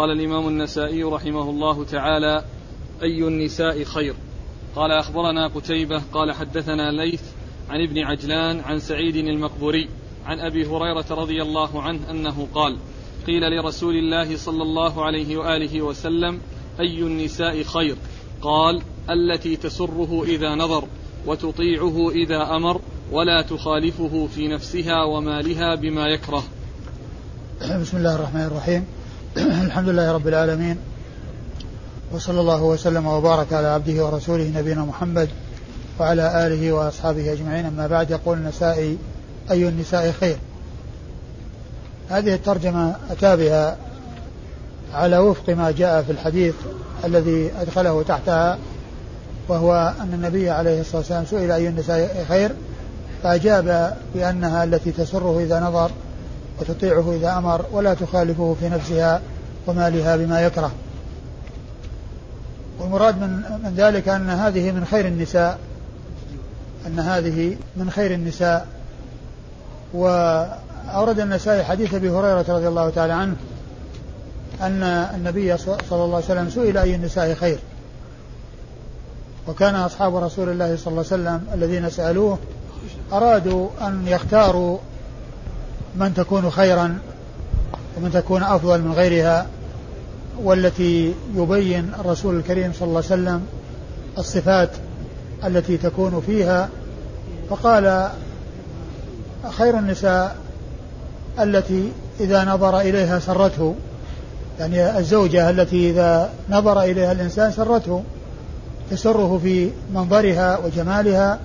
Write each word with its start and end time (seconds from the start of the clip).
قال 0.00 0.10
الإمام 0.10 0.48
النسائي 0.48 1.02
رحمه 1.02 1.50
الله 1.50 1.84
تعالى 1.84 2.44
أي 3.02 3.28
النساء 3.28 3.84
خير؟ 3.84 4.14
قال 4.76 4.92
أخبرنا 4.92 5.46
قتيبة 5.46 6.02
قال 6.12 6.32
حدثنا 6.32 6.90
ليث 6.90 7.22
عن 7.70 7.80
ابن 7.80 7.98
عجلان 7.98 8.60
عن 8.60 8.78
سعيد 8.78 9.16
المقبوري 9.16 9.88
عن 10.26 10.40
أبي 10.40 10.66
هريرة 10.66 11.04
رضي 11.10 11.42
الله 11.42 11.82
عنه 11.82 12.10
أنه 12.10 12.48
قال 12.54 12.76
قيل 13.26 13.42
لرسول 13.50 13.96
الله 13.96 14.36
صلى 14.36 14.62
الله 14.62 15.04
عليه 15.04 15.36
وآله 15.36 15.82
وسلم 15.82 16.40
أي 16.80 16.98
النساء 17.02 17.62
خير؟ 17.62 17.96
قال 18.42 18.82
التي 19.10 19.56
تسره 19.56 20.24
إذا 20.24 20.54
نظر 20.54 20.84
وتطيعه 21.26 22.10
إذا 22.10 22.56
أمر 22.56 22.80
ولا 23.12 23.42
تخالفه 23.42 24.28
في 24.34 24.48
نفسها 24.48 25.04
ومالها 25.04 25.74
بما 25.74 26.06
يكره. 26.06 26.44
بسم 27.80 27.96
الله 27.96 28.14
الرحمن 28.14 28.44
الرحيم. 28.44 28.99
الحمد 29.36 29.88
لله 29.88 30.12
رب 30.12 30.28
العالمين 30.28 30.76
وصلى 32.12 32.40
الله 32.40 32.62
وسلم 32.62 33.06
وبارك 33.06 33.52
على 33.52 33.66
عبده 33.66 34.04
ورسوله 34.04 34.52
نبينا 34.56 34.80
محمد 34.84 35.28
وعلى 36.00 36.46
آله 36.46 36.72
وأصحابه 36.72 37.32
أجمعين. 37.32 37.66
أما 37.66 37.86
بعد 37.86 38.10
يقول 38.10 38.38
النسائي 38.38 38.98
أي 39.50 39.68
النساء 39.68 40.12
خير؟ 40.12 40.36
هذه 42.08 42.34
الترجمة 42.34 42.96
أتى 43.10 43.36
بها 43.36 43.76
على 44.94 45.18
وفق 45.18 45.50
ما 45.50 45.70
جاء 45.70 46.02
في 46.02 46.12
الحديث 46.12 46.54
الذي 47.04 47.50
أدخله 47.60 48.02
تحتها 48.02 48.58
وهو 49.48 49.94
أن 50.00 50.14
النبي 50.14 50.50
عليه 50.50 50.80
الصلاة 50.80 50.96
والسلام 50.96 51.24
سئل 51.26 51.50
أي 51.50 51.68
النساء 51.68 52.24
خير؟ 52.28 52.50
فأجاب 53.22 53.96
بأنها 54.14 54.64
التي 54.64 54.92
تسره 54.92 55.40
إذا 55.40 55.60
نظر 55.60 55.90
وتطيعه 56.60 57.12
إذا 57.12 57.38
أمر 57.38 57.66
ولا 57.72 57.94
تخالفه 57.94 58.56
في 58.60 58.68
نفسها 58.68 59.20
ومالها 59.66 60.16
بما 60.16 60.40
يكره. 60.40 60.70
والمراد 62.80 63.20
من, 63.20 63.30
من 63.64 63.74
ذلك 63.76 64.08
أن 64.08 64.30
هذه 64.30 64.72
من 64.72 64.84
خير 64.84 65.06
النساء 65.06 65.58
أن 66.86 66.98
هذه 66.98 67.56
من 67.76 67.90
خير 67.90 68.14
النساء. 68.14 68.66
وأورد 69.94 71.20
النسائي 71.20 71.64
حديث 71.64 71.94
أبي 71.94 72.10
هريرة 72.10 72.44
رضي 72.48 72.68
الله 72.68 72.90
تعالى 72.90 73.12
عنه 73.12 73.36
أن 74.60 74.82
النبي 75.14 75.56
صلى 75.56 75.78
الله 75.92 76.16
عليه 76.16 76.24
وسلم 76.24 76.50
سئل 76.50 76.78
أي 76.78 76.94
النساء 76.94 77.34
خير. 77.34 77.58
وكان 79.48 79.74
أصحاب 79.74 80.16
رسول 80.16 80.48
الله 80.48 80.76
صلى 80.76 80.86
الله 80.86 81.04
عليه 81.12 81.22
وسلم 81.22 81.46
الذين 81.54 81.90
سألوه 81.90 82.38
أرادوا 83.12 83.68
أن 83.82 84.04
يختاروا 84.06 84.78
من 85.96 86.14
تكون 86.14 86.50
خيرا 86.50 86.98
ومن 87.96 88.10
تكون 88.12 88.42
أفضل 88.42 88.82
من 88.82 88.92
غيرها 88.92 89.46
والتي 90.42 91.14
يبين 91.36 91.92
الرسول 92.00 92.36
الكريم 92.36 92.72
صلى 92.72 92.88
الله 92.88 93.02
عليه 93.10 93.22
وسلم 93.22 93.46
الصفات 94.18 94.70
التي 95.44 95.76
تكون 95.76 96.22
فيها. 96.26 96.68
فقال 97.50 98.10
خير 99.50 99.78
النساء 99.78 100.36
التي 101.40 101.92
إذا 102.20 102.44
نظر 102.44 102.80
إليها 102.80 103.18
سرته 103.18 103.74
يعني 104.58 104.98
الزوجة 104.98 105.50
التي 105.50 105.90
إذا 105.90 106.30
نظر 106.50 106.82
إليها 106.82 107.12
الإنسان 107.12 107.52
سرته 107.52 108.02
تسره 108.90 109.40
في 109.42 109.70
منظرها 109.94 110.58
وجمالها 110.58 111.38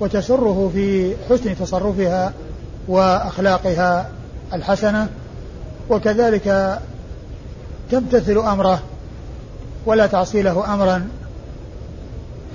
وتسره 0.00 0.70
في 0.74 1.14
حسن 1.30 1.58
تصرفها 1.58 2.32
وأخلاقها 2.88 4.08
الحسنة 4.52 5.08
وكذلك 5.90 6.78
تمتثل 7.90 8.38
أمره 8.38 8.82
ولا 9.86 10.06
تعصي 10.06 10.42
له 10.42 10.74
امرا. 10.74 11.08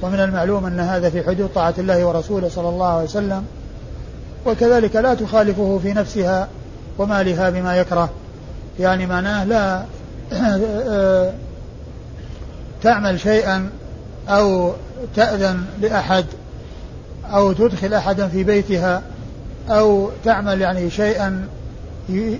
ومن 0.01 0.19
المعلوم 0.19 0.65
أن 0.65 0.79
هذا 0.79 1.09
في 1.09 1.23
حدود 1.23 1.49
طاعة 1.55 1.73
الله 1.77 2.05
ورسوله 2.05 2.49
صلى 2.49 2.69
الله 2.69 2.87
عليه 2.87 3.03
وسلم 3.03 3.45
وكذلك 4.45 4.95
لا 4.95 5.13
تخالفه 5.13 5.79
في 5.83 5.93
نفسها 5.93 6.47
ومالها 6.97 7.49
بما 7.49 7.77
يكره. 7.77 8.09
يعني 8.79 9.05
معناه 9.05 9.43
لا 9.43 9.83
تعمل 12.83 13.19
شيئا 13.19 13.69
أو 14.29 14.73
تأذن 15.15 15.65
لأحد 15.81 16.25
أو 17.25 17.53
تدخل 17.53 17.93
أحدا 17.93 18.27
في 18.27 18.43
بيتها 18.43 19.01
أو 19.69 20.09
تعمل 20.25 20.61
يعني 20.61 20.89
شيئا 20.89 21.47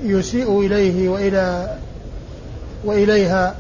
يسيء 0.03 0.59
إليه 0.59 1.09
وإلى 1.09 1.75
وإليها 2.85 3.55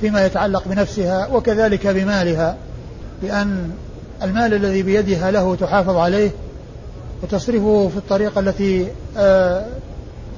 فيما 0.00 0.26
يتعلق 0.26 0.62
بنفسها 0.66 1.26
وكذلك 1.26 1.86
بمالها 1.86 2.56
بأن 3.22 3.70
المال 4.22 4.54
الذي 4.54 4.82
بيدها 4.82 5.30
له 5.30 5.54
تحافظ 5.54 5.96
عليه 5.96 6.30
وتصرفه 7.22 7.88
في 7.88 7.96
الطريقة 7.96 8.40
التي 8.40 8.86
آه، 9.16 9.64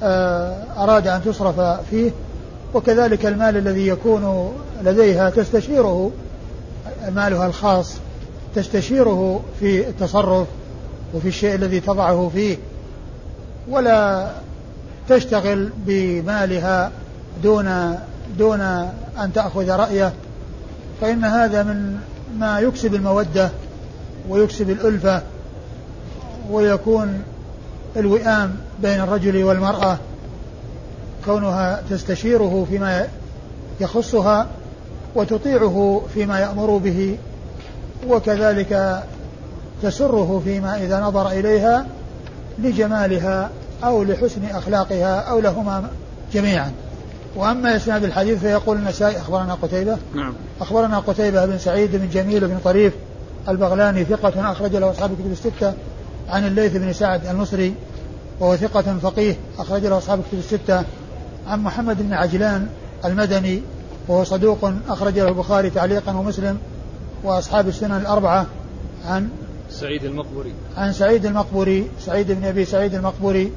آه، 0.03 0.55
أراد 0.77 1.07
أن 1.07 1.23
تصرف 1.23 1.59
فيه 1.89 2.11
وكذلك 2.73 3.25
المال 3.25 3.57
الذي 3.57 3.87
يكون 3.87 4.53
لديها 4.83 5.29
تستشيره 5.29 6.11
مالها 7.15 7.47
الخاص 7.47 7.93
تستشيره 8.55 9.41
في 9.59 9.87
التصرف. 9.87 10.47
وفي 11.13 11.27
الشيء 11.27 11.55
الذي 11.55 11.79
تضعه 11.79 12.31
فيه 12.33 12.57
ولا 13.69 14.29
تشتغل 15.09 15.69
بمالها 15.85 16.91
دون 17.43 17.99
دون 18.37 18.61
أن 19.19 19.33
تأخذ 19.33 19.69
رأيه. 19.69 20.13
فإن 21.01 21.23
هذا 21.23 21.63
من 21.63 21.97
ما 22.37 22.59
يكسب 22.59 22.95
المودة 22.95 23.51
ويكسب 24.29 24.69
الألفة 24.69 25.21
ويكون 26.51 27.23
الوئام 27.97 28.55
بين 28.81 29.01
الرجل 29.01 29.43
والمرأة 29.43 29.97
كونها 31.25 31.81
تستشيره 31.89 32.67
فيما 32.69 33.07
يخصها 33.79 34.47
وتطيعه 35.15 36.01
فيما 36.13 36.39
يأمر 36.39 36.77
به 36.77 37.17
وكذلك 38.07 39.03
تسره 39.83 40.41
فيما 40.43 40.77
إذا 40.77 40.99
نظر 40.99 41.27
إليها 41.27 41.85
لجمالها 42.59 43.49
أو 43.83 44.03
لحسن 44.03 44.45
أخلاقها 44.45 45.19
أو 45.19 45.39
لهما 45.39 45.89
جميعا. 46.33 46.71
وأما 47.35 47.75
إسناد 47.75 48.03
الحديث 48.03 48.39
فيقول 48.39 48.77
النسائي 48.77 49.17
أخبرنا 49.17 49.53
قتيبة. 49.53 49.97
نعم. 50.15 50.33
أخبرنا 50.61 50.99
قتيبة 50.99 51.45
بن 51.45 51.57
سعيد 51.57 51.95
بن 51.95 52.09
جميل 52.09 52.47
بن 52.47 52.57
طريف 52.63 52.93
البغلاني 53.49 54.03
ثقة 54.03 54.51
أخرج 54.51 54.75
له 54.75 54.91
أصحاب 54.91 55.11
الكتب 55.11 55.31
الستة 55.31 55.73
عن 56.29 56.47
الليث 56.47 56.75
بن 56.75 56.93
سعد 56.93 57.25
المصري 57.25 57.73
وهو 58.39 58.55
ثقة 58.55 58.97
فقيه 59.01 59.35
أخرج 59.59 59.85
له 59.85 59.97
أصحاب 59.97 60.19
الكتب 60.19 60.37
الستة 60.37 60.83
عن 61.47 61.59
محمد 61.59 62.01
بن 62.01 62.13
عجلان 62.13 62.67
المدني 63.05 63.61
وهو 64.07 64.23
صدوق 64.23 64.73
أخرج 64.89 65.19
له 65.19 65.27
البخاري 65.27 65.69
تعليقا 65.69 66.17
ومسلم 66.17 66.57
وأصحاب 67.23 67.67
السنن 67.67 67.97
الأربعة 67.97 68.45
عن 69.05 69.29
سعيد 69.73 70.03
المقبوري. 70.03 70.53
عن 70.77 70.93
سعيد 70.93 71.25
المقبوري 71.25 71.87
سعيد 71.99 72.31
بن 72.31 72.45
أبي 72.45 72.65
سعيد 72.65 72.93
المقبوري 72.93 73.51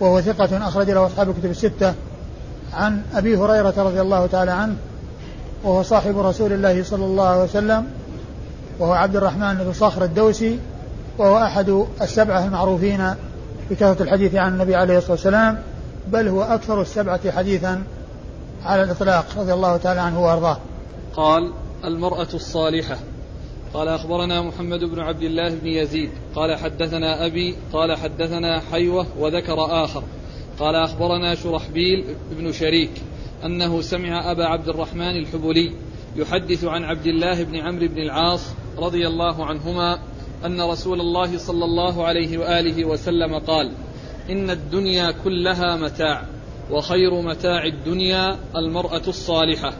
وهو 0.00 0.20
ثقة 0.20 0.68
أخرج 0.68 0.90
له 0.90 1.06
أصحاب 1.06 1.30
الكتب 1.30 1.50
الستة. 1.50 1.94
عن 2.72 3.02
أبي 3.14 3.36
هريرة 3.36 3.74
رضي 3.76 4.00
الله 4.00 4.26
تعالى 4.26 4.50
عنه 4.50 4.76
وهو 5.64 5.82
صاحب 5.82 6.18
رسول 6.18 6.52
الله 6.52 6.82
صلى 6.82 7.04
الله 7.04 7.26
عليه 7.26 7.44
وسلم 7.44 7.86
وهو 8.78 8.92
عبد 8.92 9.16
الرحمن 9.16 9.54
بن 9.54 9.72
صخر 9.72 10.04
الدوسي 10.04 10.58
وهو 11.18 11.38
أحد 11.38 11.84
السبعة 12.02 12.44
المعروفين 12.44 13.14
بكثرة 13.70 14.02
الحديث 14.02 14.34
عن 14.34 14.52
النبي 14.52 14.74
عليه 14.74 14.98
الصلاة 14.98 15.12
والسلام 15.12 15.58
بل 16.08 16.28
هو 16.28 16.42
أكثر 16.42 16.80
السبعة 16.80 17.30
حديثا 17.30 17.82
على 18.64 18.82
الإطلاق 18.82 19.26
رضي 19.38 19.52
الله 19.52 19.76
تعالى 19.76 20.00
عنه 20.00 20.24
وأرضاه. 20.24 20.58
قال 21.16 21.52
المرأة 21.84 22.28
الصالحة. 22.34 22.96
قال 23.76 23.88
أخبرنا 23.88 24.42
محمد 24.42 24.84
بن 24.84 25.00
عبد 25.00 25.22
الله 25.22 25.48
بن 25.48 25.66
يزيد 25.66 26.10
قال 26.34 26.56
حدثنا 26.56 27.26
أبي 27.26 27.56
قال 27.72 27.96
حدثنا 27.96 28.60
حيوة 28.60 29.06
وذكر 29.18 29.84
آخر 29.84 30.02
قال 30.58 30.74
أخبرنا 30.74 31.34
شرحبيل 31.34 32.04
بن 32.30 32.52
شريك 32.52 32.90
أنه 33.44 33.80
سمع 33.80 34.30
أبا 34.30 34.44
عبد 34.44 34.68
الرحمن 34.68 35.16
الحبلي 35.16 35.72
يحدث 36.16 36.64
عن 36.64 36.84
عبد 36.84 37.06
الله 37.06 37.42
بن 37.42 37.56
عمرو 37.56 37.88
بن 37.88 37.98
العاص 37.98 38.40
رضي 38.78 39.06
الله 39.06 39.46
عنهما 39.46 39.98
أن 40.44 40.60
رسول 40.60 41.00
الله 41.00 41.38
صلى 41.38 41.64
الله 41.64 42.04
عليه 42.04 42.38
وآله 42.38 42.84
وسلم 42.84 43.38
قال 43.38 43.72
إن 44.30 44.50
الدنيا 44.50 45.10
كلها 45.24 45.76
متاع 45.76 46.24
وخير 46.70 47.20
متاع 47.20 47.64
الدنيا 47.64 48.36
المرأة 48.56 49.02
الصالحة. 49.08 49.72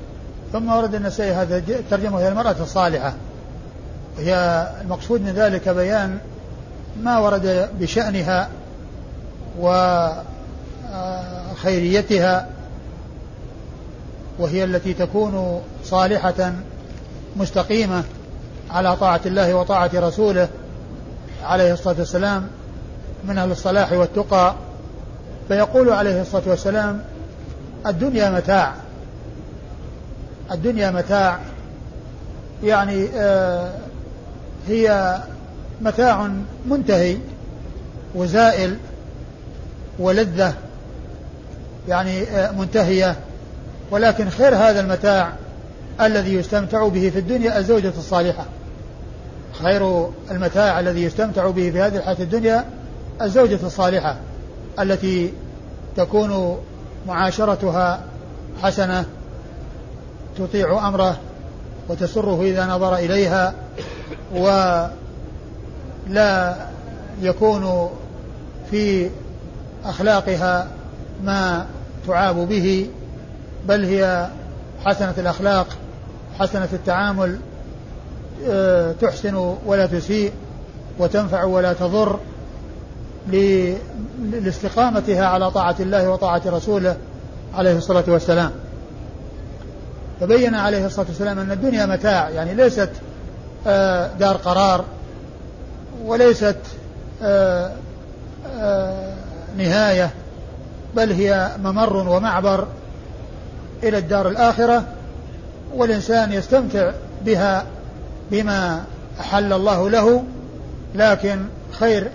ثم 0.52 0.68
ورد 0.68 0.94
النسائي 0.94 1.30
هذا 1.30 1.58
الترجمة 1.58 2.18
هي 2.18 2.28
المرأة 2.28 2.56
الصالحة. 2.60 3.16
هي 4.18 4.66
المقصود 4.82 5.20
من 5.20 5.32
ذلك 5.32 5.68
بيان 5.68 6.18
ما 7.02 7.18
ورد 7.18 7.68
بشأنها 7.80 8.48
وخيريتها 11.52 12.48
وهي 14.38 14.64
التي 14.64 14.94
تكون 14.94 15.62
صالحة 15.84 16.52
مستقيمة 17.36 18.04
على 18.70 18.96
طاعة 18.96 19.20
الله 19.26 19.54
وطاعة 19.54 19.90
رسوله 19.94 20.48
عليه 21.44 21.72
الصلاة 21.72 21.96
والسلام 21.98 22.48
من 23.24 23.38
أهل 23.38 23.50
الصلاح 23.50 23.92
والتقى. 23.92 24.54
فيقول 25.48 25.90
عليه 25.90 26.20
الصلاة 26.20 26.42
والسلام 26.46 27.02
الدنيا 27.86 28.30
متاع 28.30 28.72
الدنيا 30.52 30.90
متاع. 30.90 31.38
يعني 32.64 33.08
آه 33.14 33.72
هي 34.68 35.16
متاع 35.80 36.30
منتهي 36.66 37.16
وزائل 38.14 38.76
ولذة 39.98 40.54
يعني 41.88 42.22
آه 42.22 42.52
منتهية. 42.52 43.16
ولكن 43.90 44.30
خير 44.30 44.54
هذا 44.54 44.80
المتاع 44.80 45.32
الذي 46.00 46.34
يستمتع 46.34 46.88
به 46.88 47.10
في 47.10 47.18
الدنيا 47.18 47.58
الزوجة 47.58 47.92
الصالحة. 47.98 48.44
خير 49.62 50.08
المتاع 50.30 50.80
الذي 50.80 51.02
يستمتع 51.02 51.50
به 51.50 51.70
في 51.70 51.80
هذه 51.80 51.96
الحياة 51.96 52.16
الدنيا 52.20 52.64
الزوجة 53.22 53.58
الصالحة 53.66 54.16
التي 54.80 55.32
تكون 55.96 56.58
معاشرتها 57.08 58.00
حسنة 58.62 59.04
تطيع 60.38 60.88
أمره 60.88 61.16
وتسره 61.88 62.42
إذا 62.42 62.66
نظر 62.66 62.96
إليها 62.96 63.54
ولا 64.34 64.90
يكون 67.22 67.90
في 68.70 69.10
أخلاقها 69.84 70.66
ما 71.24 71.66
تعاب 72.06 72.48
به 72.48 72.90
بل 73.68 73.84
هي 73.84 74.28
حسنة 74.84 75.14
الأخلاق 75.18 75.66
حسنة 76.38 76.68
التعامل 76.72 77.38
آه، 78.48 78.92
تحسن 78.92 79.54
ولا 79.66 79.86
تسيء 79.86 80.32
وتنفع 80.98 81.44
ولا 81.44 81.72
تضر 81.72 82.18
لاستقامتها 84.32 85.26
على 85.26 85.50
طاعة 85.50 85.76
الله 85.80 86.10
وطاعة 86.10 86.42
رسوله 86.46 86.96
عليه 87.54 87.76
الصلاة 87.76 88.04
والسلام. 88.08 88.50
فبين 90.20 90.54
عليه 90.54 90.86
الصلاة 90.86 91.06
والسلام 91.06 91.38
أن 91.38 91.52
الدنيا 91.52 91.86
متاع 91.86 92.30
يعني 92.30 92.54
ليست 92.54 92.90
دار 94.18 94.36
قرار 94.44 94.84
وليست 96.04 96.56
آه، 97.22 97.70
نهاية 99.56 100.10
بل 100.96 101.12
هي 101.12 101.50
ممر 101.62 101.96
ومعبر 101.96 102.66
إلى 103.82 103.98
الدار 103.98 104.28
الآخرة 104.28 104.84
والإنسان 105.74 106.32
يستمتع 106.32 106.92
بها 107.24 107.64
بما 108.30 108.84
أحل 109.20 109.52
الله 109.52 109.90
له 109.90 110.24
لكن 110.94 111.44
خير 111.72 112.10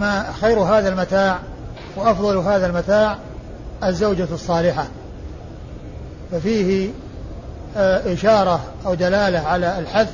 ما 0.00 0.26
خير 0.40 0.58
هذا 0.58 0.88
المتاع 0.88 1.38
وأفضل 1.96 2.36
هذا 2.36 2.66
المتاع 2.66 3.18
الزوجة 3.84 4.28
الصالحة. 4.32 4.86
ففيه 6.32 6.90
آه، 7.76 8.12
إشارة 8.12 8.60
أو 8.86 8.94
دلالة 8.94 9.38
على 9.38 9.78
الحث 9.78 10.12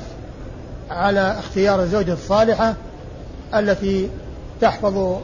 على 0.89 1.39
اختيار 1.39 1.81
الزوجة 1.81 2.13
الصالحة 2.13 2.75
التي 3.55 4.09
تحفظ 4.61 5.17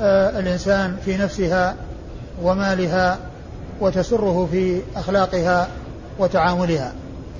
آه، 0.00 0.38
الإنسان 0.38 0.96
في 1.04 1.16
نفسها 1.16 1.76
ومالها 2.42 3.18
وتسره 3.80 4.48
في 4.52 4.80
أخلاقها 4.96 5.68
وتعاملها. 6.18 6.92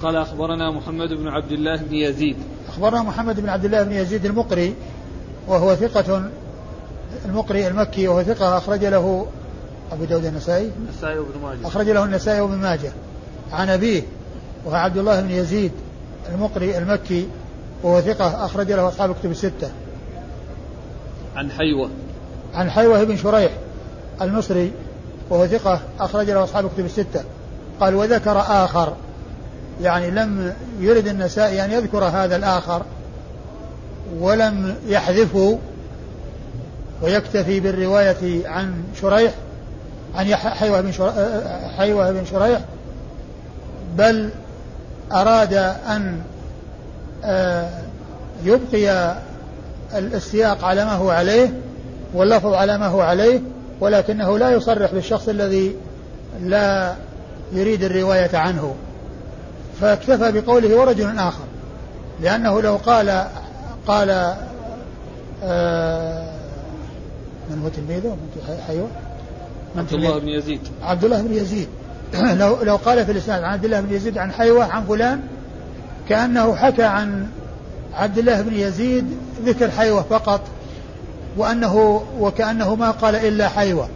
قال 0.03 0.17
أخبرنا 0.17 0.71
محمد 0.71 1.09
بن 1.09 1.29
عبد 1.29 1.53
الله 1.53 1.77
بن 1.77 1.95
يزيد. 1.95 2.37
أخبرنا 2.69 3.03
محمد 3.03 3.41
بن 3.41 3.49
عبد 3.49 3.65
الله 3.65 3.83
بن 3.83 3.93
يزيد 3.93 4.25
المقري 4.25 4.75
وهو 5.49 5.75
ثقة 5.75 6.31
المقري 7.25 7.69
المكي 7.69 8.09
وهو 8.09 8.23
ثقة 8.23 8.59
أخرج 8.59 8.85
له 8.85 9.27
أبو 9.93 10.05
داود 10.05 10.25
النسائي. 10.25 10.71
النسائي 10.79 11.19
وابن 11.19 11.41
ماجه. 11.43 11.67
أخرج 11.67 11.91
له 11.91 12.05
النسائي 12.05 12.41
وابن 12.41 12.57
ماجه. 12.57 12.93
عن 13.53 13.69
أبيه 13.69 14.03
وهو 14.65 14.75
عبد 14.75 14.97
الله 14.97 15.21
بن 15.21 15.31
يزيد 15.31 15.73
المقري 16.35 16.79
المكي 16.79 17.29
وهو 17.83 18.01
ثقة 18.01 18.45
أخرج 18.45 18.73
له 18.73 18.89
أصحاب 18.89 19.15
كتب 19.15 19.31
الستة. 19.31 19.71
عن 21.37 21.51
حيوة. 21.51 21.91
عن 22.55 22.71
حيوة 22.71 23.05
بن 23.05 23.17
شريح 23.17 23.53
المصري 24.23 24.73
وهو 25.31 25.47
ثقة 25.47 25.81
أخرج 26.01 26.31
له 26.31 26.45
أصحاب 26.45 26.71
كتب 26.75 26.85
الستة. 26.85 27.25
قال 27.81 27.95
وذكر 27.95 28.39
آخر. 28.39 28.93
يعني 29.83 30.11
لم 30.11 30.55
يرد 30.81 31.09
النسائي 31.09 31.65
أن 31.65 31.71
يذكر 31.71 32.05
هذا 32.05 32.37
الآخر 32.37 32.83
ولم 34.21 34.75
يحذفه 34.87 35.59
ويكتفي 37.03 37.61
بالرواية 37.61 38.49
عن 38.49 38.85
شريح 39.01 39.35
عن 40.15 40.35
حيوة 40.37 40.81
بن 40.81 40.93
شريح, 40.93 41.15
حيوة 41.77 42.11
بن 42.11 42.25
شريح 42.25 42.61
بل 43.97 44.31
أراد 45.13 45.55
أن 45.89 46.21
آه، 47.25 47.71
يبقي 48.45 49.17
السياق 49.95 50.65
على 50.65 50.85
ما 50.85 50.93
هو 50.93 51.11
عليه 51.11 51.53
واللفظ 52.15 52.53
على 52.55 52.79
ما 52.79 52.87
هو 52.87 53.01
عليه 53.01 53.41
ولكنه 53.81 54.39
لا 54.39 54.51
يصرح 54.51 54.93
بالشخص 54.93 55.29
الذي 55.29 55.77
لا 56.43 56.95
يريد 57.53 57.83
الرواية 57.83 58.37
عنه. 58.37 58.75
فاكتفى 59.81 60.41
بقوله 60.41 60.77
ورجل 60.77 61.19
آخر 61.19 61.45
لأنه 62.21 62.63
لو 62.63 62.77
قال 62.77 63.27
قال 63.87 64.35
آه 65.45 66.31
من 67.51 67.63
هو 67.63 67.69
تلميذه؟ 67.69 68.09
من 68.09 68.59
حيوة 68.67 68.89
عبد 69.77 69.93
الله 69.93 70.19
بن 70.19 70.29
يزيد. 70.29 70.61
عبد 70.83 71.05
الله 71.05 71.23
بن 71.23 71.35
يزيد. 71.35 71.69
لو 72.41 72.63
لو 72.63 72.77
قال 72.77 73.07
في 73.07 73.13
الإسناد 73.13 73.43
عن 73.43 73.53
عبد 73.53 73.65
الله 73.65 73.81
بن 73.81 73.95
يزيد 73.95 74.19
عن 74.19 74.33
حيوة 74.33 74.65
عن 74.65 74.85
فلان 74.85 75.21
كأنه 76.09 76.57
حكى 76.57 76.85
عن 76.85 77.27
عبد 77.95 78.19
الله 78.19 78.43
بن 78.43 78.55
يزيد 78.55 79.05
ذكر 79.45 79.71
حيوة 79.71 80.03
فقط 80.03 80.41
وأنه 81.37 82.03
وكأنه 82.21 82.75
ما 82.75 82.91
قال 82.91 83.15
إلا 83.15 83.49
حيوة 83.49 83.89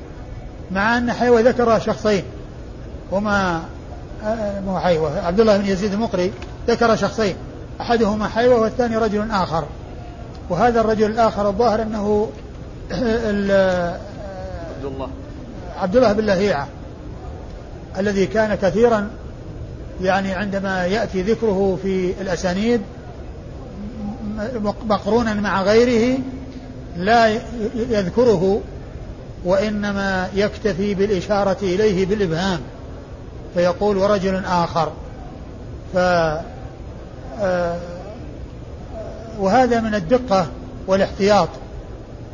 مع 0.71 0.99
أن 0.99 1.13
حيوة 1.13 1.41
ذكر 1.41 1.79
شخصين 1.79 2.23
وما 3.13 3.63
آه، 4.25 4.61
مو 4.61 4.79
حيوة 4.79 5.27
عبد 5.27 5.41
الله 5.41 5.57
بن 5.57 5.67
يزيد 5.67 5.93
المقري 5.93 6.33
ذكر 6.69 6.97
شخصين 6.97 7.37
أحدهما 7.81 8.29
حيوة 8.29 8.61
والثاني 8.61 8.97
رجل 8.97 9.31
آخر. 9.31 9.65
وهذا 10.51 10.81
الرجل 10.81 11.11
الآخر 11.11 11.49
الظاهر 11.49 11.83
أنه 11.83 12.29
عبد 14.71 14.85
الله. 14.85 15.09
عبد 15.81 15.97
الله 15.97 16.13
بن 16.13 16.25
لهيعة. 16.25 16.69
الذي 17.99 18.27
كان 18.27 18.55
كثيرا 18.55 19.11
يعني 20.03 20.33
عندما 20.33 20.87
يأتي 20.87 21.23
ذكره 21.23 21.79
في 21.83 22.15
الأسانيد 22.21 22.81
مقرونا 24.89 25.35
مع 25.35 25.63
غيره 25.63 26.19
لا 26.97 27.29
يذكره 27.75 28.61
وإنما 29.45 30.29
يكتفي 30.35 30.95
بالإشارة 30.95 31.57
إليه 31.63 32.07
بالإبهام. 32.07 32.61
فيقول 33.55 33.97
ورجل 33.97 34.45
آخر. 34.45 34.93
ف 35.95 35.97
آه، 37.43 37.77
وهذا 39.39 39.81
من 39.81 39.95
الدقة 39.95 40.47
والاحتياط 40.87 41.49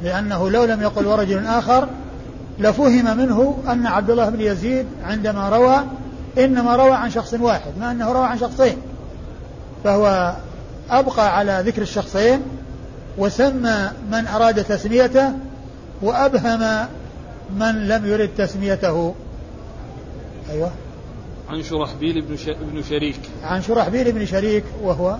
لأنه 0.02 0.50
لو 0.50 0.64
لم 0.64 0.82
يقل 0.82 1.06
ورجل 1.06 1.46
آخر 1.46 1.88
لفهم 2.58 3.16
منه 3.16 3.58
أن 3.68 3.86
عبد 3.86 4.10
الله 4.10 4.30
بن 4.30 4.40
يزيد 4.40 4.86
عندما 5.04 5.48
روى 5.48 5.84
إنما 6.38 6.76
روى 6.76 6.92
عن 6.92 7.10
شخص 7.10 7.34
واحد 7.34 7.72
ما 7.80 7.90
أنه 7.90 8.12
روى 8.12 8.26
عن 8.26 8.38
شخصين 8.38 8.76
فهو 9.84 10.34
أبقى 10.90 11.38
على 11.38 11.62
ذكر 11.66 11.82
الشخصين 11.82 12.42
وسمى 13.18 13.90
من 14.10 14.26
أراد 14.26 14.64
تسميته 14.64 15.32
وأبهم 16.02 16.86
من 17.56 17.88
لم 17.88 18.06
يرد 18.06 18.30
تسميته. 18.38 19.14
أيوه. 20.50 20.70
عن 21.48 21.62
شرحبيل 21.62 22.22
بن, 22.22 22.36
ش... 22.36 22.48
بن 22.48 22.82
شريك. 22.82 23.20
عن 23.44 23.62
شرحبيل 23.62 24.12
بن 24.12 24.26
شريك 24.26 24.64
وهو 24.82 25.16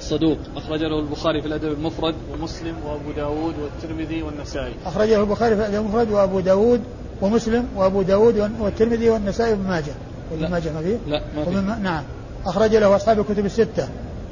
صدوق. 0.00 0.38
أخرج 0.56 0.80
له 0.80 1.00
البخاري 1.00 1.40
في 1.40 1.48
الأدب 1.48 1.72
المفرد. 1.72 2.14
ومسلم 2.32 2.74
وأبو 2.86 3.10
داود 3.16 3.54
والترمذي 3.58 4.22
والنسائي. 4.22 4.74
أخرجه 4.86 5.20
البخاري 5.20 5.56
في 5.56 5.60
الأدب 5.60 5.80
المفرد 5.80 6.10
وأبو 6.10 6.40
داود 6.40 6.80
ومسلم 7.22 7.68
وأبو 7.76 8.02
داود 8.02 8.50
والترمذي 8.60 9.10
والنسائي 9.10 9.52
وابن 9.52 9.68
ماجه. 9.68 9.92
وابن 10.32 10.50
ماجه 10.50 10.72
ما 10.72 10.82
فيه؟ 10.82 10.96
لا 11.08 11.22
ما 11.36 11.44
فيه. 11.44 11.60
نعم. 11.82 12.02
أخرج 12.46 12.76
له 12.76 12.96
أصحاب 12.96 13.20
الكتب 13.20 13.46
الستة. 13.46 13.88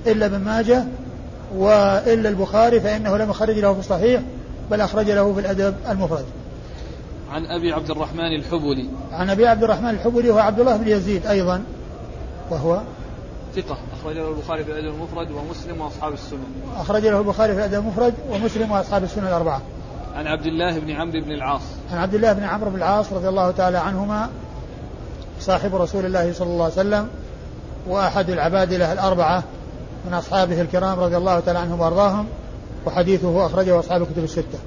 إلا 0.07 0.27
ابن 0.27 0.39
ماجه 0.39 0.85
وإلا 1.57 2.29
البخاري 2.29 2.81
فإنه 2.81 3.17
لم 3.17 3.31
يخرج 3.31 3.59
له 3.59 3.73
في 3.73 3.81
الصحيح 3.81 4.23
بل 4.71 4.81
أخرج 4.81 5.11
له 5.11 5.35
في 5.35 5.41
الأدب 5.41 5.75
المفرد. 5.91 6.25
عن 7.31 7.47
أبي 7.47 7.73
عبد 7.73 7.91
الرحمن 7.91 8.35
الحبلي. 8.39 8.89
عن 9.13 9.31
أبي 9.31 9.47
عبد 9.47 9.65
الرحمن 9.65 9.91
الحبلي 9.91 10.31
هو 10.31 10.39
عبد 10.39 10.61
الله 10.61 10.77
بن 10.77 10.89
يزيد 10.89 11.27
أيضا 11.27 11.63
وهو 12.51 12.81
ثقة. 13.63 13.77
أخرج 14.01 14.17
له 14.17 14.29
البخاري 14.29 14.65
في 14.65 14.71
الأدب 14.71 14.95
المفرد 14.95 15.31
ومسلم 15.31 15.81
وأصحاب 15.81 16.13
السنن. 16.13 16.39
أخرج 16.77 17.07
له 17.07 17.19
البخاري 17.19 17.53
في 17.53 17.59
الأدب 17.59 17.75
المفرد 17.75 18.15
ومسلم 18.31 18.71
وأصحاب 18.71 19.05
السنن 19.05 19.27
الأربعة. 19.27 19.61
عن 20.15 20.27
عبد 20.27 20.47
الله 20.47 20.79
بن 20.79 20.91
عمرو 20.91 21.21
بن 21.21 21.33
العاص. 21.33 21.63
عن 21.93 21.99
عبد 21.99 22.15
الله 22.15 22.33
بن 22.33 22.45
عمرو 22.45 22.71
بن 22.71 22.77
العاص 22.77 23.13
رضي 23.13 23.29
الله 23.29 23.51
تعالى 23.51 23.79
عنهما 23.79 24.29
صاحب 25.41 25.75
رسول 25.75 26.05
الله 26.05 26.33
صلى 26.33 26.49
الله 26.49 26.65
عليه 26.65 26.75
وسلم 26.75 27.09
وأحد 27.87 28.31
العبادلة 28.31 28.93
الأربعة 28.93 29.45
من 30.07 30.15
أصحابه 30.15 30.61
الكرام 30.61 31.01
رضي 31.01 31.17
الله 31.17 31.41
تعالى 31.41 31.59
عنهم 31.59 31.81
وأرضاهم 31.81 32.27
وحديثه 32.87 33.47
أخرجه 33.47 33.79
أصحاب 33.79 34.03
الكتب 34.03 34.25
الستة. 34.25 34.59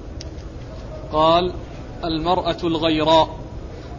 قال 1.14 1.54
المرأة 2.04 2.58
الغيراء. 2.64 3.41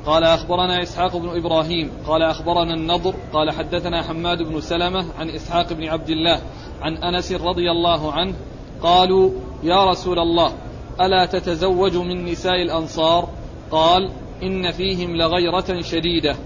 قال 0.07 0.25
أخبرنا 0.25 0.83
إسحاق 0.83 1.17
بن 1.17 1.29
إبراهيم 1.29 1.91
قال 2.07 2.23
أخبرنا 2.23 2.75
النضر 2.75 3.15
قال 3.33 3.51
حدثنا 3.51 4.03
حماد 4.03 4.43
بن 4.43 4.61
سلمة 4.61 5.05
عن 5.19 5.31
إسحاق 5.31 5.73
بن 5.73 5.85
عبد 5.85 6.09
الله 6.11 6.41
عن 6.83 6.97
أنس 6.97 7.33
رضي 7.33 7.71
الله 7.71 8.13
عنه 8.13 8.35
قالوا 8.83 9.31
يا 9.63 9.91
رسول 9.91 10.19
الله 10.19 10.53
ألا 11.01 11.27
تتزوج 11.27 11.97
من 11.97 12.25
نساء 12.25 12.63
الأنصار؟ 12.63 13.29
قال 13.71 14.11
إن 14.43 14.71
فيهم 14.71 15.17
لغيرة 15.17 15.81
شديدة. 15.81 16.37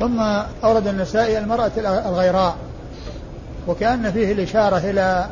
ثم 0.00 0.20
أورد 0.64 0.86
النسائي 0.86 1.38
المرأة 1.38 1.70
الغيراء 2.08 2.56
وكأن 3.68 4.12
فيه 4.12 4.32
الإشارة 4.32 4.76
إلى 4.76 5.28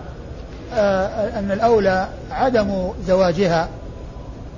آه، 0.75 1.39
أن 1.39 1.51
الأولى 1.51 2.09
عدم 2.31 2.93
زواجها 3.07 3.69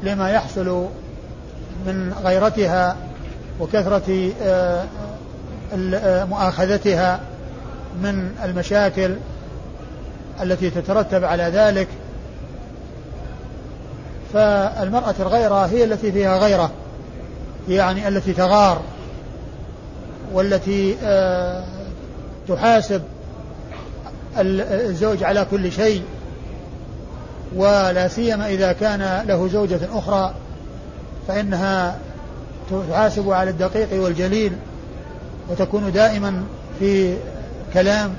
لما 0.02 0.30
يحصل 0.30 0.87
من 1.87 2.14
غيرتها 2.25 2.97
وكثرة 3.61 4.32
آه، 4.42 4.85
آه، 5.94 6.25
مؤاخذتها 6.25 7.20
من 8.02 8.30
المشاكل 8.44 9.16
التي 10.42 10.70
تترتب 10.70 11.25
على 11.25 11.42
ذلك. 11.42 11.88
فالمرأة 14.32 15.14
الغيرة 15.20 15.66
هي 15.66 15.85
التي 15.85 16.12
فيها 16.12 16.38
غيرة 16.38 16.70
يعني 17.68 18.08
التي 18.08 18.32
تغار 18.32 18.80
والتي 20.32 20.97
آه، 21.02 21.64
تحاسب 22.49 23.02
الزوج 24.38 25.25
على 25.25 25.47
كل 25.50 25.73
شيء 25.73 26.02
ولا 27.56 28.08
سيما 28.08 28.49
إذا 28.49 28.73
كان 28.73 29.25
له 29.28 29.49
زوجة 29.49 29.80
أخرى. 29.94 30.35
فإنها 31.28 31.99
تحاسب 32.70 33.30
على 33.30 33.50
الدقيق 33.50 34.02
والجليل 34.02 34.52
وتكون 35.49 35.92
دائما 35.92 36.44
في 36.78 37.16
كلام 37.75 38.14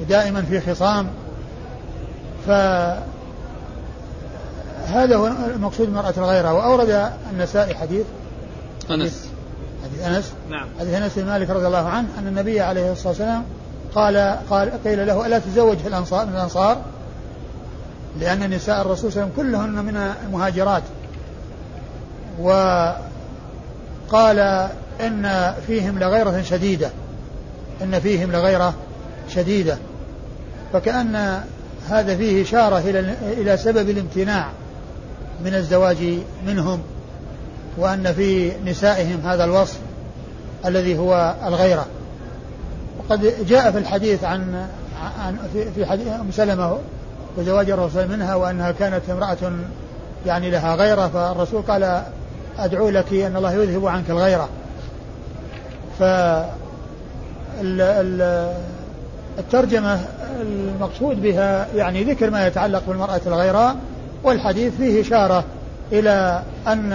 ودائما 0.00 0.42
في 0.42 0.60
خصام. 0.60 1.06
فهذا 2.46 3.06
هو 5.16 5.26
المقصود 5.26 5.88
المرأة 5.88 6.14
الغيرة. 6.16 6.52
وأورد 6.52 7.10
النسائي 7.32 7.74
حديث. 7.74 8.06
أنس. 8.90 9.28
حديث 9.84 10.06
أنس. 10.06 10.32
نعم. 10.50 10.68
حديث 10.80 10.94
أنس 10.94 11.18
بن 11.18 11.26
مالك 11.26 11.50
رضي 11.50 11.66
الله 11.66 11.88
عنه 11.88 12.08
أن 12.18 12.26
النبي 12.26 12.60
عليه 12.60 12.92
الصلاة 12.92 13.08
والسلام 13.08 13.44
قال 13.94 14.38
قال 14.50 14.82
قيل 14.84 15.06
له 15.06 15.26
ألا 15.26 15.38
تزوج 15.38 15.76
في 15.76 15.88
الأنصار؟ 15.88 16.26
من 16.26 16.32
الأنصار؟ 16.32 16.78
لأن 18.20 18.50
نساء 18.50 18.80
الرسول 18.80 19.12
صلى 19.12 19.22
الله 19.22 19.32
عليه 19.38 19.42
وسلم 19.42 19.50
كلهن 19.50 19.84
من 19.84 20.14
المهاجرات. 20.26 20.82
وقال 22.40 22.98
إن 25.00 25.54
فيهم 25.66 25.98
لغيرة 25.98 26.42
شديدة. 26.42 26.90
إن 27.82 28.00
فيهم 28.00 28.32
لغيرة 28.32 28.74
شديدة. 29.28 29.78
فكأن 30.72 31.42
هذا 31.90 32.16
فيه 32.16 32.42
إشارة 32.42 32.78
إلى 32.78 33.14
إلى 33.22 33.56
سبب 33.56 33.90
الامتناع 33.90 34.48
من 35.44 35.54
الزواج 35.54 36.18
منهم 36.46 36.82
وأن 37.76 38.12
في 38.12 38.52
نسائهم 38.64 39.20
هذا 39.24 39.44
الوصف 39.44 39.78
الذي 40.66 40.98
هو 40.98 41.34
الغيرة. 41.46 41.86
وقد 42.98 43.46
جاء 43.48 43.70
في 43.70 43.78
الحديث 43.78 44.24
عن 44.24 44.66
عن 45.18 45.38
في 45.74 45.86
حديث 45.86 46.08
أم 46.08 46.30
سلمة 46.30 46.78
وزواج 47.36 47.70
الرسول 47.70 48.08
منها 48.08 48.34
وأنها 48.34 48.72
كانت 48.72 49.10
امرأة 49.10 49.52
يعني 50.26 50.50
لها 50.50 50.74
غيرة 50.74 51.08
فالرسول 51.08 51.62
قال 51.62 52.02
أدعو 52.58 52.88
لك 52.88 53.12
أن 53.12 53.36
الله 53.36 53.52
يذهب 53.52 53.86
عنك 53.86 54.10
الغيرة. 54.10 54.48
ف 55.98 56.02
الترجمة 59.38 60.00
المقصود 60.40 61.22
بها 61.22 61.68
يعني 61.74 62.04
ذكر 62.04 62.30
ما 62.30 62.46
يتعلق 62.46 62.82
بالمرأة 62.88 63.20
الغيراء 63.26 63.76
والحديث 64.24 64.76
فيه 64.76 65.00
إشارة 65.00 65.44
إلى 65.92 66.42
أن 66.66 66.92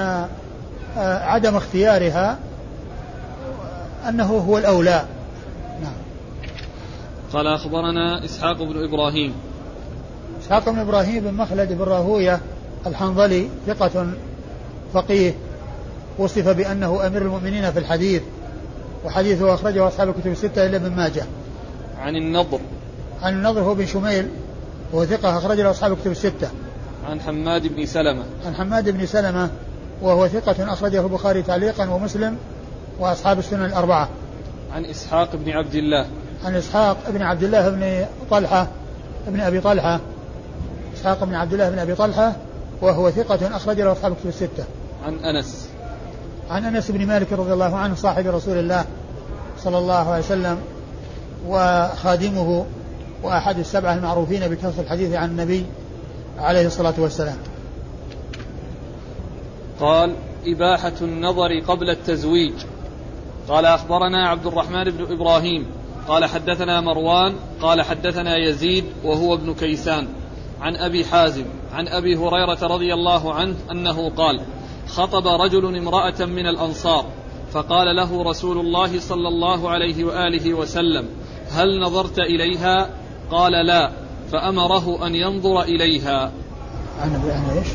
آه، 0.97 1.23
عدم 1.23 1.55
اختيارها 1.55 2.37
أنه 4.09 4.37
هو 4.37 4.57
الأولى. 4.57 5.05
قال 7.33 7.47
أخبرنا 7.47 8.25
إسحاق 8.25 8.63
بن 8.63 8.83
إبراهيم. 8.83 9.33
إسحاق 10.43 10.69
بن 10.69 10.79
إبراهيم 10.79 11.23
بن 11.23 11.33
مخلد 11.33 11.73
بن 11.73 11.83
راهوية 11.83 12.39
الحنظلي 12.85 13.47
ثقة 13.67 14.07
فقيه. 14.93 15.33
وصف 16.17 16.47
بأنه 16.49 17.07
أمير 17.07 17.21
المؤمنين 17.21 17.71
في 17.71 17.79
الحديث 17.79 18.21
وحديثه 19.05 19.53
أخرجه 19.53 19.87
أصحاب 19.87 20.09
الكتب 20.09 20.31
الستة 20.31 20.65
إلا 20.65 20.77
ابن 20.77 20.91
ماجه. 20.91 21.25
عن 21.99 22.15
النضر. 22.15 22.59
عن 23.21 23.33
النضر 23.33 23.61
هو 23.61 23.75
بن 23.75 23.85
شميل 23.85 24.27
وهو 24.93 25.05
ثقة 25.05 25.37
أخرج 25.37 25.59
له 25.59 25.71
أصحاب 25.71 25.91
الكتب 25.91 26.11
الستة. 26.11 26.49
عن 27.09 27.21
حماد 27.21 27.67
بن 27.67 27.85
سلمة. 27.85 28.23
عن 28.45 28.55
حماد 28.55 28.89
بن 28.89 29.05
سلمة 29.05 29.49
وهو 30.01 30.27
ثقة 30.27 30.73
أخرجه 30.73 31.01
البخاري 31.01 31.41
تعليقا 31.41 31.89
ومسلم 31.89 32.37
وأصحاب 32.99 33.39
السنن 33.39 33.65
الأربعة. 33.65 34.09
عن 34.73 34.85
إسحاق 34.85 35.35
بن 35.35 35.51
عبد 35.51 35.75
الله. 35.75 36.05
عن 36.45 36.55
إسحاق 36.55 36.97
بن 37.09 37.21
عبد 37.21 37.43
الله 37.43 37.69
بن 37.69 38.05
طلحة 38.31 38.67
بن 39.27 39.39
أبي 39.39 39.61
طلحة. 39.61 39.99
إسحاق 40.97 41.23
بن 41.23 41.35
عبد 41.35 41.53
الله 41.53 41.69
بن 41.69 41.79
أبي 41.79 41.95
طلحة 41.95 42.35
وهو 42.81 43.11
ثقة 43.11 43.55
أخرج 43.55 43.81
له 43.81 43.91
أصحاب 43.91 44.11
الكتب 44.11 44.27
الستة. 44.29 44.63
عن 45.05 45.15
أنس. 45.15 45.70
عن 46.51 46.65
أنس 46.65 46.91
بن 46.91 47.07
مالك 47.07 47.33
رضي 47.33 47.53
الله 47.53 47.75
عنه 47.75 47.95
صاحب 47.95 48.27
رسول 48.27 48.57
الله 48.57 48.85
صلى 49.57 49.77
الله 49.77 50.09
عليه 50.09 50.23
وسلم 50.23 50.57
وخادمه 51.47 52.65
وأحد 53.23 53.59
السبعة 53.59 53.95
المعروفين 53.95 54.47
بكثرة 54.47 54.81
الحديث 54.81 55.13
عن 55.13 55.29
النبي 55.29 55.65
عليه 56.37 56.67
الصلاة 56.67 56.93
والسلام. 56.97 57.37
قال 59.79 60.15
إباحة 60.45 60.93
النظر 61.01 61.59
قبل 61.67 61.89
التزويج. 61.89 62.53
قال 63.47 63.65
أخبرنا 63.65 64.27
عبد 64.27 64.45
الرحمن 64.45 64.83
بن 64.83 65.13
إبراهيم. 65.13 65.65
قال 66.07 66.25
حدثنا 66.25 66.81
مروان. 66.81 67.35
قال 67.61 67.81
حدثنا 67.81 68.37
يزيد 68.37 68.85
وهو 69.03 69.33
ابن 69.33 69.53
كيسان. 69.53 70.07
عن 70.61 70.75
أبي 70.75 71.05
حازم. 71.05 71.45
عن 71.73 71.87
أبي 71.87 72.15
هريرة 72.15 72.67
رضي 72.67 72.93
الله 72.93 73.33
عنه 73.33 73.55
أنه 73.71 74.09
قال 74.09 74.41
خطب 74.95 75.27
رجل 75.27 75.77
امرأة 75.77 76.25
من 76.25 76.47
الأنصار 76.47 77.05
فقال 77.51 77.95
له 77.95 78.23
رسول 78.23 78.57
الله 78.57 78.99
صلى 78.99 79.27
الله 79.27 79.69
عليه 79.69 80.03
وآله 80.03 80.53
وسلم 80.53 81.05
هل 81.49 81.79
نظرت 81.79 82.19
إليها 82.19 82.89
قال 83.31 83.65
لا 83.65 83.91
فأمره 84.31 85.07
أن 85.07 85.15
ينظر 85.15 85.61
إليها 85.61 86.31
عن 87.01 87.15
ابي 87.15 87.31
عن 87.31 87.57
إيش؟ 87.57 87.67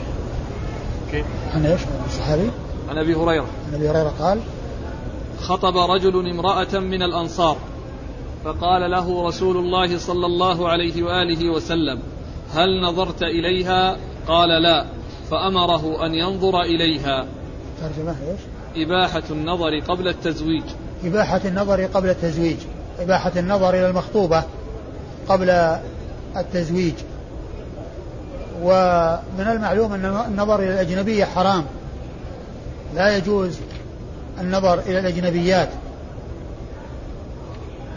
كيف؟ 1.11 1.27
عن 1.55 1.67
إيش؟ 1.67 1.81
الصحابي؟ 2.07 2.51
عن 2.89 2.99
أبي 2.99 3.15
هريرة 3.15 3.47
عن 3.69 3.75
أبي 3.75 3.89
هريرة 3.91 4.13
قال 4.21 4.41
خطب 5.41 5.77
رجل 5.77 6.31
امرأة 6.31 6.79
من 6.81 7.03
الأنصار 7.03 7.57
فقال 8.45 8.91
له 8.91 9.29
رسول 9.29 9.57
الله 9.57 9.99
صلى 9.99 10.27
الله 10.27 10.69
عليه 10.69 11.03
وآله 11.03 11.51
وسلم 11.51 11.99
هل 12.55 12.81
نظرت 12.83 13.23
إليها 13.23 13.97
قال 14.29 14.63
لا 14.63 14.87
فأمره 15.31 16.07
أن 16.07 16.15
ينظر 16.15 16.61
إليها. 16.61 17.27
ترجمة 17.81 18.15
إيش؟ 18.31 18.41
إباحة 18.87 19.23
النظر 19.31 19.81
قبل 19.81 20.09
التزويج. 20.09 20.65
إباحة 21.05 21.41
النظر 21.45 21.85
قبل 21.85 22.11
التزويج. 22.11 22.57
إباحة 23.01 23.33
النظر 23.37 23.71
إلى 23.71 23.89
المخطوبة 23.89 24.45
قبل 25.29 25.79
التزويج. 26.37 26.95
ومن 28.63 29.47
المعلوم 29.49 29.93
أن 29.93 30.05
النظر 30.29 30.59
إلى 30.59 30.73
الأجنبية 30.73 31.25
حرام. 31.25 31.65
لا 32.95 33.17
يجوز 33.17 33.57
النظر 34.41 34.79
إلى 34.79 34.99
الأجنبيات. 34.99 35.69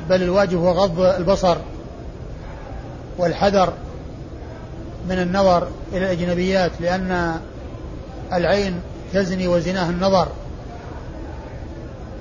بل 0.10 0.24
الواجب 0.24 0.58
هو 0.58 0.72
غض 0.72 1.00
البصر 1.00 1.58
والحذر 3.18 3.74
من 5.10 5.20
النظر 5.20 5.68
إلى 5.94 6.06
الأجنبيات 6.06 6.72
لأن 6.80 7.40
العين 8.34 8.82
تزني 9.14 9.48
وزناه 9.48 9.90
النظر. 9.90 10.28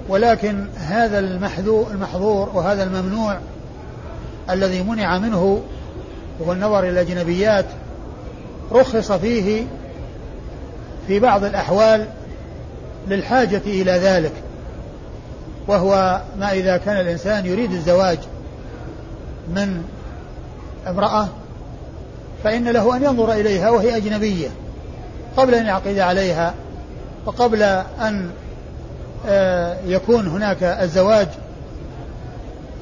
ولكن 0.09 0.67
هذا 0.77 1.19
المحظور 1.19 2.51
وهذا 2.55 2.85
الممنوع 2.85 3.39
الذي 4.51 4.83
منع 4.83 5.19
منه 5.19 5.63
وهو 6.41 6.53
النظر 6.53 6.79
إلى 6.79 6.91
الأجنبيات 6.91 7.65
رخص 8.73 9.13
فيه 9.13 9.67
في 11.07 11.21
بعض 11.21 11.45
الأحوال 11.45 12.07
للحاجة 13.09 13.63
إلى 13.67 13.93
ذلك. 13.93 14.33
وهو 15.67 16.23
ما 16.39 16.53
إذا 16.53 16.77
كان 16.77 17.01
الإنسان 17.01 17.47
يريد 17.47 17.73
الزواج 17.73 18.19
من 19.49 19.83
امرأة 20.87 21.29
فإن 22.45 22.69
له 22.69 22.97
أن 22.97 23.03
ينظر 23.03 23.33
إليها 23.33 23.71
وهي 23.71 23.97
أجنبية 23.97 24.49
قبل 25.37 25.55
أن 25.55 25.67
يعقد 25.67 25.99
عليها 25.99 26.55
وقبل 27.27 27.63
أن 28.01 28.31
آه، 29.29 29.77
يكون 29.87 30.27
هناك 30.27 30.63
الزواج 30.63 31.29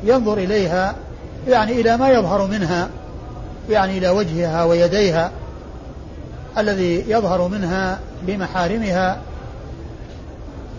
ينظر 0.04 0.38
إليها 0.38 0.94
يعني 1.48 1.72
إلى 1.72 1.96
ما 1.96 2.08
يظهر 2.08 2.46
منها 2.46 2.88
يعني 3.70 3.98
إلى 3.98 4.08
وجهها 4.08 4.64
ويديها 4.64 5.30
الذي 6.58 7.04
يظهر 7.08 7.48
منها 7.48 7.98
بمحارمها 8.22 9.18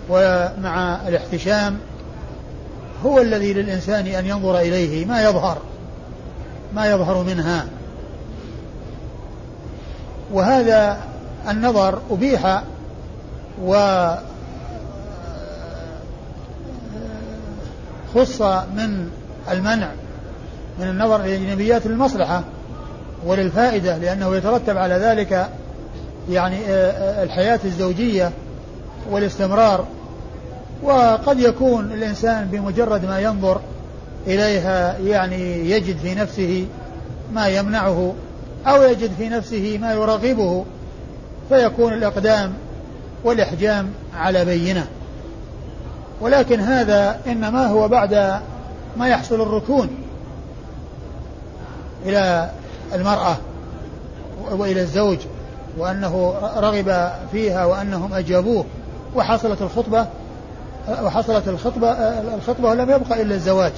ومع 0.09 1.07
الاحتشام 1.07 1.77
هو 3.05 3.21
الذي 3.21 3.53
للإنسان 3.53 4.07
أن 4.07 4.25
ينظر 4.25 4.59
إليه 4.59 5.05
ما 5.05 5.23
يظهر 5.23 5.57
ما 6.75 6.91
يظهر 6.91 7.23
منها. 7.23 7.65
وهذا 10.33 10.97
النظر 11.49 12.01
أبيح 12.11 12.63
و 13.65 13.75
خص 18.15 18.41
من 18.75 19.09
المنع 19.51 19.89
من 20.79 20.87
النظر 20.87 21.21
إلى 21.21 21.35
الأجنبيات 21.35 21.87
للمصلحة 21.87 22.43
وللفائدة 23.25 23.97
لأنه 23.97 24.35
يترتب 24.35 24.77
على 24.77 24.95
ذلك 24.95 25.49
يعني 26.29 26.55
آه، 26.55 26.91
آه، 26.91 27.23
الحياة 27.23 27.59
الزوجية 27.65 28.31
والاستمرار. 29.11 29.85
وقد 30.83 31.39
يكون 31.39 31.91
الإنسان 31.91 32.47
بمجرد 32.47 33.05
ما 33.05 33.19
ينظر 33.19 33.61
إليها 34.27 34.97
يعني 34.97 35.69
يجد 35.69 35.97
في 35.97 36.15
نفسه 36.15 36.65
ما 37.33 37.47
يمنعه 37.47 38.13
أو 38.67 38.83
يجد 38.83 39.11
في 39.17 39.29
نفسه 39.29 39.77
ما 39.81 39.93
يرغبه 39.93 40.65
فيكون 41.49 41.93
الإقدام 41.93 42.53
والإحجام 43.23 43.89
على 44.15 44.45
بينة. 44.45 44.87
ولكن 46.21 46.59
هذا 46.59 47.19
إنما 47.27 47.67
هو 47.67 47.87
بعد 47.87 48.39
ما 48.97 49.07
يحصل 49.07 49.41
الركون 49.41 49.89
إلى 52.05 52.49
المرأة 52.93 53.37
وإلى 54.51 54.81
الزوج 54.81 55.17
وأنه 55.77 56.33
رغب 56.57 57.11
فيها 57.31 57.65
وأنهم 57.65 58.13
أجابوه 58.13 58.65
وحصلت 59.15 59.61
الخطبة 59.61 60.07
وحصلت 61.03 61.47
الخطبة 61.47 61.91
الخطبة 62.35 62.69
ولم 62.69 62.89
يبقى 62.89 63.21
إلا 63.21 63.35
الزواج 63.35 63.71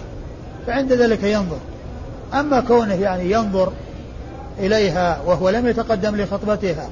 فعند 0.67 0.93
ذلك 0.93 1.23
ينظر. 1.23 1.57
أما 2.33 2.59
كونه 2.59 2.93
يعني 2.93 3.31
ينظر 3.31 3.71
إليها 4.59 5.21
وهو 5.25 5.49
لم 5.49 5.67
يتقدم 5.67 6.15
لخطبتها. 6.15 6.89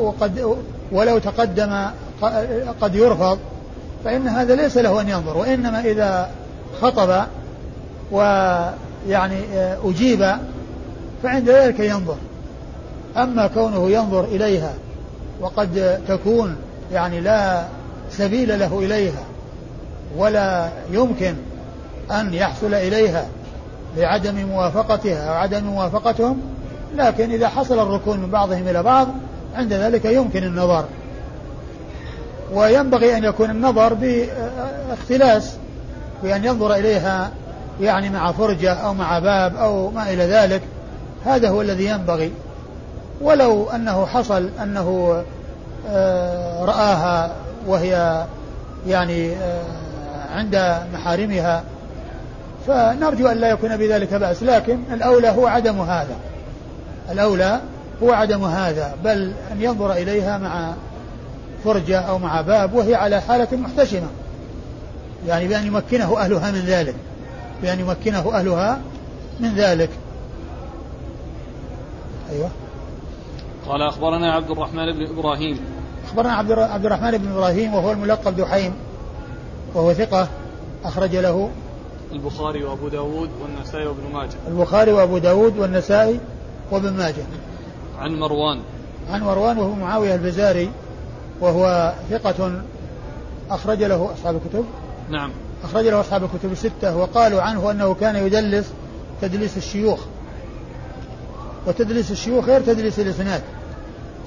وقد 0.00 0.56
ولو 0.92 1.18
تقدم 1.18 1.86
قد 2.80 2.94
يرفض 2.94 3.38
فإن 4.04 4.28
هذا 4.28 4.54
ليس 4.54 4.76
له 4.76 5.00
أن 5.00 5.08
ينظر 5.08 5.36
وإنما 5.36 5.80
إذا 5.80 6.30
خطب 6.80 7.24
ويعني 8.12 9.38
أجيب 9.84 10.36
فعند 11.22 11.50
ذلك 11.50 11.80
ينظر. 11.80 12.16
أما 13.16 13.46
كونه 13.46 13.90
ينظر 13.90 14.24
إليها 14.24 14.72
وقد 15.40 16.00
تكون 16.08 16.56
يعني 16.92 17.20
لا 17.20 17.64
سبيل 18.10 18.58
له 18.58 18.78
إليها 18.78 19.22
ولا 20.16 20.68
يمكن 20.92 21.34
أن 22.10 22.34
يحصل 22.34 22.74
إليها 22.74 23.26
لعدم 23.96 24.46
موافقتها 24.46 25.28
أو 25.28 25.34
عدم 25.34 25.64
موافقتهم 25.64 26.40
لكن 26.96 27.30
إذا 27.30 27.48
حصل 27.48 27.78
الركون 27.78 28.18
من 28.18 28.30
بعضهم 28.30 28.68
إلى 28.68 28.82
بعض 28.82 29.08
عند 29.56 29.72
ذلك 29.72 30.04
يمكن 30.04 30.42
النظر. 30.42 30.84
وينبغي 32.52 33.16
أن 33.16 33.24
يكون 33.24 33.50
النظر 33.50 33.94
باختلاس 33.94 35.56
بأن 36.22 36.44
ينظر 36.44 36.74
إليها 36.74 37.30
يعني 37.80 38.10
مع 38.10 38.32
فرجة 38.32 38.72
أو 38.72 38.94
مع 38.94 39.18
باب 39.18 39.56
أو 39.56 39.90
ما 39.90 40.12
إلى 40.12 40.24
ذلك. 40.26 40.62
هذا 41.24 41.48
هو 41.48 41.62
الذي 41.62 41.86
ينبغي. 41.86 42.32
ولو 43.20 43.70
أنه 43.70 44.06
حصل 44.06 44.50
أنه 44.62 45.22
آه، 45.88 46.64
رآها 46.64 47.32
وهي 47.66 48.24
يعني 48.86 49.32
آه، 49.32 49.62
عند 50.34 50.76
محارمها 50.94 51.62
فنرجو 52.66 53.28
أن 53.28 53.36
لا 53.36 53.48
يكون 53.48 53.76
بذلك 53.76 54.14
بأس 54.14 54.42
لكن 54.42 54.78
الأولى 54.92 55.28
هو 55.28 55.46
عدم 55.46 55.80
هذا. 55.80 56.16
الأولى 57.10 57.60
هو 58.02 58.12
عدم 58.12 58.44
هذا 58.44 58.94
بل 59.04 59.32
أن 59.52 59.62
ينظر 59.62 59.92
إليها 59.92 60.38
مع 60.38 60.72
فرجة 61.64 62.00
أو 62.00 62.18
مع 62.18 62.40
باب 62.40 62.74
وهي 62.74 62.94
على 62.94 63.20
حالة 63.20 63.56
محتشمة. 63.56 64.08
يعني 65.26 65.48
بأن 65.48 65.66
يمكنه 65.66 66.18
أهلها 66.18 66.50
من 66.50 66.60
ذلك 66.60 66.94
بأن 67.62 67.80
يمكنه 67.80 68.38
أهلها 68.38 68.80
من 69.40 69.54
ذلك. 69.54 69.90
أيوه. 72.32 72.48
قال 73.68 73.82
أخبرنا 73.82 74.32
عبد 74.32 74.50
الرحمن 74.50 74.92
بن 74.92 75.18
إبراهيم. 75.18 75.60
أخبرنا 76.06 76.32
عبد 76.32 76.84
الرحمن 76.86 77.18
بن 77.18 77.32
إبراهيم 77.32 77.74
وهو 77.74 77.92
الملقب 77.92 78.36
دحيم 78.36 78.72
وهو 79.74 79.92
ثقة 79.92 80.28
أخرج 80.84 81.16
له 81.16 81.50
البخاري 82.12 82.64
وأبو 82.64 82.88
داود 82.88 83.30
والنسائي 83.42 83.86
وابن 83.86 84.12
ماجه. 84.12 84.36
البخاري 84.48 84.92
وأبو 84.92 85.18
داود 85.18 85.58
والنسائي 85.58 86.20
وابن 86.70 86.92
ماجه. 86.92 87.24
عن 87.98 88.20
مروان. 88.20 88.60
عن 89.10 89.20
مروان 89.20 89.58
وهو 89.58 89.74
معاوية 89.74 90.14
البزاري 90.14 90.70
وهو 91.40 91.94
ثقة 92.10 92.62
أخرج 93.50 93.82
له 93.82 94.12
أصحاب 94.12 94.36
الكتب. 94.36 94.64
نعم. 95.10 95.30
أخرج 95.64 95.86
له 95.86 96.00
أصحاب 96.00 96.24
الكتب 96.24 96.52
الستة 96.52 96.96
وقالوا 96.96 97.42
عنه 97.42 97.70
أنه 97.70 97.94
كان 97.94 98.16
يدلس 98.16 98.66
تدليس 99.22 99.56
الشيوخ. 99.56 100.00
وتدليس 101.66 102.10
الشيوخ 102.10 102.44
غير 102.44 102.60
تدليس 102.60 103.00
الإسناد. 103.00 103.42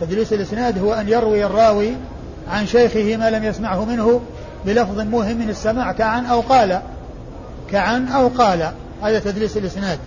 تدليس 0.01 0.33
الإسناد 0.33 0.79
هو 0.79 0.93
أن 0.93 1.09
يروي 1.09 1.45
الراوي 1.45 1.91
عن 2.49 2.67
شيخه 2.67 3.17
ما 3.17 3.29
لم 3.29 3.43
يسمعه 3.43 3.85
منه 3.85 4.21
بلفظ 4.65 4.99
موهم 4.99 5.37
من 5.37 5.49
السماع 5.49 5.91
كعن 5.91 6.25
أو 6.25 6.39
قال. 6.39 6.81
كعن 7.71 8.07
أو 8.07 8.27
قال. 8.27 8.71
هذا 9.01 9.19
تدليس 9.19 9.57
الإسناد. 9.57 9.99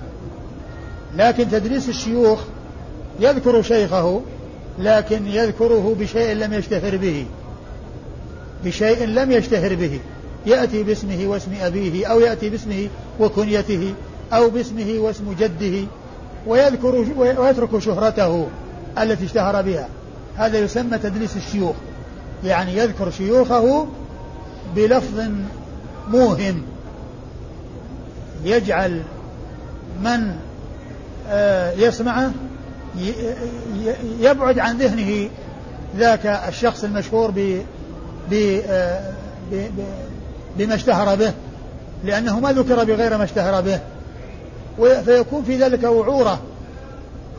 لكن 1.17 1.51
تدليس 1.51 1.89
الشيوخ 1.89 2.41
يذكر 3.21 3.63
شيخه 3.63 4.21
لكن 4.79 5.27
يذكره 5.27 5.97
بشيء 6.01 6.35
لم 6.35 6.53
يشتهر 6.53 6.97
به. 6.97 7.27
بشيء 8.65 9.07
لم 9.07 9.31
يشتهر 9.31 9.75
به. 9.75 10.01
يأتي 10.47 10.83
باسمه 10.83 11.27
واسم 11.27 11.51
أبيه 11.61 12.07
أو 12.07 12.21
يأتي 12.21 12.51
باسمه 12.51 12.89
وكنيته 13.21 13.95
أو 14.33 14.51
باسمه 14.51 14.95
واسم 14.99 15.35
جده 15.41 15.87
ويذكر 16.47 17.07
ويترك 17.17 17.79
شهرته 17.79 18.49
التي 18.99 19.25
اشتهر 19.25 19.63
بها. 19.63 19.89
هذا 20.37 20.59
يسمى 20.59 20.99
تدليس 20.99 21.37
الشيوخ. 21.37 21.77
يعني 22.45 22.77
يذكر 22.77 23.11
شيوخه 23.11 23.87
بلفظ 24.77 25.21
موهم 26.09 26.63
يجعل 28.45 29.03
من 30.03 30.37
آه، 31.29 31.73
يسمعه 31.73 32.31
يبعد 34.21 34.59
عن 34.59 34.79
ذهنه 34.79 35.29
ذاك 35.97 36.27
الشخص 36.27 36.85
المشهور 36.85 37.31
ب 38.31 38.61
آه، 38.69 39.13
بما 40.57 40.75
اشتهر 40.75 41.17
به 41.17 41.33
لأنه 42.05 42.41
ما 42.41 42.53
ذكر 42.53 42.85
بغير 42.85 43.19
ما 43.19 43.25
اشتهر 43.25 43.61
به. 43.61 43.81
فيكون 45.05 45.45
في 45.45 45.57
ذلك 45.57 45.83
وعورة 45.83 46.41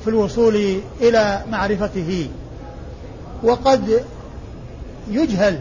في 0.01 0.09
الوصول 0.09 0.81
إلى 1.01 1.41
معرفته. 1.51 2.27
وقد 3.43 4.03
يجهل 5.09 5.59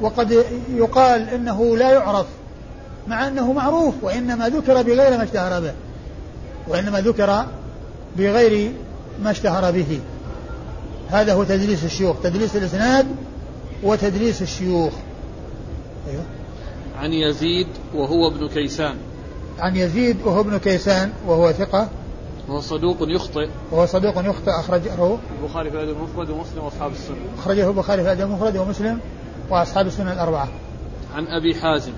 وقد 0.00 0.44
يقال 0.74 1.28
إنه 1.28 1.76
لا 1.76 1.90
يعرف 1.90 2.26
مع 3.08 3.28
أنه 3.28 3.52
معروف 3.52 3.94
وإنما 4.02 4.48
ذكر 4.48 4.82
بغير 4.82 5.16
ما 5.18 5.22
اشتهر 5.22 5.60
به 5.60 5.72
وإنما 6.68 7.00
ذكر 7.00 7.46
بغير 8.16 8.72
ما 9.22 9.30
اشتهر 9.30 9.72
به. 9.72 10.00
هذا 11.08 11.34
هو 11.34 11.44
تدليس 11.44 11.84
الشيوخ 11.84 12.16
تدليس 12.22 12.56
الإسناد 12.56 13.06
وتدليس 13.82 14.42
الشيوخ. 14.42 14.92
أيوه. 16.10 16.22
عن 16.98 17.12
يزيد 17.12 17.66
وهو 17.94 18.28
ابن 18.28 18.48
كيسان. 18.48 18.96
عن 19.58 19.76
يزيد 19.76 20.16
وهو 20.24 20.40
ابن 20.40 20.58
كيسان 20.58 21.12
وهو 21.26 21.52
ثقة. 21.52 21.88
وهو 22.48 22.60
صدوق 22.60 22.96
يخطئ. 23.00 23.48
وهو 23.70 23.86
صدوق 23.86 24.18
يخطئ 24.18 24.50
أخرجه. 24.50 25.18
البخاري 25.42 25.70
في 25.70 25.76
الأدب 25.76 25.96
المفرد 25.96 26.30
ومسلم 26.30 26.64
وأصحاب 26.64 26.92
السنة. 26.92 27.16
أخرجه 27.38 27.68
البخاري 27.68 28.02
في 28.02 28.12
الأدب 28.12 28.30
المفرد 28.30 28.56
ومسلم 28.56 29.00
وأصحاب 29.50 29.86
السنة 29.86 30.12
الأربعة. 30.12 30.48
عن 31.14 31.26
أبي 31.26 31.54
حازم. 31.54 31.92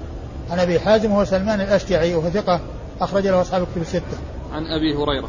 عن 0.50 0.58
أبي 0.58 0.80
حازم 0.80 1.12
وهو 1.12 1.24
سلمان 1.24 1.60
الأشجعي 1.60 2.14
وهو 2.14 2.30
ثقة 2.30 2.60
أخرج 3.00 3.26
له 3.26 3.40
أصحاب 3.40 3.62
الكتب 3.62 3.80
الستة. 3.80 4.18
عن 4.52 4.66
أبي 4.66 4.94
هريرة. 4.94 5.28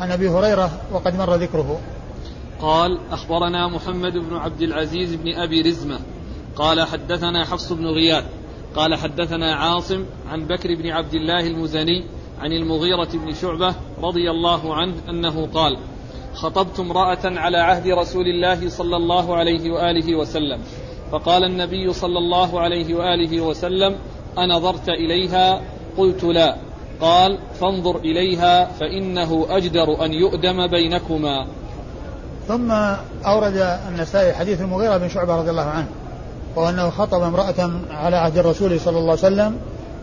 عن 0.00 0.10
أبي 0.10 0.28
هريرة 0.28 0.70
وقد 0.92 1.16
مر 1.16 1.34
ذكره. 1.34 1.80
قال 2.60 2.98
أخبرنا 3.10 3.68
محمد 3.68 4.12
بن 4.12 4.36
عبد 4.36 4.62
العزيز 4.62 5.14
بن 5.14 5.34
أبي 5.34 5.62
رزمة. 5.62 5.98
قال 6.56 6.86
حدثنا 6.86 7.44
حفص 7.44 7.72
بن 7.72 7.86
غياث. 7.86 8.24
قال 8.76 8.94
حدثنا 8.94 9.54
عاصم 9.54 10.04
عن 10.30 10.46
بكر 10.46 10.74
بن 10.74 10.90
عبد 10.90 11.14
الله 11.14 11.46
المزني 11.46 12.04
عن 12.40 12.52
المغيرة 12.52 13.08
بن 13.14 13.34
شعبة 13.34 13.74
رضي 14.02 14.30
الله 14.30 14.74
عنه 14.74 14.94
أنه 15.08 15.48
قال 15.54 15.78
خطبت 16.34 16.80
امرأة 16.80 17.18
على 17.24 17.58
عهد 17.58 17.86
رسول 17.86 18.26
الله 18.26 18.68
صلى 18.68 18.96
الله 18.96 19.36
عليه 19.36 19.70
وآله 19.70 20.16
وسلم. 20.16 20.60
فقال 21.12 21.44
النبي 21.44 21.92
صلى 21.92 22.18
الله 22.18 22.60
عليه 22.60 22.94
وآله 22.94 23.40
وسلم 23.40 23.96
أنظرت 24.38 24.88
إليها؟ 24.88 25.60
قلت 25.98 26.24
لا. 26.24 26.56
قال 27.00 27.38
فانظر 27.60 27.96
إليها 27.96 28.64
فإنه 28.64 29.46
أجدر 29.50 30.04
أن 30.04 30.12
يؤدم 30.12 30.66
بينكما. 30.66 31.46
ثم 32.48 32.72
أورد 33.26 33.78
النسائي 33.88 34.32
حديث 34.32 34.60
المغيرة 34.60 34.96
بن 34.96 35.08
شعبة 35.08 35.36
رضي 35.36 35.50
الله 35.50 35.62
عنه 35.62 35.86
وأنه 36.56 36.90
خطب 36.90 37.22
امرأة 37.22 37.70
على 37.90 38.16
عهد 38.16 38.38
الرسول 38.38 38.80
صلى 38.80 38.98
الله 38.98 39.10
عليه 39.10 39.12
وسلم 39.12 39.56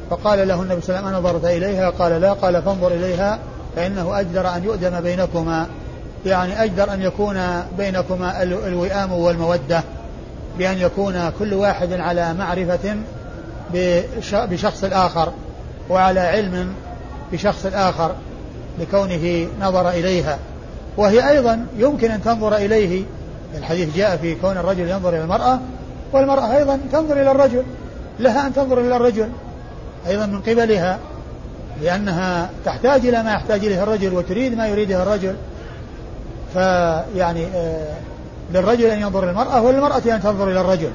فقال 0.10 0.48
له 0.48 0.62
النبي 0.62 0.82
صلى 0.82 1.00
الله 1.00 1.08
عليه 1.08 1.18
وسلم 1.18 1.26
أنظرت 1.26 1.46
إليها؟ 1.46 1.90
قال 1.90 2.22
لا. 2.22 2.34
قال 2.34 2.62
فانظر 2.62 2.92
إليها 2.92 3.40
فإنه 3.76 4.20
أجدر 4.20 4.56
أن 4.56 4.64
يؤدم 4.64 5.02
بينكما. 5.02 5.68
يعني 6.26 6.64
أجدر 6.64 6.94
أن 6.94 7.02
يكون 7.02 7.64
بينكما 7.78 8.44
الوئام 8.44 9.12
والمودة 9.12 9.84
بأن 10.58 10.78
يكون 10.78 11.32
كل 11.40 11.54
واحد 11.54 11.94
على 11.94 12.34
معرفة 12.34 12.98
بشخص 14.34 14.84
الآخر 14.84 15.32
وعلى 15.90 16.20
علم 16.20 16.74
بشخص 17.32 17.66
الآخر 17.66 18.16
لكونه 18.80 19.48
نظر 19.62 19.90
إليها. 19.90 20.38
وهي 20.98 21.30
أيضا 21.30 21.66
يمكن 21.78 22.12
أن 22.12 22.24
تنظر 22.24 22.56
إليه 22.56 23.04
الحديث 23.58 23.96
جاء 23.96 24.18
في 24.18 24.36
كون 24.36 24.58
الرجل 24.58 24.90
ينظر 24.90 25.10
إلى 25.10 25.22
المرأة 25.24 25.60
والمرأة 26.14 26.58
أيضا 26.58 26.80
تنظر 26.92 27.22
إلى 27.22 27.32
الرجل 27.32 27.64
لها 28.20 28.48
أن 28.48 28.54
تنظر 28.54 28.80
إلى 28.80 28.96
الرجل 28.96 29.30
أيضا 30.08 30.26
من 30.26 30.42
قبلها 30.42 31.00
لأنها 31.82 32.50
تحتاج 32.66 33.06
إلى 33.06 33.24
ما 33.24 33.32
يحتاج 33.32 33.66
إليه 33.66 33.84
الرجل 33.84 34.14
وتريد 34.14 34.58
ما 34.58 34.68
يريده 34.68 35.04
الرجل. 35.04 35.36
فيعني 36.54 37.46
آه، 37.46 37.96
للرجل 38.54 38.86
أن 38.86 39.02
ينظر 39.02 39.24
إلى 39.24 39.32
المرأة 39.32 39.62
وللمرأة 39.62 39.98
أن 39.98 40.22
تنظر 40.22 40.52
إلى 40.52 40.62
الرجل. 40.62 40.92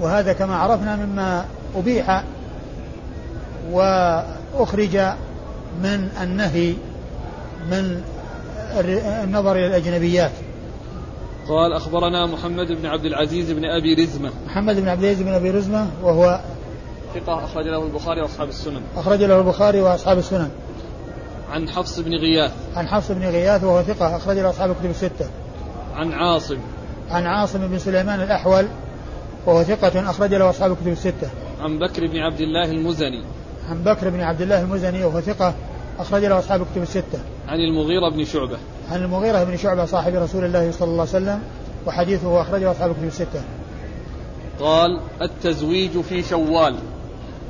وهذا 0.00 0.32
كما 0.32 0.56
عرفنا 0.56 0.96
مما 0.96 1.44
أبيح 1.76 2.24
وأخرج 3.70 4.96
من 5.82 6.08
النهي 6.22 6.74
من 7.70 8.02
النظر 9.24 9.52
إلى 9.52 9.66
الأجنبيات. 9.66 10.32
قال 11.48 11.72
أخبرنا 11.72 12.26
محمد 12.26 12.66
بن 12.66 12.86
عبد 12.86 13.04
العزيز 13.04 13.50
بن 13.50 13.64
أبي 13.64 13.94
رزمة. 13.94 14.30
محمد 14.46 14.76
بن 14.76 14.88
عبد 14.88 15.02
العزيز 15.02 15.22
بن 15.22 15.32
أبي 15.32 15.50
رزمة 15.50 15.86
وهو 16.02 16.40
ثقة 17.14 17.44
أخرج 17.44 17.64
له 17.66 17.86
البخاري 17.86 18.20
وأصحاب 18.20 18.48
السنن. 18.48 18.82
أخرج 18.96 19.22
له 19.22 19.38
البخاري 19.38 19.80
وأصحاب 19.80 20.18
السنن. 20.18 20.50
عن 21.52 21.68
حفص 21.68 22.00
بن 22.00 22.14
غياث. 22.14 22.52
عن 22.76 22.88
حفص 22.88 23.10
بن 23.10 23.22
غياث 23.22 23.64
وهو 23.64 23.82
ثقة 23.82 24.16
أخرج 24.16 24.38
له 24.38 24.50
أصحاب 24.50 24.70
الكتب 24.70 24.90
الستة. 24.90 25.26
عن 25.94 26.12
عاصم. 26.12 26.58
عن 27.10 27.26
عاصم 27.26 27.68
بن 27.68 27.78
سليمان 27.78 28.20
الأحول 28.20 28.66
وهو 29.46 29.62
ثقة 29.62 30.10
أخرج 30.10 30.34
له 30.34 30.50
أصحاب 30.50 30.72
الكتب 30.72 30.88
الستة. 30.88 31.30
عن 31.60 31.78
بكر 31.78 32.06
بن 32.06 32.18
عبد 32.18 32.40
الله 32.40 32.70
المزني. 32.70 33.24
عن 33.70 33.82
بكر 33.82 34.10
بن 34.10 34.20
عبد 34.20 34.42
الله 34.42 34.62
المزني 34.62 35.04
وهو 35.04 35.20
ثقة 35.20 35.54
أخرج 35.98 36.24
له 36.24 36.38
أصحاب 36.38 36.62
الكتب 36.62 36.82
الستة. 36.82 37.18
عن 37.48 37.60
المغيرة 37.60 38.10
بن 38.10 38.24
شعبة. 38.24 38.58
عن 38.90 39.02
المغيرة 39.02 39.44
بن 39.44 39.56
شعبة 39.56 39.84
صاحب 39.84 40.14
رسول 40.14 40.44
الله 40.44 40.70
صلى 40.70 40.88
الله 40.88 41.00
عليه 41.00 41.10
وسلم 41.10 41.42
وحديثه 41.86 42.40
أخرجه 42.40 42.70
أصحاب 42.70 42.90
الكتب 42.90 43.04
الستة. 43.04 43.42
قال 44.60 45.00
التزويج 45.22 46.00
في 46.00 46.22
شوال. 46.22 46.76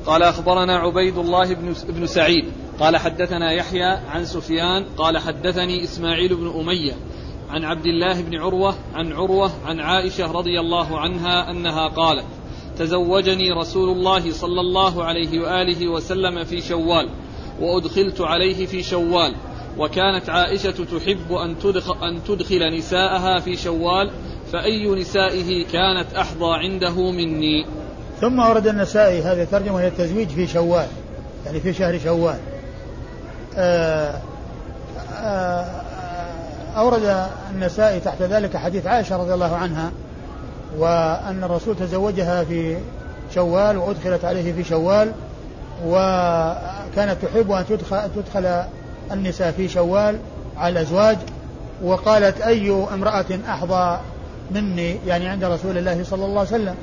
قال 0.07 0.23
أخبرنا 0.23 0.79
عبيد 0.79 1.19
الله 1.19 1.55
بن, 1.55 1.75
بن 1.89 2.07
سعيد. 2.07 2.45
قال 2.81 2.97
حدثنا 2.97 3.53
يحيى 3.53 3.99
عن 4.11 4.25
سفيان. 4.25 4.85
قال 4.97 5.19
حدثني 5.19 5.85
إسماعيل 5.85 6.37
بن 6.37 6.61
أمية. 6.61 6.93
عن 7.51 7.65
عبد 7.65 7.87
الله 7.87 8.23
بن 8.23 8.37
عروة 8.37 8.75
عن 8.95 9.13
عروة 9.13 9.51
عن 9.67 9.81
عائشة 9.81 10.33
رضي 10.33 10.61
الله 10.61 11.01
عنها 11.01 11.51
أنها 11.51 11.89
قالت 11.89 12.25
تزوجني 12.79 13.53
رسول 13.53 13.89
الله 13.91 14.33
صلى 14.33 14.61
الله 14.61 15.05
عليه 15.05 15.41
وآله 15.41 15.89
وسلم 15.89 16.45
في 16.45 16.61
شوال 16.61 17.09
وأدخلت 17.61 18.21
عليه 18.21 18.67
في 18.67 18.83
شوال 18.83 19.35
وكانت 19.79 20.31
عائشة 20.31 20.71
تحب 20.71 21.33
أن 21.33 21.59
تدخل, 21.59 22.05
أن 22.05 22.25
تدخل 22.25 22.77
نساءها 22.79 23.41
في 23.41 23.57
شوال 23.57 24.11
فأي 24.53 24.89
نسائه 24.89 25.65
كانت 25.65 26.15
أحظى 26.17 26.55
عنده 26.55 27.11
مني. 27.11 27.67
ثم 28.21 28.39
ورد 28.39 28.67
النسائي 28.67 29.23
هذه 29.23 29.43
الترجمة 29.43 29.81
هي 29.81 29.89
التزويج 29.89 30.29
في 30.29 30.47
شوال 30.47 30.87
يعني 31.47 31.61
في 31.61 31.73
شهر 31.73 31.99
شوال. 31.99 32.39
آه، 33.57 34.11
آآ 34.11 34.23
آه، 35.13 35.86
أورد 36.77 37.29
النسائي 37.51 38.01
تحت 38.01 38.23
ذلك 38.23 38.57
حديث 38.57 38.87
عائشة 38.87 39.17
رضي 39.17 39.35
الله 39.35 39.57
عنها 39.57 39.91
وأن 40.79 41.45
الرسول 41.45 41.77
تزوجها 41.77 42.45
في 42.45 42.77
شوال 43.35 43.77
وأدخلت 43.77 44.25
عليه 44.25 44.53
في 44.53 44.65
شوال 44.65 45.13
وكانت 45.87 47.17
تحب 47.23 47.53
أن 47.53 47.65
تدخل, 47.69 48.11
تدخل 48.17 48.63
النساء 49.13 49.51
في 49.51 49.69
شوال 49.69 50.19
على 50.57 50.73
الأزواج 50.73 51.19
وقالت 51.83 52.41
أي 52.41 52.71
امرأة 52.95 53.25
أحظى 53.49 54.01
مني 54.51 54.97
يعني 55.07 55.29
عند 55.29 55.45
رسول 55.45 55.79
الله 55.79 56.05
صلى 56.05 56.25
الله 56.25 56.39
عليه 56.39 56.49
وسلم. 56.49 56.75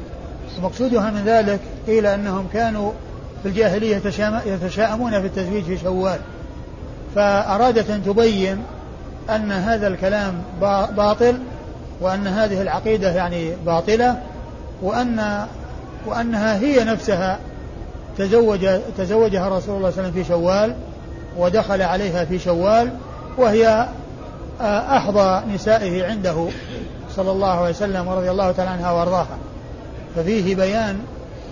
ومقصودها 0.60 1.12
من 1.12 1.24
ذلك 1.26 1.60
قيل 1.88 2.06
أنهم 2.06 2.48
كانوا 2.54 2.92
في 3.44 3.50
الجاهلية 3.50 4.02
يتشاءمون 4.46 5.12
في 5.22 5.28
التزويج 5.28 5.64
في 5.64 5.78
شوال. 5.78 6.20
فأرادت 7.16 7.90
أن 7.90 8.04
تبين 8.04 8.64
أن 9.30 9.52
هذا 9.52 9.88
الكلام 9.88 10.34
باطل 10.98 11.40
وأن 12.02 12.28
هذه 12.28 12.62
العقيدة 12.62 13.12
يعني 13.12 13.52
باطلة 13.66 14.22
وأن 14.82 15.46
وأنها 16.06 16.58
هي 16.58 16.84
نفسها 16.84 17.40
تزوج 18.18 18.68
تزوجها 18.98 19.50
رسول 19.50 19.52
الله 19.52 19.60
صلى 19.60 19.76
الله 19.76 19.88
عليه 19.88 19.88
وسلم 19.88 20.12
في 20.12 20.24
شوال 20.24 20.76
ودخل 21.38 21.82
عليها 21.82 22.26
في 22.26 22.40
شوال 22.40 22.90
وهي 23.38 23.88
آه، 24.62 24.98
أحظى 24.98 25.42
نسائه 25.54 26.06
عنده 26.06 26.48
صلى 27.16 27.32
الله 27.32 27.52
عليه 27.52 27.70
وسلم 27.70 28.08
ورضي 28.08 28.32
الله 28.32 28.52
تعالى 28.52 28.72
عنها 28.72 28.92
وأرضاها. 28.92 29.38
ففيه 30.16 30.56
بيان 30.56 31.00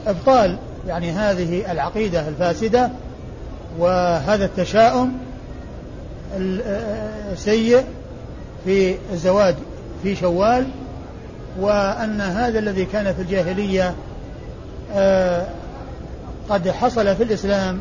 إبطال 0.07 0.57
يعني 0.88 1.12
هذه 1.12 1.71
العقيدة 1.71 2.27
الفاسدة 2.27 2.89
وهذا 3.79 4.45
التشاؤم 4.45 5.13
السيء 6.36 7.84
في 8.65 8.96
الزواج 9.13 9.56
في 10.04 10.15
شوال 10.15 10.67
وأن 11.60 12.22
هذا 12.22 12.60
الذي 12.60 12.86
كان 12.86 13.13
في 13.13 13.22
الجاهلية 13.22 13.96
آه، 14.94 15.46
قد 16.50 16.70
حصل 16.70 17.15
في 17.15 17.24
الإسلام 17.24 17.80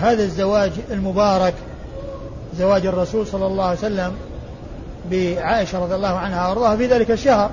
هذا 0.00 0.22
الزواج 0.22 0.72
المبارك 0.90 1.54
زواج 2.58 2.86
الرسول 2.86 3.26
صلى 3.26 3.46
الله 3.46 3.64
عليه 3.64 3.78
وسلم 3.78 4.12
بعائشة 5.10 5.84
رضي 5.84 5.94
الله 5.94 6.18
عنها 6.18 6.48
وأرضاها 6.48 6.76
في 6.76 6.86
ذلك 6.86 7.10
الشهر. 7.10 7.50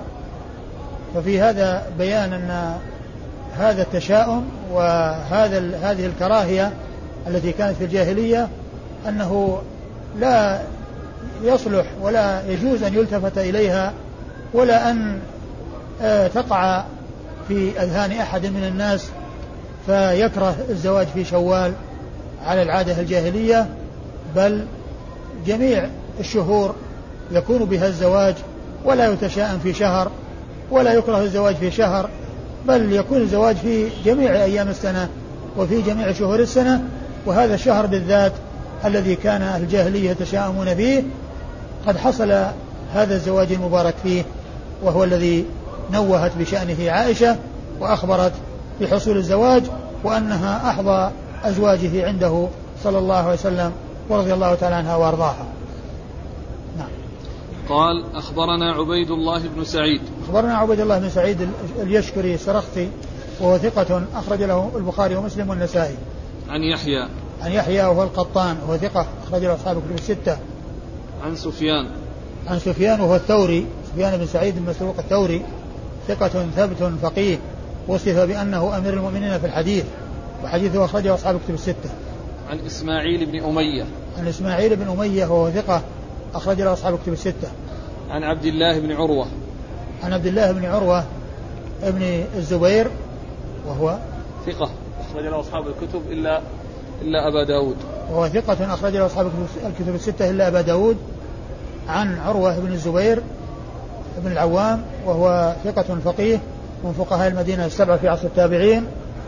ففي 1.16 1.42
هذا 1.42 1.88
بيان 1.98 2.34
أن 2.34 2.78
هذا 3.58 3.82
التشاؤم 3.82 4.46
وهذا 4.72 5.78
هذه 5.82 6.06
الكراهية 6.06 6.74
التي 7.28 7.52
كانت 7.52 7.78
في 7.78 7.84
الجاهلية 7.84 8.48
أنه 9.08 9.62
لا 10.19 10.62
يصلح 11.43 11.86
ولا 12.02 12.41
يجوز 12.47 12.84
أن 12.84 12.93
يلتفت 12.93 13.38
إليها 13.38 13.93
ولا 14.54 14.91
أن 14.91 15.19
آه، 16.02 16.28
تقع 16.28 16.84
في 17.47 17.82
أذهان 17.82 18.12
أحد 18.12 18.45
من 18.45 18.63
الناس 18.63 19.10
فيكره 19.86 20.56
الزواج 20.69 21.08
في 21.08 21.26
شوال 21.26 21.74
على 22.45 22.62
العادة 22.62 23.00
الجاهلية 23.00 23.67
بل 24.36 24.65
جميع 25.47 25.89
الشهور 26.19 26.76
يكون 27.32 27.65
بها 27.65 27.88
الزواج 27.88 28.36
ولا 28.86 29.13
يتشاءم 29.13 29.60
في 29.60 29.74
شهر 29.74 30.12
ولا 30.71 30.93
يكره 30.93 31.21
الزواج 31.21 31.56
في 31.56 31.71
شهر 31.71 32.10
بل 32.67 32.93
يكون 32.93 33.17
الزواج 33.17 33.56
في 33.56 33.88
جميع 34.06 34.32
أيام 34.32 34.67
السنة 34.67 35.10
وفي 35.58 35.82
جميع 35.82 36.12
شهور 36.12 36.39
السنة 36.39 36.84
وهذا 37.26 37.54
الشهر 37.54 37.86
بالذات 37.86 38.32
الذي 38.86 39.15
كان 39.15 39.41
الجاهلية 39.41 40.12
يتشاءمون 40.12 40.76
فيه 40.76 41.04
قد 41.88 41.98
حصل 41.98 42.32
هذا 42.94 43.15
الزواج 43.15 43.52
المبارك 43.52 43.96
فيه 44.04 44.24
وهو 44.84 45.04
الذي 45.04 45.46
نوهت 45.91 46.32
بشأنه 46.39 46.91
عائشة 46.91 47.36
وأخبرت 47.80 48.34
بحصول 48.82 49.17
الزواج 49.17 49.63
وأنها 50.04 50.70
أحظى 50.70 51.12
أزواجه 51.44 52.08
عنده 52.08 52.48
صلى 52.84 52.98
الله 52.98 53.15
عليه 53.15 53.34
وسلم 53.34 53.72
ورضي 54.10 54.34
الله 54.34 54.56
تعالى 54.56 54.76
عنها 54.76 54.96
وأرضاها. 54.96 55.46
نعم. 56.78 56.89
قال 57.70 58.15
أخبرنا 58.15 58.72
عبيد 58.72 59.12
الله 59.12 59.48
بن 59.56 59.63
سعيد. 59.63 60.02
أخبرنا 60.24 60.58
عبيد 60.58 60.80
الله 60.80 61.00
بن 61.00 61.10
سعيد 61.10 61.50
اليشكري 61.82 62.34
السرختي 62.34 62.89
وهو 63.39 63.58
ثقة 63.58 64.04
أخرج 64.15 64.44
له 64.44 64.72
البخاري 64.76 65.15
ومسلم 65.15 65.50
والنسائي. 65.50 65.96
عن 66.50 66.63
يحيى. 66.63 67.08
عن 67.42 67.52
يحيى 67.52 67.86
وهو 67.86 68.04
القطان 68.04 68.58
وهو 68.68 68.78
ثقة 68.78 69.06
أخرج 69.28 69.44
له 69.44 69.56
أصحاب 69.56 69.78
كتب 69.78 69.96
الستة. 69.96 70.38
عن 71.24 71.36
سفيان. 71.36 71.88
عن 72.48 72.60
سفيان 72.60 73.02
وهو 73.02 73.16
الثوري 73.16 73.66
سفيان 73.92 74.18
بن 74.18 74.26
سعيد 74.26 74.58
المسروق 74.58 74.96
الثوري 75.00 75.42
ثقة 76.08 76.46
ثبت 76.56 76.92
فقيه 77.02 77.38
وصف 77.88 78.20
بأنه 78.20 78.78
أمير 78.78 78.94
المؤمنين 78.94 79.40
في 79.40 79.46
الحديث 79.46 79.84
وحديثه 80.44 80.86
أخرجه 80.86 81.14
أصحاب 81.14 81.40
كتب 81.46 81.54
الستة. 81.54 81.90
عن 82.50 82.60
إسماعيل 82.60 83.26
بن 83.26 83.44
أمية. 83.44 83.86
عن 84.18 84.28
إسماعيل 84.28 84.76
بن 84.76 84.88
أمية 84.88 85.26
وهو 85.26 85.52
ثقة 85.52 85.82
أخرج 86.36 86.62
له 86.62 86.74
أصحاب 86.74 87.00
كتب 87.04 87.14
الستة. 87.14 87.52
عن 88.10 88.24
عبد 88.24 88.46
الله 88.46 88.80
بن 88.80 88.92
عروة. 88.92 89.28
عن 90.04 90.14
عبد 90.14 90.26
الله 90.26 90.52
بن 90.52 90.66
عروة 90.66 91.04
ابن 91.84 92.24
الزبير 92.36 92.88
وهو 93.68 93.98
ثقة. 94.46 94.70
أخرج 95.10 95.24
له 95.24 95.40
أصحاب 95.40 95.68
الكتب 95.68 96.02
إلا 96.12 96.42
إلا 97.02 97.28
أبا 97.28 97.44
داود 97.44 97.76
وهو 98.12 98.28
ثقة 98.28 98.74
أخرج 98.74 98.96
له 98.96 99.06
أصحاب 99.06 99.32
الكتب 99.66 99.96
الستة 99.96 100.30
إلا 100.30 100.48
أبا 100.48 100.62
داود 100.62 100.98
عن 101.88 102.20
عروة 102.20 102.60
بن 102.60 102.72
الزبير 102.72 103.24
بن 104.18 104.32
العوام 104.32 104.82
وهو 105.06 105.56
ثقة 105.64 105.98
فقيه 106.06 106.40
من 106.84 106.94
فقهاء 106.94 107.28
المدينة 107.28 107.66
السبعة 107.66 107.98
في 107.98 108.08
عصر 108.08 108.28
التابعين 108.28 108.86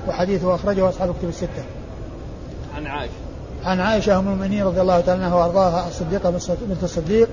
وحديثه 0.08 0.56
أخرجه 0.56 0.90
أصحاب 0.90 1.10
الكتب 1.10 1.30
الستة. 1.30 1.64
عن 2.76 2.88
عائشة. 2.88 3.14
عن 3.66 3.80
عائشة 3.80 4.20
أم 4.20 4.28
المؤمنين 4.28 4.64
رضي 4.64 4.82
الله 4.82 5.00
تعالى 5.00 5.24
عنها 5.24 5.36
وأرضاها 5.36 5.88
الصديقة 5.88 6.30
بنت 6.62 6.84
الصديق 6.84 7.30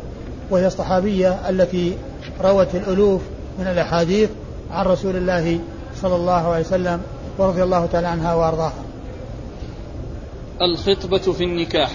وهي 0.50 0.66
الصحابية 0.66 1.48
التي 1.48 1.96
روت 2.40 2.74
الألوف 2.74 3.22
من 3.58 3.66
الأحاديث 3.66 4.30
عن 4.70 4.86
رسول 4.86 5.16
الله 5.16 5.58
صلى 6.02 6.16
الله 6.16 6.52
عليه 6.52 6.64
وسلم 6.64 7.00
ورضي 7.38 7.62
الله 7.62 7.86
تعالى 7.92 8.06
عنها 8.06 8.34
وأرضاها. 8.34 8.89
الخطبة 10.62 11.18
في 11.18 11.44
النكاح. 11.44 11.90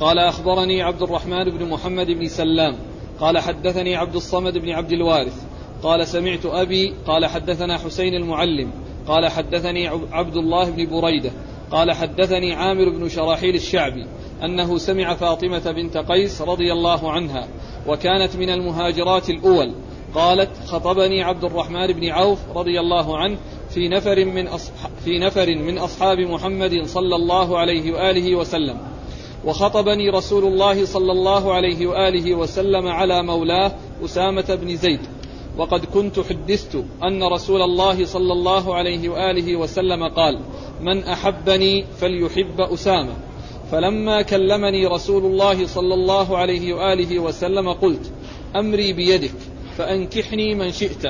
قال 0.00 0.18
أخبرني 0.18 0.82
عبد 0.82 1.02
الرحمن 1.02 1.44
بن 1.44 1.68
محمد 1.68 2.06
بن 2.06 2.28
سلام. 2.28 2.76
قال 3.20 3.38
حدثني 3.38 3.96
عبد 3.96 4.14
الصمد 4.14 4.58
بن 4.58 4.70
عبد 4.70 4.92
الوارث. 4.92 5.44
قال 5.82 6.06
سمعت 6.06 6.46
أبي. 6.46 6.94
قال 7.06 7.26
حدثنا 7.26 7.78
حسين 7.78 8.14
المعلم. 8.14 8.70
قال 9.06 9.28
حدثني 9.28 9.88
عبد 9.88 10.36
الله 10.36 10.70
بن 10.70 11.00
بريدة. 11.00 11.30
قال 11.70 11.92
حدثني 11.92 12.54
عامر 12.54 12.88
بن 12.88 13.08
شراحيل 13.08 13.54
الشعبي 13.54 14.06
أنه 14.44 14.78
سمع 14.78 15.14
فاطمة 15.14 15.72
بنت 15.72 15.96
قيس 15.96 16.42
رضي 16.42 16.72
الله 16.72 17.12
عنها 17.12 17.48
وكانت 17.86 18.36
من 18.36 18.50
المهاجرات 18.50 19.30
الأول. 19.30 19.74
قالت 20.14 20.50
خطبني 20.66 21.22
عبد 21.22 21.44
الرحمن 21.44 21.86
بن 21.86 22.08
عوف 22.08 22.38
رضي 22.56 22.80
الله 22.80 23.18
عنه 23.18 23.38
في 23.74 23.88
نفر 23.88 24.24
من 24.24 24.46
أصحاب 24.46 24.90
في 25.04 25.18
نفر 25.18 25.54
من 25.54 25.78
أصحاب 25.78 26.18
محمد 26.18 26.86
صلى 26.86 27.16
الله 27.16 27.58
عليه 27.58 27.92
وآله 27.92 28.36
وسلم. 28.36 28.78
وخطبني 29.44 30.10
رسول 30.10 30.44
الله 30.44 30.84
صلى 30.84 31.12
الله 31.12 31.52
عليه 31.52 31.86
وآله 31.86 32.34
وسلم 32.34 32.88
على 32.88 33.22
مولاه 33.22 33.72
أسامة 34.04 34.58
بن 34.62 34.76
زيد. 34.76 35.00
وقد 35.58 35.84
كنت 35.84 36.20
حدثت 36.20 36.84
أن 37.02 37.22
رسول 37.22 37.62
الله 37.62 38.04
صلى 38.04 38.32
الله 38.32 38.74
عليه 38.74 39.08
وآله 39.08 39.56
وسلم 39.56 40.08
قال 40.08 40.40
من 40.80 41.04
أحبني 41.04 41.84
فليحب 42.00 42.60
أسامة. 42.60 43.12
فلما 43.72 44.22
كلمني 44.22 44.86
رسول 44.86 45.24
الله 45.24 45.66
صلى 45.66 45.94
الله 45.94 46.38
عليه 46.38 46.74
وآله 46.74 47.18
وسلم 47.18 47.72
قلت 47.72 48.12
أمري 48.56 48.92
بيدك 48.92 49.34
فأنكحني 49.76 50.54
من 50.54 50.72
شئت. 50.72 51.06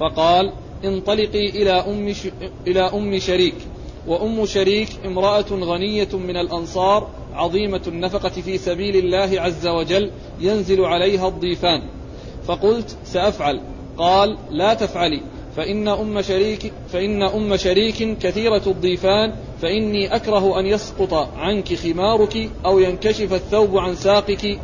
فقال 0.00 0.52
انطلقي 0.84 1.48
إلى 1.48 1.70
أم 1.70 2.14
إلى 2.66 2.80
أم 2.80 3.18
شريك. 3.18 3.54
وأم 4.06 4.46
شريك 4.46 4.88
امرأة 5.06 5.46
غنية 5.50 6.08
من 6.12 6.36
الأنصار 6.36 7.08
عظيمة 7.34 7.82
النفقة 7.86 8.28
في 8.28 8.58
سبيل 8.58 8.96
الله 8.96 9.40
عز 9.40 9.66
وجل 9.66 10.10
ينزل 10.40 10.84
عليها 10.84 11.28
الضيفان. 11.28 11.82
فقلت 12.46 12.96
سأفعل. 13.04 13.60
قال 13.98 14.38
لا 14.50 14.74
تفعلي. 14.74 15.20
فإن 15.56 15.88
أم 15.88 16.22
شريك 16.22 16.72
فإن 16.92 17.22
أم 17.22 17.56
شريك 17.56 18.18
كثيرة 18.18 18.62
الضيفان 18.66 19.32
فإني 19.62 20.16
أكره 20.16 20.60
أن 20.60 20.66
يسقط 20.66 21.14
عنك 21.36 21.74
خمارك 21.74 22.50
أو 22.66 22.78
ينكشف 22.78 23.32
الثوب 23.32 23.78
عن 23.78 23.94
ساقك 23.94 24.58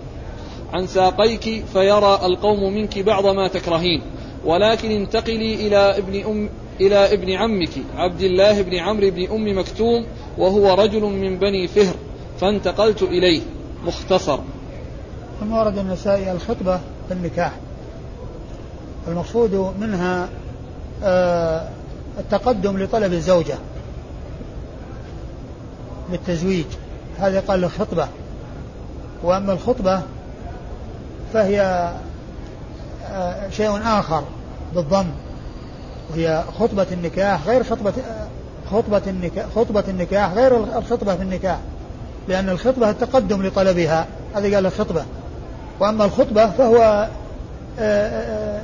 عن 0.73 0.87
ساقيك 0.87 1.65
فيرى 1.73 2.21
القوم 2.25 2.73
منك 2.75 2.99
بعض 2.99 3.27
ما 3.27 3.49
تكرهين. 3.49 4.03
ولكن 4.45 4.91
انتقلي 4.91 5.55
إلى 5.55 5.99
ابن 5.99 6.25
أم 6.25 6.49
إلى 6.81 7.13
ابن 7.13 7.31
عمك 7.31 7.71
عبد 7.97 8.21
الله 8.21 8.63
بن 8.63 8.75
عمرو 8.75 9.11
بن 9.11 9.31
أم 9.31 9.59
مكتوم 9.59 10.07
وهو 10.39 10.75
رجل 10.75 11.03
من 11.03 11.39
بني 11.39 11.69
فهر 11.69 11.95
فانتقلت 12.41 13.03
إليه. 13.03 13.41
مختصر. 13.85 14.39
ثم 15.41 15.53
ورد 15.53 15.79
النسائي 15.79 16.33
الخطبة 16.33 16.81
في 17.09 17.15
النكاح. 17.15 17.53
المقصود 19.09 19.75
منها 19.81 20.29
آه، 21.05 21.69
التقدم 22.19 22.79
لطلب 22.79 23.13
الزوجة 23.13 23.55
للتزويج 26.13 26.67
هذا 27.19 27.41
قال 27.41 27.65
الخطبة. 27.65 28.09
وأما 29.23 29.53
الخطبة 29.53 30.03
فهي 31.33 31.91
شيء 33.51 33.81
آخر 33.85 34.25
بالضم 34.75 35.07
وهي 36.11 36.45
خطبة 36.59 36.87
النكاح 36.93 37.47
غير 37.47 37.65
خطبة 37.65 37.93
خطبة 38.71 39.03
النكاح 39.07 39.47
خطبة 39.57 39.85
النكاح 39.89 40.33
غير 40.33 40.57
الخطبة 40.79 41.17
في 41.17 41.23
النكاح 41.23 41.59
لأن 42.29 42.49
الخطبة 42.49 42.91
التقدم 42.91 43.47
لطلبها 43.47 44.07
هذا 44.35 44.55
قال 44.55 44.67
الخطبة 44.67 45.05
وأما 45.81 46.05
الخطبة 46.05 46.51
فهو 46.51 47.09
آه، 47.79 48.09
آه، 48.09 48.61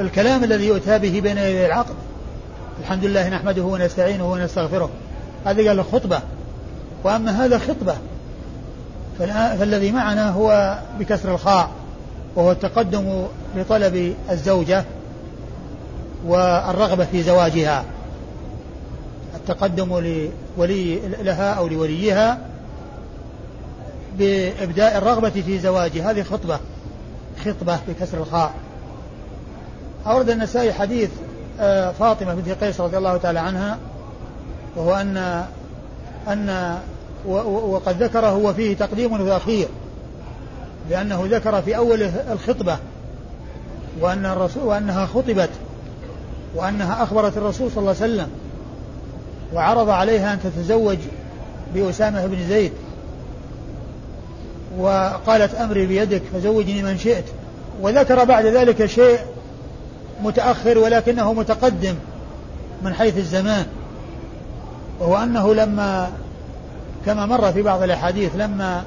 الكلام 0.00 0.44
الذي 0.44 0.66
يؤتى 0.66 0.98
به 0.98 1.20
بين 1.20 1.38
يدي 1.38 1.66
العقد 1.66 1.94
الحمد 2.80 3.04
لله 3.04 3.28
نحمده 3.28 3.62
ونستعينه 3.62 4.32
ونستغفره 4.32 4.90
هذا 5.46 5.68
قال 5.68 5.78
الخطبة 5.78 6.20
وأما 7.04 7.44
هذا 7.44 7.58
خطبة 7.58 7.94
فالذي 9.18 9.92
معنا 9.92 10.30
هو 10.30 10.78
بكسر 10.98 11.34
الخاء. 11.34 11.70
وهو 12.36 12.52
التقدم 12.52 13.26
لطلب 13.56 14.14
الزوجة 14.30 14.84
والرغبة 16.26 17.04
في 17.04 17.22
زواجها. 17.22 17.84
التقدم 19.34 20.18
لولي 20.56 21.00
لها 21.22 21.52
أو 21.52 21.68
لوليها 21.68 22.38
بإبداء 24.18 24.98
الرغبة 24.98 25.30
في 25.30 25.58
زواجه 25.58 26.10
هذه 26.10 26.22
خطبة 26.22 26.58
خطبة 27.44 27.78
بكسر 27.88 28.18
الخاء. 28.18 28.52
أورد 30.06 30.30
النسائي 30.30 30.72
حديث 30.72 31.10
آه، 31.60 31.92
فاطمة 31.92 32.34
بنت 32.34 32.64
قيس 32.64 32.80
رضي 32.80 32.98
الله 32.98 33.16
تعالى 33.16 33.40
عنها 33.40 33.78
وهو 34.76 34.94
أن 34.94 35.44
أن 36.28 36.78
وقد 37.44 38.02
ذكره 38.02 38.36
وفيه 38.36 38.76
تقديم 38.76 39.12
وتأخير 39.12 39.68
لأنه 40.90 41.24
ذكر 41.30 41.62
في 41.62 41.76
أول 41.76 42.02
الخطبة 42.32 42.78
وأن 44.00 44.26
الرسول 44.26 44.62
وأنها 44.62 45.06
خطبت 45.06 45.50
وأنها 46.54 47.02
أخبرت 47.02 47.36
الرسول 47.36 47.70
صلى 47.70 47.78
الله 47.78 47.94
عليه 48.02 48.12
وسلم 48.12 48.28
وعرض 49.54 49.88
عليها 49.88 50.32
أن 50.32 50.38
تتزوج 50.42 50.98
بأسامة 51.74 52.26
بن 52.26 52.48
زيد 52.48 52.72
وقالت 54.78 55.54
أمري 55.54 55.86
بيدك 55.86 56.22
فزوجني 56.32 56.82
من 56.82 56.98
شئت. 56.98 57.24
وذكر 57.82 58.24
بعد 58.24 58.46
ذلك 58.46 58.86
شيء 58.86 59.18
متأخر 60.22 60.78
ولكنه 60.78 61.32
متقدم 61.32 61.94
من 62.82 62.94
حيث 62.94 63.16
الزمان 63.16 63.66
وهو 65.00 65.16
أنه 65.16 65.54
لما 65.54 66.10
كما 67.06 67.26
مر 67.26 67.52
في 67.52 67.62
بعض 67.62 67.82
الأحاديث 67.82 68.36
لما 68.36 68.84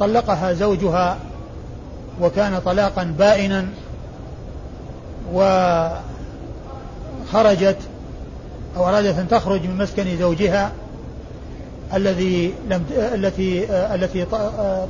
طلقها 0.00 0.52
زوجها 0.52 1.16
وكان 2.20 2.58
طلاقا 2.58 3.14
بائنا 3.18 3.66
وخرجت 7.32 7.78
أو 8.76 8.88
أرادت 8.88 9.18
أن 9.18 9.28
تخرج 9.28 9.62
من 9.62 9.78
مسكن 9.78 10.16
زوجها 10.18 10.72
الذي 11.94 12.54
لم 12.70 12.84
التي 13.14 13.64
التي 13.94 14.26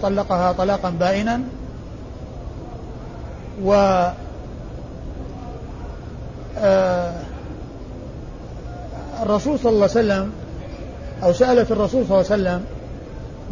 طلقها 0.02 0.52
طلاقا 0.52 0.90
بائنا 0.90 1.40
و 3.64 4.04
آه، 6.58 7.12
الرسول 9.22 9.58
صلى 9.58 9.72
الله 9.72 9.82
عليه 9.82 9.92
وسلم 9.92 10.32
أو 11.22 11.32
سألت 11.32 11.72
الرسول 11.72 12.06
صلى 12.06 12.20
الله 12.20 12.30
عليه 12.30 12.42
وسلم 12.42 12.64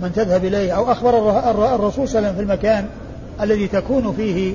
من 0.01 0.13
تذهب 0.13 0.45
إليه 0.45 0.73
أو 0.73 0.93
أخبر 0.93 1.39
الرسول 1.75 2.09
صلى 2.09 2.19
الله 2.19 2.29
عليه 2.29 2.29
وسلم 2.29 2.35
في 2.35 2.41
المكان 2.41 2.89
الذي 3.41 3.69
تكون 3.69 4.13
فيه 4.13 4.55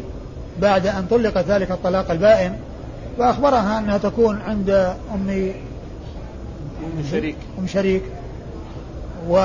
بعد 0.62 0.88
أن 0.88 1.06
طلقت 1.10 1.46
ذلك 1.46 1.72
الطلاق 1.72 2.12
البائن 2.12 2.54
فأخبرها 3.18 3.80
أنها 3.80 3.98
تكون 3.98 4.42
عند 4.42 4.70
أم 5.14 5.30
أم 6.84 7.04
شريك. 7.12 7.36
أم 7.60 7.68
شريك. 7.68 8.04
و 9.30 9.38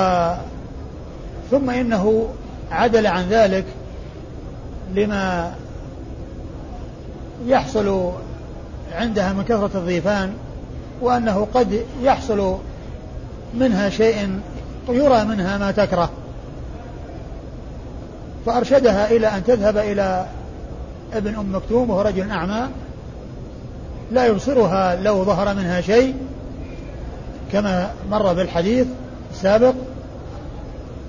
ثم 1.51 1.69
إنه 1.69 2.29
عدل 2.71 3.07
عن 3.07 3.29
ذلك 3.29 3.65
لما 4.95 5.53
يحصل 7.45 8.11
عندها 8.91 9.33
من 9.33 9.43
كثرة 9.43 9.71
الضيفان 9.75 10.33
وأنه 11.01 11.47
قد 11.53 11.81
يحصل 12.03 12.57
منها 13.53 13.89
شيء 13.89 14.39
يرى 14.89 15.25
منها 15.25 15.57
ما 15.57 15.71
تكره. 15.71 16.09
فأرشدها 18.45 19.11
إلى 19.11 19.27
أن 19.27 19.43
تذهب 19.43 19.77
إلى 19.77 20.25
ابن 21.13 21.35
أم 21.35 21.55
مكتوم 21.55 21.89
وهو 21.89 22.01
رجل 22.01 22.31
أعمى. 22.31 22.67
لا 24.11 24.25
يبصرها 24.25 24.95
لو 24.95 25.23
ظهر 25.23 25.55
منها 25.55 25.81
شيء 25.81 26.15
كما 27.51 27.91
مر 28.11 28.33
بالحديث 28.33 28.87
السابق 29.31 29.73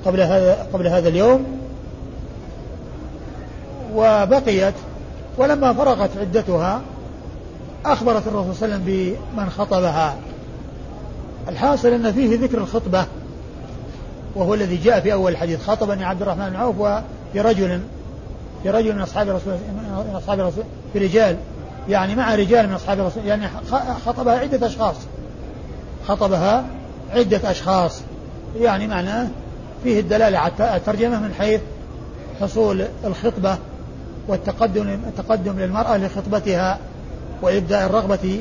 قبل 0.04 0.20
هذا 0.20 0.66
قبل 0.72 0.86
هذا 0.86 1.08
اليوم. 1.08 1.44
وبقيت 3.94 4.74
ولما 5.38 5.72
فرغت 5.72 6.10
عدتها 6.20 6.80
أخبرت 7.86 8.26
الرسول 8.26 8.54
صلى 8.54 8.66
الله 8.66 8.74
عليه 8.74 8.84
وسلم 8.84 9.16
بمن 9.36 9.50
خطبها. 9.50 10.16
الحاصل 11.48 11.88
أن 11.88 12.12
فيه 12.12 12.38
ذكر 12.40 12.58
الخطبة. 12.58 13.06
وهو 14.34 14.54
الذي 14.54 14.76
جاء 14.76 15.00
في 15.00 15.12
أول 15.12 15.32
الحديث 15.32 15.62
خطبني 15.62 16.04
عبد 16.04 16.22
الرحمن 16.22 16.50
بن 16.50 16.56
عوف 16.56 16.80
وفي 16.80 17.40
رجل 17.40 17.80
في 18.62 18.70
رجل 18.70 18.94
من 18.94 19.00
أصحاب 19.00 19.28
الرسول 19.28 19.52
من 19.52 20.14
أصحاب 20.14 20.40
الرسول 20.40 20.64
في 20.92 20.98
رجال 20.98 21.36
يعني 21.88 22.14
مع 22.14 22.34
رجال 22.34 22.68
من 22.68 22.74
أصحاب 22.74 23.00
الرسول 23.00 23.26
يعني 23.26 23.48
خطبها 24.06 24.38
عدة 24.38 24.66
أشخاص. 24.66 24.96
خطبها 26.08 26.64
عدة 27.14 27.50
أشخاص 27.50 28.00
يعني 28.60 28.86
معناه 28.86 29.28
فيه 29.84 30.00
الدلالة 30.00 30.38
على 30.38 30.76
الترجمة 30.76 31.20
من 31.20 31.34
حيث 31.38 31.60
حصول 32.40 32.84
الخطبة 33.04 33.56
والتقدم 34.28 34.88
التقدم 34.88 35.58
للمرأة 35.58 35.96
لخطبتها 35.96 36.78
وإبداء 37.42 37.86
الرغبة 37.86 38.40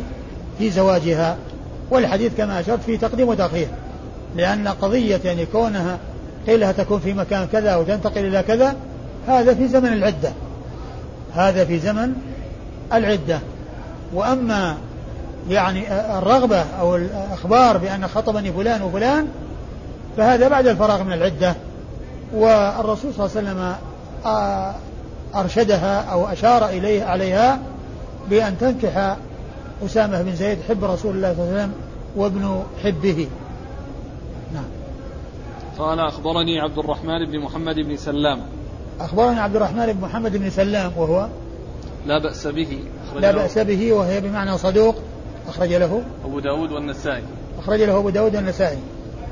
في 0.59 0.69
زواجها. 0.69 1.37
والحديث 1.91 2.31
كما 2.37 2.59
أشرت 2.59 2.79
فيه 2.85 2.97
تقديم 2.97 3.27
وتأخير. 3.27 3.67
لأن 4.35 4.67
قضية 4.67 5.19
يعني 5.25 5.45
كونها 5.45 5.97
قيل 6.47 6.59
لها 6.59 6.71
تكون 6.71 6.99
في 6.99 7.13
مكان 7.13 7.47
كذا 7.51 7.75
وتنتقل 7.75 8.25
إلى 8.25 8.43
كذا 8.43 8.75
هذا 9.27 9.53
في 9.53 9.67
زمن 9.67 9.93
العدة. 9.93 10.31
هذا 11.33 11.65
في 11.65 11.79
زمن 11.79 12.13
العدة. 12.93 13.39
وأما 14.13 14.77
يعني 15.49 15.93
الرغبة 16.17 16.65
أو 16.79 16.95
الإخبار 16.95 17.77
بأن 17.77 18.07
خطبني 18.07 18.51
فلان 18.51 18.81
وفلان 18.81 19.27
فهذا 20.17 20.47
بعد 20.47 20.67
الفراغ 20.67 21.03
من 21.03 21.13
العدة. 21.13 21.55
والرسول 22.33 23.13
صلى 23.13 23.25
الله 23.25 23.37
عليه 23.37 23.49
وسلم 23.49 23.75
أرشدها 25.35 26.01
أو 26.01 26.27
أشار 26.27 26.69
إليه 26.69 27.03
عليها 27.03 27.59
بأن 28.29 28.57
تنكح 28.57 29.15
أسامة 29.85 30.21
بن 30.21 30.35
زيد 30.35 30.57
حب 30.69 30.83
رسول 30.83 31.15
الله 31.15 31.33
صلى 31.33 31.43
الله 31.43 31.53
عليه 31.53 31.63
وسلم 31.63 31.73
وابن 32.15 32.63
حبه. 32.83 33.27
قال 35.79 35.99
أخبرني 35.99 36.59
عبد 36.59 36.77
الرحمن 36.77 37.25
بن 37.31 37.39
محمد 37.39 37.75
بن 37.75 37.97
سلام. 37.97 38.39
أخبرني 38.99 39.39
عبد 39.39 39.55
الرحمن 39.55 39.93
بن 39.93 40.01
محمد 40.01 40.37
بن 40.37 40.49
سلام 40.49 40.91
وهو 40.97 41.27
لا 42.05 42.17
بأس 42.17 42.47
به 42.47 42.79
لا 43.15 43.31
بأس 43.31 43.57
به 43.57 43.93
وهي 43.93 44.21
بمعنى 44.21 44.57
صدوق 44.57 44.95
أخرج 45.47 45.73
له. 45.73 46.03
أبو 46.25 46.39
داود 46.39 46.71
والنسائي. 46.71 47.23
أخرج 47.59 47.81
له 47.81 47.97
أبو 47.97 48.09
داود 48.09 48.35
والنسائي. 48.35 48.77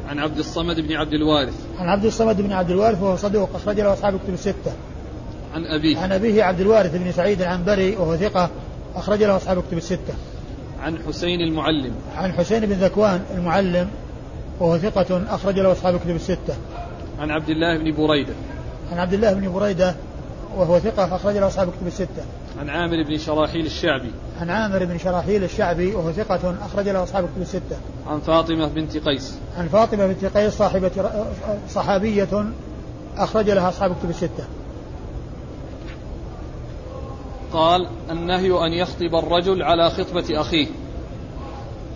عن 0.09 0.19
عبد 0.19 0.37
الصمد 0.37 0.79
بن 0.79 0.93
عبد 0.93 1.13
الوارث. 1.13 1.53
عن 1.79 1.89
عبد 1.89 2.05
الصمد 2.05 2.41
بن 2.41 2.51
عبد 2.51 2.69
الوارث 2.69 3.01
وهو 3.01 3.15
صدوق 3.15 3.49
أخرج 3.55 3.79
له 3.79 3.93
أصحاب 3.93 4.15
الكتب 4.15 4.33
الستة. 4.33 4.73
عن 5.53 5.65
أبيه. 5.65 5.99
عن 5.99 6.11
أبيه 6.11 6.43
عبد 6.43 6.59
الوارث 6.59 6.95
بن 6.95 7.11
سعيد 7.11 7.41
العنبري 7.41 7.95
وهو 7.95 8.15
ثقة 8.15 8.49
أخرج 8.95 9.23
له 9.23 9.37
أصحاب 9.37 9.57
الكتب 9.57 9.77
الستة. 9.77 10.13
عن 10.81 10.97
حسين 11.07 11.41
المعلم. 11.41 11.93
عن 12.15 12.31
حسين 12.33 12.65
بن 12.65 12.73
ذكوان 12.73 13.21
المعلم 13.37 13.89
وهو 14.61 14.77
ثقة 14.77 15.35
أخرج 15.35 15.59
له 15.59 15.71
أصحاب 15.71 15.95
الكتب 15.95 16.15
الستة 16.15 16.55
عن 17.19 17.31
عبد 17.31 17.49
الله 17.49 17.77
بن 17.77 17.91
بريدة 17.91 18.33
عن 18.91 18.97
عبد 18.97 19.13
الله 19.13 19.33
بن 19.33 19.51
بريدة 19.51 19.95
وهو 20.57 20.79
ثقة 20.79 21.15
أخرج 21.15 21.37
له 21.37 21.47
أصحاب 21.47 21.67
الكتب 21.67 21.87
الستة. 21.87 22.23
عن 22.59 22.69
عامر 22.69 23.03
بن 23.03 23.17
شراحيل 23.17 23.65
الشعبي. 23.65 24.11
عن 24.41 24.49
عامر 24.49 24.85
بن 24.85 24.97
شراحيل 24.97 25.43
الشعبي 25.43 25.95
وهو 25.95 26.11
ثقة 26.11 26.55
أخرج 26.65 26.89
له 26.89 27.03
أصحاب 27.03 27.23
الكتب 27.23 27.41
الستة. 27.41 27.77
عن 28.07 28.19
فاطمة 28.19 28.67
بنت 28.67 28.97
قيس. 28.97 29.37
عن 29.57 29.67
فاطمة 29.67 30.07
بنت 30.07 30.25
قيس 30.37 30.53
صاحبة 30.53 30.91
صحابية 31.69 32.51
أخرج 33.17 33.49
لها 33.49 33.69
أصحاب 33.69 33.91
الكتب 33.91 34.09
الستة. 34.09 34.43
قال 37.53 37.87
النهي 38.11 38.51
أن 38.67 38.73
يخطب 38.73 39.15
الرجل 39.15 39.63
على 39.63 39.89
خطبة 39.89 40.41
أخيه 40.41 40.67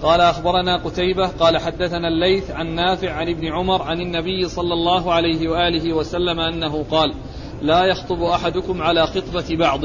قال 0.03 0.21
أخبرنا 0.21 0.77
قتيبة 0.77 1.27
قال 1.27 1.57
حدثنا 1.57 2.07
الليث 2.07 2.51
عن 2.51 2.75
نافع 2.75 3.11
عن 3.11 3.29
ابن 3.29 3.47
عمر 3.47 3.81
عن 3.81 4.01
النبي 4.01 4.49
صلى 4.49 4.73
الله 4.73 5.13
عليه 5.13 5.49
وآله 5.49 5.93
وسلم 5.93 6.39
أنه 6.39 6.85
قال 6.91 7.13
لا 7.61 7.85
يخطب 7.85 8.21
أحدكم 8.21 8.81
على 8.81 9.07
خطبة 9.07 9.57
بعض. 9.59 9.81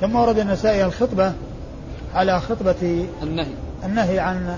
ثم 0.00 0.16
ورد 0.16 0.38
النسائي 0.38 0.84
الخطبة 0.84 1.32
على 2.14 2.40
خطبة 2.40 3.06
النهي. 3.22 3.52
النهي 3.84 4.18
عن 4.18 4.56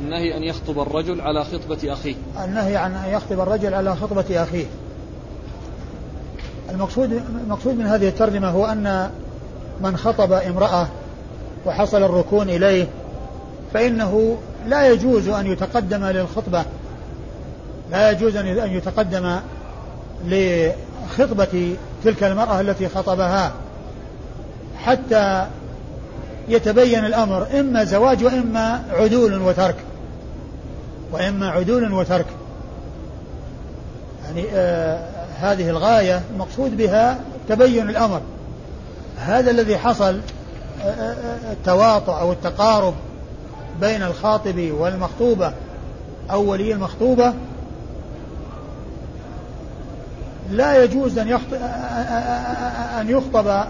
النهي 0.00 0.36
أن 0.36 0.42
يخطب 0.42 0.78
الرجل 0.78 1.20
على 1.20 1.44
خطبة 1.44 1.92
أخيه. 1.92 2.14
النهي 2.44 2.76
عن 2.76 2.94
أن 2.94 3.12
يخطب 3.12 3.40
الرجل 3.40 3.74
على 3.74 3.96
خطبة 3.96 4.42
أخيه. 4.42 4.66
المقصود 6.70 7.22
المقصود 7.44 7.78
من 7.78 7.86
هذه 7.86 8.08
الترجمة 8.08 8.48
هو 8.48 8.64
أن 8.64 9.10
من 9.80 9.96
خطب 9.96 10.32
امرأة 10.32 10.88
وحصل 11.66 12.02
الركون 12.02 12.50
إليه 12.50 12.88
فإنه 13.76 14.38
لا 14.66 14.88
يجوز 14.88 15.28
أن 15.28 15.46
يتقدم 15.46 16.04
للخطبة 16.04 16.64
لا 17.90 18.10
يجوز 18.10 18.36
أن 18.36 18.70
يتقدم 18.70 19.36
لخطبة 20.26 21.76
تلك 22.04 22.24
المرأة 22.24 22.60
التي 22.60 22.88
خطبها 22.88 23.52
حتى 24.84 25.46
يتبين 26.48 27.04
الأمر 27.04 27.46
إما 27.60 27.84
زواج 27.84 28.24
وإما 28.24 28.82
عدول 28.92 29.42
وترك 29.42 29.76
وإما 31.12 31.50
عدول 31.50 31.92
وترك. 31.92 32.26
يعني 34.24 34.46
آه 34.54 35.08
هذه 35.40 35.70
الغاية 35.70 36.22
المقصود 36.34 36.76
بها 36.76 37.18
تبين 37.48 37.90
الأمر. 37.90 38.20
هذا 39.18 39.50
الذي 39.50 39.78
حصل 39.78 40.20
آه، 40.82 40.84
آه، 40.84 41.12
آه، 41.12 41.52
التواطؤ 41.52 42.12
أو 42.12 42.32
التقارب 42.32 42.94
بين 43.80 44.02
الخاطب 44.02 44.70
والمخطوبة. 44.78 45.52
أو 46.30 46.50
ولي 46.50 46.72
المخطوبة. 46.72 47.34
لا 50.50 50.84
يجوز 50.84 51.18
أن 51.18 51.38
أن 53.00 53.10
يخطب 53.10 53.64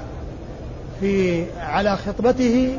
في 1.01 1.45
على 1.61 1.97
خطبته 1.97 2.79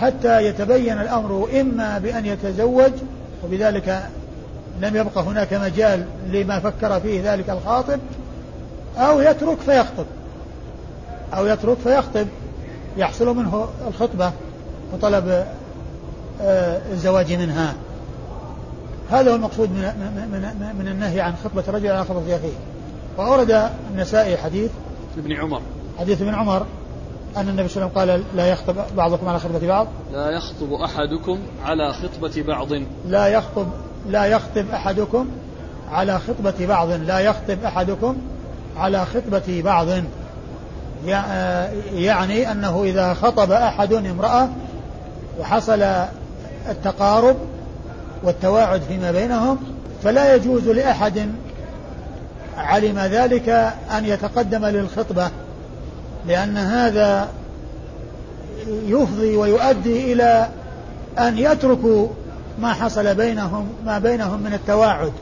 حتى 0.00 0.44
يتبين 0.44 0.98
الأمر 0.98 1.48
إما 1.60 1.98
بأن 1.98 2.26
يتزوج 2.26 2.92
وبذلك 3.44 4.02
لم 4.80 4.96
يبقى 4.96 5.22
هناك 5.22 5.54
مجال 5.54 6.04
لما 6.30 6.60
فكر 6.60 7.00
فيه 7.00 7.32
ذلك 7.32 7.50
الخاطب 7.50 7.98
أو 8.98 9.20
يترك 9.20 9.58
فيخطب. 9.58 10.06
أو 11.34 11.46
يترك 11.46 11.76
فيخطب 11.78 12.26
يحصل 12.96 13.36
منه 13.36 13.68
الخطبة 13.88 14.32
وطلب 14.94 15.44
الزواج 16.40 17.32
منها. 17.32 17.74
هذا 19.10 19.30
هو 19.30 19.34
المقصود 19.34 19.70
من, 19.70 19.82
من, 20.32 20.74
من 20.78 20.88
النهي 20.88 21.20
عن 21.20 21.34
خطبة 21.44 21.64
الرجل 21.68 21.90
على 21.90 22.04
خطبة 22.04 22.36
أخيه. 22.36 22.52
وأورد 23.18 23.70
النسائي 23.90 24.36
حديث 24.36 24.70
ابن 25.18 25.32
عمر. 25.32 25.60
حديث 25.98 26.22
ابن 26.22 26.34
عمر 26.34 26.66
أن 27.36 27.48
النبي 27.48 27.68
صلى 27.68 27.82
الله 27.82 28.00
عليه 28.00 28.12
وسلم 28.12 28.24
قال 28.24 28.36
لا 28.36 28.46
يخطب 28.46 28.76
بعضكم 28.96 29.28
على 29.28 29.38
خطبة 29.38 29.68
بعض. 29.68 29.86
لا 30.12 30.30
يخطب 30.30 30.72
أحدكم 30.72 31.38
على 31.64 31.92
خطبة 31.92 32.42
بعض. 32.42 32.68
لا 33.06 33.26
يخطب 33.26 33.66
لا 34.08 34.24
يخطب 34.24 34.70
أحدكم 34.74 35.28
على 35.90 36.18
خطبة 36.18 36.66
بعض. 36.66 36.90
لا 36.90 37.20
يخطب 37.20 37.64
أحدكم 37.64 38.16
على 38.76 39.06
خطبة 39.06 39.62
بعض. 39.64 39.86
يعني 41.94 42.52
أنه 42.52 42.82
إذا 42.84 43.14
خطب 43.14 43.50
أحد 43.50 43.92
امرأة 43.92 44.48
وحصل 45.40 45.84
التقارب 46.68 47.36
والتواعد 48.22 48.80
فيما 48.80 49.12
بينهم 49.12 49.58
فلا 50.02 50.34
يجوز 50.34 50.68
لأحد 50.68 51.28
علم 52.56 52.98
ذلك 52.98 53.48
أن 53.98 54.04
يتقدم 54.04 54.66
للخطبة 54.66 55.30
لأن 56.26 56.56
هذا 56.56 57.28
يفضي 58.86 59.36
ويؤدي 59.36 60.12
إلى 60.12 60.48
أن 61.18 61.38
يتركوا 61.38 62.08
ما 62.60 62.72
حصل 62.72 63.14
بينهم 63.14 63.68
ما 63.86 63.98
بينهم 63.98 64.42
من 64.42 64.52
التواعد 64.54 65.12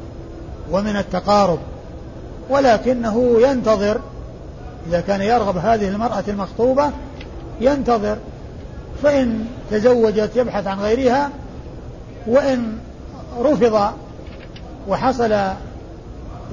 ومن 0.70 0.96
التقارب. 0.96 1.58
ولكنه 2.50 3.36
ينتظر 3.40 4.00
إذا 4.88 5.00
كان 5.00 5.20
يرغب 5.20 5.56
هذه 5.56 5.88
المرأة 5.88 6.24
المخطوبة 6.28 6.90
ينتظر 7.60 8.16
فإن 9.02 9.46
تزوجت 9.70 10.30
يبحث 10.36 10.66
عن 10.66 10.80
غيرها 10.80 11.30
وإن 12.26 12.78
رفض 13.38 13.92
وحصل 14.88 15.34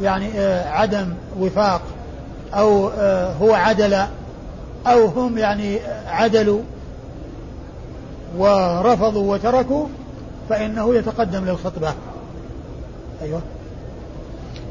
يعني 0.02 0.28
آه، 0.36 0.70
عدم 0.70 1.14
وفاق 1.40 1.82
أو 2.54 2.90
آه، 2.90 3.34
هو 3.34 3.54
عدل 3.54 3.94
أو 4.88 5.06
هم 5.06 5.38
يعني 5.38 5.80
عدلوا 6.08 6.62
ورفضوا 8.38 9.34
وتركوا 9.34 9.88
فإنه 10.50 10.96
يتقدم 10.96 11.46
للخطبة. 11.46 11.94
أيوه. 13.22 13.42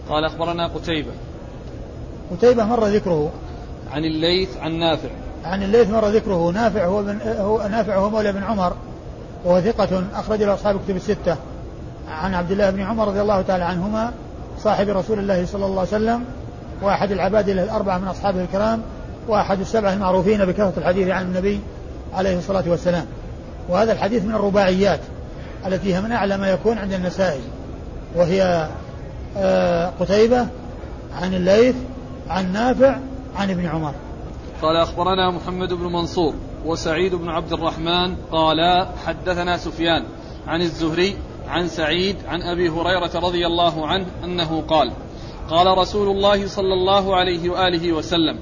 قال 0.09 0.25
أخبرنا 0.25 0.67
قتيبة. 0.67 1.13
قتيبة 2.31 2.65
مر 2.65 2.87
ذكره. 2.87 3.31
عن 3.93 4.05
الليث 4.05 4.57
عن 4.57 4.73
نافع. 4.73 5.09
عن 5.45 5.63
الليث 5.63 5.91
مر 5.91 6.09
ذكره 6.09 6.51
نافع 6.51 6.85
هو 6.85 7.03
بن 7.03 7.19
هو 7.39 7.69
نافع 7.69 7.97
هو 7.97 8.11
مولى 8.11 8.33
بن 8.33 8.43
عمر 8.43 8.73
وهو 9.45 9.61
ثقة 9.61 10.05
أخرج 10.15 10.43
له 10.43 10.55
أصحاب 10.55 10.81
كتب 10.85 10.97
الستة. 10.97 11.37
عن 12.09 12.35
عبد 12.35 12.51
الله 12.51 12.71
بن 12.71 12.81
عمر 12.81 13.09
رضي 13.09 13.21
الله 13.21 13.43
تعالى 13.43 13.65
عنهما 13.65 14.13
صاحب 14.59 14.89
رسول 14.89 15.19
الله 15.19 15.47
صلى 15.47 15.67
الله 15.67 15.81
عليه 15.81 15.89
وسلم 15.89 16.25
وأحد 16.83 17.13
العباد 17.13 17.49
الأربعة 17.49 17.99
من 17.99 18.09
أصحابه 18.09 18.41
الكرام 18.41 18.83
وأحد 19.29 19.61
السبعة 19.61 19.93
المعروفين 19.93 20.45
بكثرة 20.45 20.73
الحديث 20.77 21.09
عن 21.09 21.23
النبي 21.23 21.61
عليه 22.15 22.39
الصلاة 22.39 22.65
والسلام. 22.67 23.07
وهذا 23.69 23.93
الحديث 23.93 24.25
من 24.25 24.35
الرباعيات 24.35 25.01
التي 25.67 25.95
هي 25.95 26.01
من 26.01 26.13
أعلى 26.13 26.37
ما 26.37 26.51
يكون 26.51 26.79
عند 26.79 26.93
النسائي 26.93 27.43
وهي 28.17 28.69
آه، 29.39 29.93
قتيبة 30.01 30.47
عن 31.23 31.35
الليث 31.35 31.75
عن 32.31 32.53
نافع 32.53 32.97
عن 33.37 33.51
ابن 33.51 33.67
عمر. 33.67 33.93
قال 34.63 34.77
أخبرنا 34.77 35.31
محمد 35.31 35.73
بن 35.73 35.85
منصور 35.93 36.35
وسعيد 36.67 37.15
بن 37.15 37.29
عبد 37.29 37.53
الرحمن 37.53 38.17
قال 38.33 38.87
حدثنا 39.07 39.57
سفيان 39.57 40.05
عن 40.47 40.61
الزهري 40.61 41.17
عن 41.49 41.69
سعيد 41.69 42.17
عن 42.29 42.43
أبي 42.43 42.69
هريرة 42.69 43.11
رضي 43.15 43.47
الله 43.47 43.87
عنه 43.87 44.07
أنه 44.25 44.63
قال 44.69 44.93
قال 45.51 45.79
رسول 45.79 46.09
الله 46.09 46.47
صلى 46.47 46.75
الله 46.75 47.17
عليه 47.17 47.51
وآله 47.51 47.93
وسلم 47.93 48.39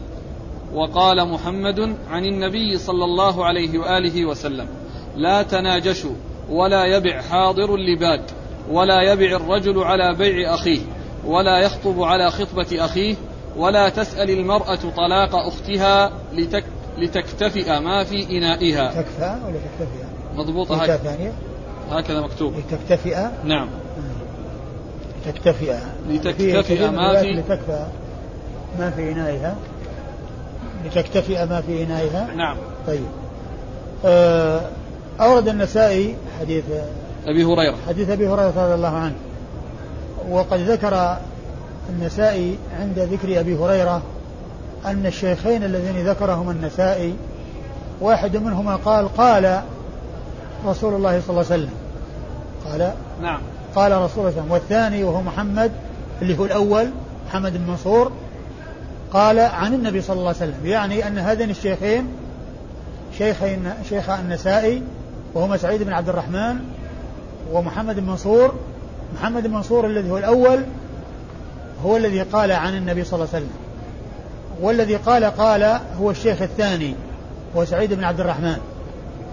وقال 0.75 1.29
محمد 1.29 1.97
عن 2.11 2.25
النبي 2.25 2.79
صلى 2.79 3.05
الله 3.05 3.45
عليه 3.45 3.79
وآله 3.79 4.25
وسلم 4.25 4.69
لا 5.17 5.43
تناجشوا 5.43 6.15
ولا 6.51 6.85
يبع 6.85 7.21
حاضر 7.23 7.77
لباد 7.77 8.23
ولا 8.71 9.13
يبع 9.13 9.37
الرجل 9.37 9.79
على 9.79 10.15
بيع 10.15 10.55
أخيه 10.55 10.81
ولا 11.27 11.59
يخطب 11.59 12.03
على 12.03 12.31
خطبة 12.31 12.85
أخيه 12.85 13.17
ولا 13.57 13.89
تسأل 13.89 14.31
المرأة 14.31 14.79
طلاق 14.97 15.35
أختها 15.35 16.13
لتك 16.33 16.65
لتكتفئ 16.99 17.81
ما 17.81 18.05
في 18.05 18.39
إنائها. 18.39 19.03
تكفى 19.03 19.37
ولا 19.47 19.57
تكتفئ 19.57 20.05
مضبوطة. 20.37 20.83
هكذا 20.83 21.33
هكذا 21.91 22.21
مكتوب. 22.21 22.55
لتكتفئ؟ 22.59 23.17
نعم. 23.45 23.69
تكتفئ 25.27 25.75
لتكتفئ 26.09 26.91
ما 26.91 27.21
في 27.21 27.33
لتكفى 27.33 27.87
ما 28.79 28.91
في 28.91 29.13
إنائها. 29.13 29.57
لتكتفئ 30.85 31.47
ما 31.47 31.61
في 31.61 31.85
إنائها. 31.85 32.29
نعم. 32.37 32.57
طيب. 32.87 33.07
آه 34.05 34.61
أورد 35.21 35.49
النسائي 35.49 36.17
حديث 36.41 36.65
أبي 37.27 37.45
هريرة. 37.45 37.77
حديث 37.89 38.11
أبي 38.11 38.29
هريرة 38.29 38.65
رضي 38.65 38.75
الله 38.75 38.97
عنه. 38.97 39.15
وقد 40.31 40.61
ذكر 40.61 41.17
النسائي 41.89 42.59
عند 42.81 42.99
ذكر 42.99 43.41
أبي 43.41 43.57
هريرة 43.57 44.03
أن 44.87 45.07
الشيخين 45.07 45.65
اللذين 45.65 46.09
ذكرهما 46.09 46.53
النسائي 46.53 47.15
واحد 48.01 48.37
منهما 48.37 48.77
قال 48.77 49.17
قال 49.17 49.63
رسول 50.67 50.95
الله 50.95 51.21
صلى 51.21 51.31
الله 51.31 51.53
عليه 51.53 51.63
وسلم. 51.63 51.71
قال؟ 52.65 52.93
نعم. 53.23 53.41
قال 53.75 53.93
رسول 53.93 53.99
الله 53.99 54.09
صلى 54.09 54.21
الله 54.21 54.33
عليه 54.33 54.41
وسلم 54.41 54.53
والثاني 54.53 55.05
وهو 55.05 55.23
محمد 55.23 55.73
اللي 56.23 56.39
هو 56.39 56.45
الأول 56.45 56.91
محمد 57.29 57.53
بن 57.53 57.71
منصور 57.71 58.13
قال 59.13 59.39
عن 59.39 59.75
النبي 59.75 60.01
صلى 60.03 60.17
الله 60.17 60.29
عليه 60.29 60.37
وسلم. 60.37 60.67
يعني 60.67 61.07
أن 61.07 61.19
هذين 61.19 61.51
الشيخين 61.51 62.07
شيخين 63.19 63.73
شيخ 63.89 64.11
النسائي 64.11 64.83
وهما 65.35 65.57
سعيد 65.57 65.83
بن 65.83 65.93
عبد 65.93 66.09
الرحمن 66.09 66.57
ومحمد 67.53 67.97
بن 68.01 68.07
منصور 68.07 68.55
محمد 69.15 69.47
بن 69.47 69.55
منصور 69.55 69.87
الذي 69.87 70.11
هو 70.11 70.19
الأول 70.19 70.63
هو 71.85 71.97
الذي 71.97 72.23
قال 72.23 72.53
عن 72.53 72.77
النبي 72.77 73.05
صلى 73.05 73.15
الله 73.15 73.35
عليه 73.35 73.45
وسلم. 73.45 73.57
والذي 74.61 74.97
قال 74.97 75.25
قال 75.25 75.81
هو 76.01 76.11
الشيخ 76.11 76.43
الثاني 76.43 76.95
هو 77.57 77.65
سعيد 77.65 77.95
بن 77.95 78.05
عبد 78.05 78.21
الرحمن. 78.21 78.57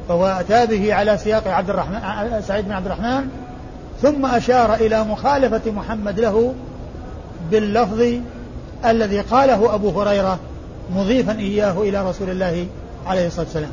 فهو 0.07 0.25
أتى 0.25 0.65
به 0.65 0.93
على 0.93 1.17
سياق 1.17 1.47
عبد 1.47 1.69
الرحمن 1.69 1.99
سعيد 2.47 2.65
بن 2.65 2.71
عبد 2.71 2.85
الرحمن 2.85 3.27
ثم 4.01 4.25
أشار 4.25 4.73
إلى 4.73 5.03
مخالفة 5.03 5.71
محمد 5.71 6.19
له 6.19 6.53
باللفظ 7.51 8.03
الذي 8.85 9.19
قاله 9.19 9.75
أبو 9.75 10.01
هريرة 10.01 10.39
مضيفا 10.95 11.39
إياه 11.39 11.81
إلى 11.81 12.09
رسول 12.09 12.29
الله 12.29 12.67
عليه 13.07 13.27
الصلاة 13.27 13.45
والسلام. 13.45 13.71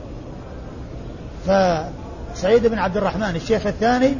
فسعيد 2.34 2.66
بن 2.66 2.78
عبد 2.78 2.96
الرحمن 2.96 3.36
الشيخ 3.36 3.66
الثاني 3.66 4.14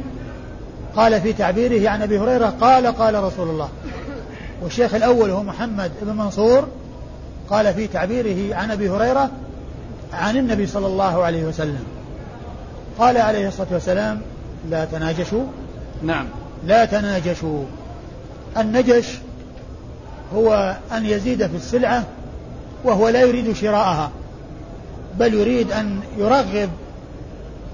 قال 0.95 1.21
في 1.21 1.33
تعبيره 1.33 1.89
عن 1.89 2.01
أبي 2.01 2.19
هريرة 2.19 2.53
قال 2.61 2.87
قال 2.87 3.23
رسول 3.23 3.49
الله. 3.49 3.69
والشيخ 4.61 4.93
الأول 4.93 5.29
هو 5.29 5.43
محمد 5.43 5.91
بن 6.01 6.15
منصور 6.15 6.67
قال 7.49 7.73
في 7.73 7.87
تعبيره 7.87 8.55
عن 8.55 8.71
أبي 8.71 8.89
هريرة 8.89 9.29
عن 10.13 10.37
النبي 10.37 10.67
صلى 10.67 10.87
الله 10.87 11.23
عليه 11.23 11.43
وسلم. 11.43 11.83
قال 12.99 13.17
عليه 13.17 13.47
الصلاة 13.47 13.67
والسلام 13.71 14.21
لا 14.69 14.85
تناجشوا. 14.85 15.43
نعم. 16.03 16.25
لا 16.65 16.85
تناجشوا. 16.85 17.63
النجش 18.57 19.17
هو 20.35 20.75
أن 20.91 21.05
يزيد 21.05 21.47
في 21.47 21.55
السلعة 21.55 22.03
وهو 22.83 23.09
لا 23.09 23.21
يريد 23.21 23.55
شراءها 23.55 24.11
بل 25.19 25.33
يريد 25.33 25.71
أن 25.71 25.99
يرغب 26.17 26.69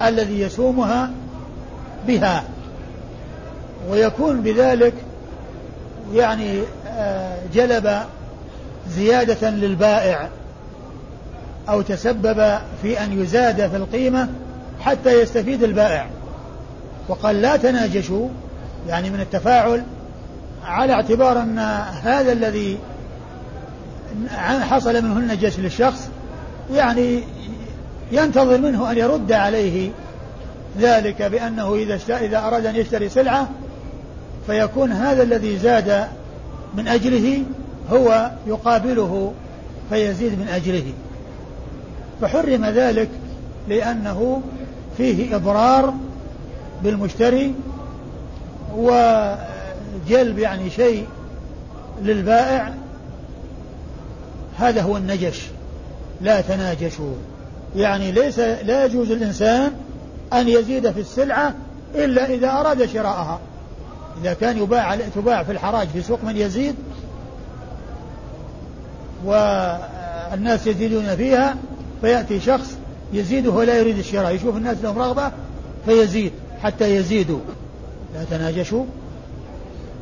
الذي 0.02 0.42
يسومها 0.42 1.12
بها 2.08 2.44
ويكون 3.90 4.42
بذلك 4.42 4.94
يعني 6.14 6.62
آه، 6.88 7.38
جلب 7.53 7.99
زيادة 8.89 9.49
للبائع 9.49 10.30
أو 11.70 11.82
تسبب 11.82 12.57
في 12.82 13.03
أن 13.03 13.22
يزاد 13.22 13.70
في 13.70 13.76
القيمة 13.76 14.30
حتى 14.82 15.22
يستفيد 15.22 15.64
البائع. 15.64 16.05
وقال 17.07 17.41
لا 17.41 17.57
تناجشوا 17.57 18.30
يعني 18.88 19.09
من 19.09 19.20
التفاعل 19.20 19.84
على 20.66 20.93
اعتبار 20.93 21.41
أن 21.41 21.59
هذا 22.03 22.32
الذي 22.32 22.78
حصل 24.70 25.03
منه 25.03 25.18
النجش 25.18 25.59
للشخص 25.59 26.09
يعني 26.74 27.24
ينتظر 28.12 28.57
منه 28.57 28.91
أن 28.91 28.97
يرد 28.97 29.32
عليه 29.32 29.89
ذلك 30.80 31.22
بأنه 31.22 31.76
إذا 31.76 31.99
إذا 32.09 32.39
أراد 32.39 32.66
أن 32.66 32.76
يشتري 32.76 33.09
سلعة 33.09 33.49
فيكون 34.48 34.92
هذا 34.92 35.24
الذي 35.24 35.58
زاد 35.58 36.08
من 36.74 36.88
أجله 36.88 37.44
هو 37.92 38.32
يقابله 38.48 39.34
فيزيد 39.89 40.39
من 40.39 40.48
أجله. 40.48 40.94
فحرم 42.22 42.66
ذلك 42.66 43.10
لأنه 43.70 44.42
فيه 44.98 45.36
إضرار 45.36 45.94
بالمشتري 46.84 47.54
وجلب 48.76 50.39
يعني 50.39 50.70
شيء 50.70 51.08
للبائع. 52.02 52.74
هذا 54.58 54.82
هو 54.82 54.98
النجش 54.98 55.48
لا 56.22 56.42
تناجشوا. 56.42 57.14
يعني 57.76 58.12
ليس 58.12 58.39
لا 58.39 58.86
يجوز 58.86 59.12
الإنسان 59.12 59.72
أن 60.34 60.48
يزيد 60.48 60.92
في 60.92 61.00
السلعة 61.00 61.54
إلا 61.96 62.26
إذا 62.26 62.52
أراد 62.52 62.86
شراءها. 62.86 63.39
إذا 64.22 64.34
كان 64.34 64.57
يباع 64.57 64.95
تباع 64.95 65.43
في 65.43 65.51
الحراج 65.51 65.88
في 65.88 66.01
سوق 66.01 66.24
من 66.24 66.38
يزيد 66.38 66.76
والناس 69.26 70.68
يزيدون 70.68 71.16
فيها 71.16 71.55
فيأتي 72.01 72.39
شخص 72.39 72.78
يزيده 73.14 73.51
ولا 73.51 73.80
يريد 73.80 73.97
الشراء. 73.97 74.36
يشوف 74.36 74.57
الناس 74.57 74.78
لهم 74.84 74.97
رغبة 74.97 75.32
فيزيد 75.86 76.32
حتى 76.64 76.95
يزيدوا. 76.95 77.39
لا 78.16 78.24
تناجشوا. 78.24 78.86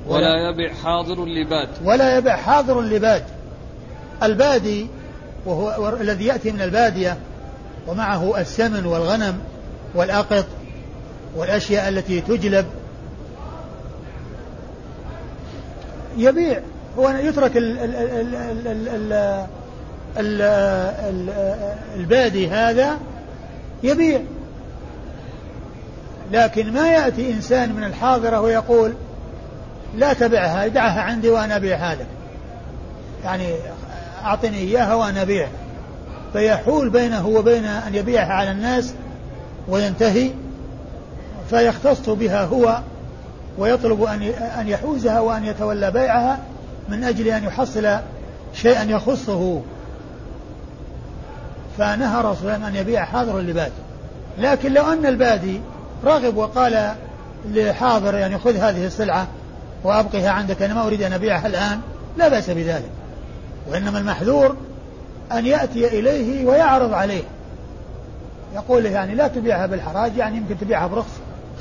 ولا 0.07 0.49
يبع 0.49 0.73
حاضر 0.73 1.25
لباد. 1.25 1.69
ولا 1.83 2.17
يبع 2.17 2.35
حاضر 2.35 2.81
لباد. 2.81 3.23
البادي 4.23 4.87
وهو 5.45 5.97
الذي 6.01 6.25
يأتي 6.25 6.51
من 6.51 6.61
البادية 6.61 7.17
ومعه 7.87 8.41
السمن 8.41 8.85
والغنم 8.85 9.39
والأقط 9.95 10.45
والأشياء 11.35 11.89
التي 11.89 12.21
تجلب 12.21 12.65
يبيع. 16.17 16.59
هو 16.97 17.09
يترك 17.09 17.57
ال 17.57 17.79
ال 17.79 17.95
ال 17.95 18.35
ال 18.35 18.87
ال 18.87 19.13
ال 20.17 20.41
ال 21.09 21.29
البادي 21.95 22.49
هذا 22.49 22.97
يبيع. 23.83 24.19
لكن 26.31 26.73
ما 26.73 26.87
يأتي 26.87 27.33
إنسان 27.33 27.73
من 27.73 27.83
الحاضرة 27.83 28.41
ويقول 28.41 28.93
لا 29.95 30.13
تبعها 30.13 30.67
دعها 30.67 31.01
عندي 31.01 31.29
وأنا 31.29 31.55
أبيعها 31.55 31.95
لك 31.95 32.07
يعني 33.23 33.53
أعطني 34.23 34.57
إياها 34.57 34.93
وأنا 34.93 35.21
أبيعها. 35.21 35.49
فيحول 36.33 36.89
بينه 36.89 37.27
وبين 37.27 37.65
أن 37.65 37.95
يبيعها 37.95 38.33
على 38.33 38.51
الناس 38.51 38.93
وينتهي 39.67 40.31
فيختص 41.49 42.09
بها 42.09 42.45
هو 42.45 42.79
ويطلب 43.59 44.03
أن 44.03 44.21
أن 44.59 44.67
يحوزها 44.67 45.19
وأن 45.19 45.45
يتولى 45.45 45.91
بيعها 45.91 46.39
من 46.89 47.03
أجل 47.03 47.27
أن 47.27 47.43
يحصل 47.43 47.97
شيئا 48.53 48.83
يخصه. 48.83 49.61
فنهى 51.77 52.21
رسول 52.21 52.51
الله 52.51 52.67
أن 52.67 52.75
يبيع 52.75 53.05
حاضر 53.05 53.39
لباد 53.39 53.71
لكن 54.37 54.73
لو 54.73 54.91
أن 54.93 55.05
البادي 55.05 55.61
رغب 56.05 56.37
وقال 56.37 56.93
لحاضر 57.45 58.15
يعني 58.15 58.37
خذ 58.37 58.55
هذه 58.55 58.85
السلعة 58.85 59.27
وأبقها 59.83 60.29
عندك 60.29 60.61
أنا 60.61 60.73
ما 60.73 60.87
أريد 60.87 61.01
أن 61.01 61.13
أبيعها 61.13 61.47
الآن 61.47 61.79
لا 62.17 62.27
بأس 62.27 62.49
بذلك. 62.49 62.89
وإنما 63.71 63.99
المحذور 63.99 64.55
أن 65.31 65.45
يأتي 65.45 65.99
إليه 65.99 66.45
ويعرض 66.45 66.93
عليه. 66.93 67.23
يقول 68.55 68.83
له 68.83 68.89
يعني 68.89 69.15
لا 69.15 69.27
تبيعها 69.27 69.65
بالحراج 69.65 70.17
يعني 70.17 70.37
يمكن 70.37 70.59
تبيعها 70.59 70.87
برخص 70.87 71.11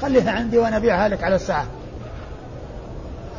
خليها 0.03 0.31
عندي 0.31 0.59
وأنا 0.59 0.77
أبيعها 0.77 1.09
لك 1.09 1.25
على 1.25 1.37
الساعة. 1.37 1.67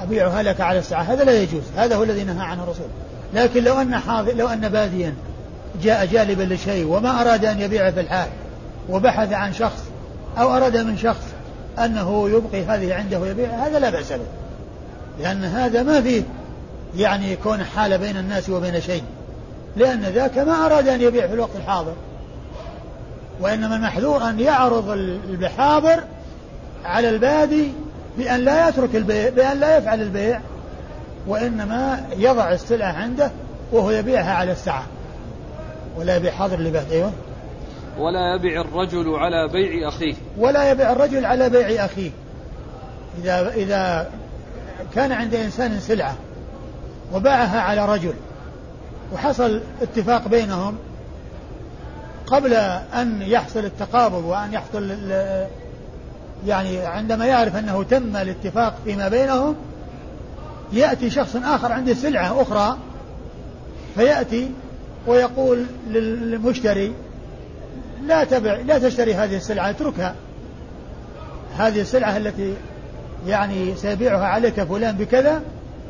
أبيعها 0.04 0.44
لك 0.44 0.62
على 0.62 0.80
الساعة. 0.80 1.02
هذا 1.02 1.24
لا 1.24 1.42
يجوز. 1.42 1.64
هذا 1.78 1.96
هو 1.96 2.04
الذي 2.04 2.24
نهى 2.24 2.46
عنه 2.46 2.64
الرسول. 2.64 2.88
لكن 3.34 3.64
لو 3.64 3.82
أن 3.82 3.96
حاضر 3.96 4.34
لو 4.34 4.48
أن 4.48 4.70
باديا 4.70 5.14
جاء 5.84 6.06
جالبا 6.06 6.54
لشيء 6.54 6.88
وما 6.88 7.22
أراد 7.22 7.46
أن 7.46 7.62
يبيعه 7.62 7.92
في 7.92 8.00
الحال 8.00 8.28
وبحث 8.90 9.34
عن 9.34 9.54
شخص 9.54 9.84
أو 10.38 10.58
أراد 10.58 10.78
من 10.78 10.98
شخص 10.98 11.24
أنه 11.80 12.30
يبقي 12.30 12.66
هذه 12.66 12.96
عنده 12.96 13.20
ويبيعها 13.20 13.68
هذا 13.68 13.80
لا 13.80 13.90
بأس 13.90 14.12
به. 14.12 14.26
لأن 15.20 15.44
هذا 15.44 15.84
ما 15.84 16.02
فيه 16.02 16.24
يعني 16.98 17.36
كون 17.36 17.64
حال 17.64 17.98
بين 17.98 18.18
الناس 18.18 18.50
وبين 18.50 18.82
شيء. 18.82 19.04
لأن 19.78 20.02
ذاك 20.02 20.38
ما 20.38 20.66
أراد 20.66 20.88
أن 20.88 21.02
يبيع 21.02 21.28
في 21.28 21.34
الوقت 21.34 21.56
الحاضر. 21.56 21.94
وإنما 23.42 23.76
المحذور 23.76 24.30
أن 24.30 24.40
يعرض 24.40 24.90
الحاضر 24.90 26.04
على 26.86 27.10
البادي 27.10 27.72
بأن 28.20 28.40
لا 28.40 28.70
يترك 28.70 28.96
البيع 28.96 29.30
بأن 29.30 29.60
لا 29.60 29.78
يفعل 29.78 30.02
البيع 30.02 30.42
وإنما 31.28 32.06
يضع 32.18 32.52
السلعة 32.52 32.92
عنده 32.92 33.32
وهو 33.72 33.92
يبيعها 33.92 34.34
على 34.34 34.52
الساعة. 34.52 34.84
ولا 35.98 36.16
يبيع 36.16 36.32
حاضر 36.32 36.60
الباد 36.60 36.92
أيوه. 36.92 37.12
ولا 37.98 38.36
يبيع 38.36 38.62
الرجل 38.62 39.16
على 39.16 39.48
بيع 39.48 39.88
أخيه. 39.88 40.14
ولا 40.38 40.72
يبيع 40.72 40.92
الرجل 40.92 41.26
على 41.26 41.50
بيع 41.50 41.86
أخيه. 41.86 42.12
إذا 43.18 43.50
إذا 43.50 44.10
كان 44.96 45.12
عند 45.12 45.36
إنسان 45.36 45.80
سلعة 45.80 46.16
وباعها 47.14 47.62
على 47.62 47.86
رجل 47.86 48.14
وحصل 49.14 49.62
اتفاق 49.82 50.28
بينهم 50.28 50.78
قبل 52.28 52.54
أن 52.94 53.22
يحصل 53.22 53.60
التقابض 53.60 54.26
وأن 54.26 54.54
يحصل 54.54 54.84
يعني 56.48 56.78
عندما 56.78 57.26
يعرف 57.26 57.56
أنه 57.56 57.84
تم 57.84 58.16
الاتفاق 58.16 58.76
فيما 58.86 59.08
بينهم 59.08 59.56
يأتي 60.74 61.10
شخص 61.10 61.36
آخر 61.36 61.72
عنده 61.72 61.94
سلعة 61.94 62.42
أخرى 62.42 62.78
فيأتي 63.96 64.52
ويقول 65.08 65.66
للمشتري 65.88 66.94
لا 68.06 68.24
تبع 68.24 68.54
لا 68.54 68.80
تشتري 68.80 69.14
هذه 69.14 69.36
السلعة 69.38 69.70
اتركها. 69.70 70.16
هذه 71.58 71.82
السلعة 71.82 72.18
التي 72.18 72.54
يعني 73.28 73.76
سيبيعها 73.76 74.26
عليك 74.26 74.64
فلان 74.64 74.96
بكذا 74.96 75.42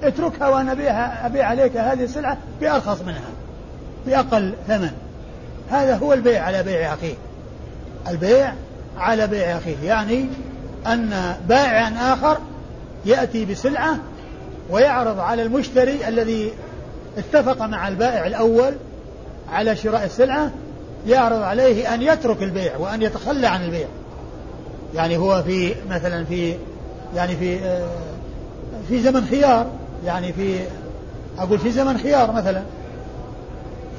اتركها 0.04 0.48
وأنا 0.48 0.72
أبيعها 0.72 1.26
أبيع 1.26 1.46
عليك 1.46 1.78
هذه 1.78 2.04
السلعة 2.04 2.38
بأرخص 2.62 3.02
منها 3.02 3.30
بأقل 4.06 4.54
ثمن. 4.68 4.92
هذا 5.72 5.98
هو 5.98 6.14
البيع 6.14 6.44
على 6.44 6.64
بيع 6.64 6.94
أخيه. 6.94 7.16
البيع 8.08 8.54
على 9.00 9.28
بيع 9.28 9.58
أخيه. 9.58 9.76
يعني 9.84 10.26
أن 10.88 11.36
بائعا 11.48 12.14
آخر 12.14 12.38
يأتي 13.06 13.46
بسلعة 13.46 13.98
ويعرض 14.70 15.20
على 15.20 15.44
المشتري 15.44 16.08
الذي 16.08 16.52
اتفق 17.18 17.66
مع 17.66 17.88
البائع 17.88 18.28
الأول 18.28 18.74
على 19.52 19.76
شراء 19.76 20.06
السلعة 20.06 20.52
يعرض 21.08 21.42
عليه 21.42 21.94
أن 21.94 22.02
يترك 22.02 22.44
البيع 22.44 22.78
وأن 22.78 23.02
يتخلى 23.02 23.48
عن 23.48 23.64
البيع. 23.64 23.88
يعني 24.96 25.18
هو 25.18 25.44
في 25.44 25.76
مثلا 25.90 26.26
في 26.26 26.56
يعني 27.16 27.36
في 27.36 27.60
آه، 27.64 27.88
في 28.88 29.02
زمن 29.02 29.26
خيار. 29.26 29.68
يعني 30.06 30.34
في 30.34 30.60
أقول 31.40 31.60
في 31.60 31.72
زمن 31.72 31.98
خيار 31.98 32.32
مثلا. 32.32 32.62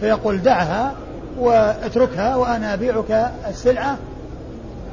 فيقول 0.01 0.42
دعها 0.42 0.94
واتركها 1.38 2.36
وأنا 2.36 2.74
أبيعك 2.74 3.30
السلعة 3.48 3.98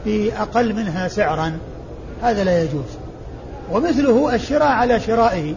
بأقل 0.05 0.73
منها 0.73 1.07
سعرا 1.07 1.57
هذا 2.23 2.43
لا 2.43 2.63
يجوز. 2.63 2.97
ومثله 3.71 4.35
الشراء 4.35 4.67
على 4.67 4.99
شرائه. 4.99 5.55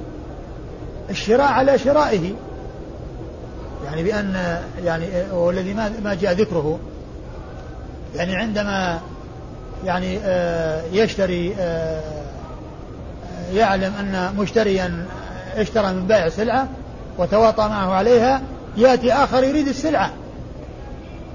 الشراء 1.11 1.47
على 1.47 1.79
شرائه. 1.79 2.33
يعني 3.85 4.03
بأن 4.03 4.59
يعني 4.85 5.07
والذي 5.33 5.75
ما 5.75 6.17
جاء 6.21 6.33
ذكره. 6.33 6.79
يعني 8.17 8.37
عندما 8.37 9.01
يعني 9.85 10.19
آه، 10.25 10.83
يشتري 10.93 11.55
آه، 11.59 12.01
يعلم 13.53 13.93
أن 14.01 14.35
مشتريا 14.39 15.07
اشترى 15.57 15.93
من 15.93 16.07
بائع 16.07 16.29
سلعة 16.29 16.69
وتواطى 17.19 17.69
معه 17.69 17.93
عليها 17.93 18.43
يأتي 18.77 19.13
آخر 19.13 19.45
يريد 19.45 19.69
السلعة. 19.69 20.11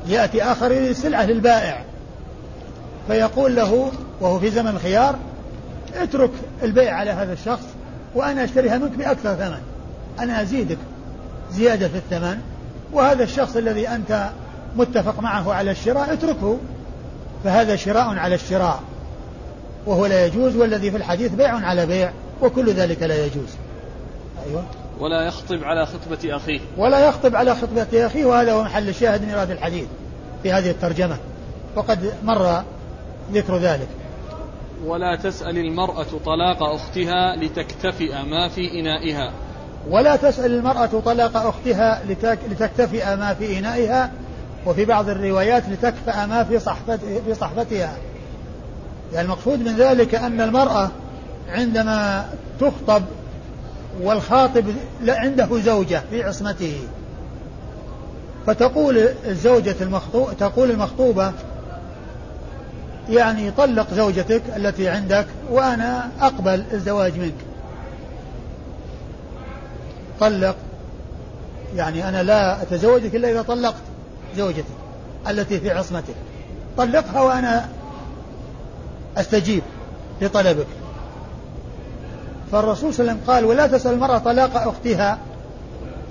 يأتي 0.08 0.44
آخر 0.44 0.72
يريد 0.72 0.90
السلعة 0.90 1.26
للبائع. 1.26 1.84
فيقول 3.08 3.56
له 3.56 3.92
وهو 4.22 4.40
في 4.40 4.52
زمن 4.52 4.68
الخيار 4.68 5.16
اترك 5.96 6.32
البيع 6.64 6.96
على 6.96 7.12
هذا 7.12 7.34
الشخص 7.34 7.66
وأنا 8.16 8.44
أشتريها 8.44 8.78
منك 8.78 8.92
بأكثر 8.92 9.36
ثمن. 9.36 9.62
أنا 10.20 10.42
أزيدك 10.42 10.78
زيادة 11.52 11.88
في 11.88 11.98
الثمن. 11.98 12.38
وهذا 12.94 13.24
الشخص 13.24 13.56
الذي 13.56 13.90
أنت 13.90 14.30
متفق 14.76 15.20
معه 15.20 15.54
على 15.54 15.72
الشراء 15.72 16.14
اتركه. 16.14 16.58
فهذا 17.44 17.76
شراء 17.76 18.18
على 18.18 18.36
الشراء. 18.36 18.80
وهو 19.86 20.06
لا 20.06 20.26
يجوز 20.26 20.56
والذي 20.56 20.92
في 20.92 20.98
الحديث 20.98 21.32
بيع 21.32 21.56
على 21.56 21.86
بيع 21.86 22.12
وكل 22.42 22.74
ذلك 22.74 23.04
لا 23.04 23.26
يجوز. 23.26 23.50
أيوة. 24.48 24.64
ولا 25.00 25.28
يخطب 25.28 25.64
على 25.64 25.86
خطبة 25.86 26.36
أخيه. 26.36 26.60
ولا 26.78 27.00
يخطب 27.08 27.36
على 27.36 27.56
خطبة 27.56 28.06
أخيه 28.06 28.26
وهذا 28.26 28.54
هو 28.54 28.64
محل 28.64 28.90
الشاهد 28.90 29.22
من 29.22 29.30
إيراد 29.30 29.52
الحديث 29.52 29.86
في 30.44 30.54
هذه 30.54 30.70
الترجمة. 30.70 31.18
وقد 31.76 32.14
مر 32.24 32.64
ذكر 33.32 33.58
ذلك. 33.58 33.88
ولا 34.86 35.16
تسأل 35.16 35.58
المرأة 35.58 36.06
طلاق 36.26 36.64
أختها 36.64 37.36
لتكتفئ 37.36 38.22
ما 38.24 38.50
في 38.50 38.80
إنائها. 38.80 39.32
ولا 39.90 40.16
تسأل 40.16 40.54
المرأة 40.54 41.02
طلاق 41.06 41.38
أختها 41.38 42.02
لتكتفئ 42.50 43.16
ما 43.16 43.34
في 43.34 43.60
إنائها 43.60 44.12
وفي 44.66 44.86
بعض 44.86 45.10
الروايات 45.10 45.64
لتكفأ 45.70 46.26
ما 46.26 46.44
في 46.44 46.60
صحفت 46.60 47.00
في 47.26 47.34
صحفتها. 47.34 47.98
يعني 49.14 49.26
المقصود 49.26 49.60
من 49.60 49.76
ذلك 49.76 50.16
أن 50.16 50.42
المرأة 50.42 50.92
عندما 51.50 52.30
تخطب 52.60 53.04
والخاطب 54.02 54.66
عنده 55.08 55.60
زوجة 55.60 56.02
في 56.10 56.24
عصمته 56.24 56.80
فتقول 58.48 59.10
الزوجة 59.26 59.76
المخطوبة 59.82 60.34
تقول 60.34 60.72
المخطوبة 60.72 61.34
يعني 63.10 63.52
طلق 63.52 63.94
زوجتك 63.94 64.42
التي 64.56 64.90
عندك 64.90 65.26
وأنا 65.50 66.10
أقبل 66.22 66.64
الزواج 66.74 67.20
منك. 67.20 67.34
طلق 70.20 70.56
يعني 71.76 72.10
أنا 72.10 72.24
لا 72.24 72.62
أتزوجك 72.62 73.16
إلا 73.16 73.32
إذا 73.32 73.42
طلقت 73.42 73.82
زوجتي 74.38 74.74
التي 75.28 75.60
في 75.60 75.72
عصمتك. 75.72 76.16
طلقها 76.78 77.22
وأنا 77.22 77.70
أستجيب 79.18 79.64
لطلبك. 80.22 80.68
فالرسول 82.52 82.94
صلى 82.94 83.02
الله 83.02 83.12
عليه 83.12 83.22
وسلم 83.22 83.34
قال 83.34 83.46
ولا 83.46 83.68
تسأل 83.68 83.94
المرأة 83.94 84.18
طلاق 84.18 84.58
أختها. 84.68 85.18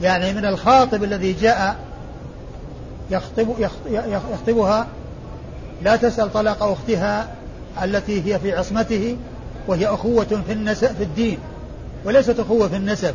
يعني 0.02 0.32
من 0.32 0.44
الخاطب 0.44 1.04
الذي 1.04 1.32
جاء 1.32 1.76
يخطب 3.10 3.48
يخطبها 4.32 4.86
لا 5.84 5.96
تسأل 5.96 6.32
طلاق 6.32 6.62
أختها 6.62 7.28
التي 7.82 8.34
هي 8.34 8.38
في 8.38 8.52
عصمته 8.52 9.16
وهي 9.68 9.86
أخوة 9.86 10.42
في 10.46 10.52
النسب 10.52 10.86
في 10.86 11.02
الدين 11.02 11.38
وليست 12.04 12.40
أخوة 12.40 12.68
في 12.68 12.76
النسب 12.76 13.14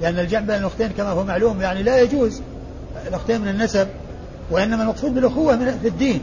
لأن 0.00 0.18
الجمع 0.18 0.40
بين 0.40 0.56
الأختين 0.56 0.88
كما 0.88 1.08
هو 1.08 1.24
معلوم 1.24 1.60
يعني 1.60 1.82
لا 1.82 2.00
يجوز 2.00 2.42
الأختين 3.08 3.40
من 3.40 3.48
النسب 3.48 3.88
وإنما 4.50 4.82
المقصود 4.82 5.14
بالأخوة 5.14 5.56
من 5.56 5.78
في 5.82 5.88
الدين. 5.88 6.20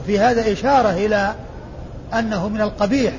وفي 0.00 0.18
هذا 0.18 0.52
إشارة 0.52 0.90
إلى 0.90 1.34
أنه 2.14 2.48
من 2.48 2.60
القبيح 2.60 3.12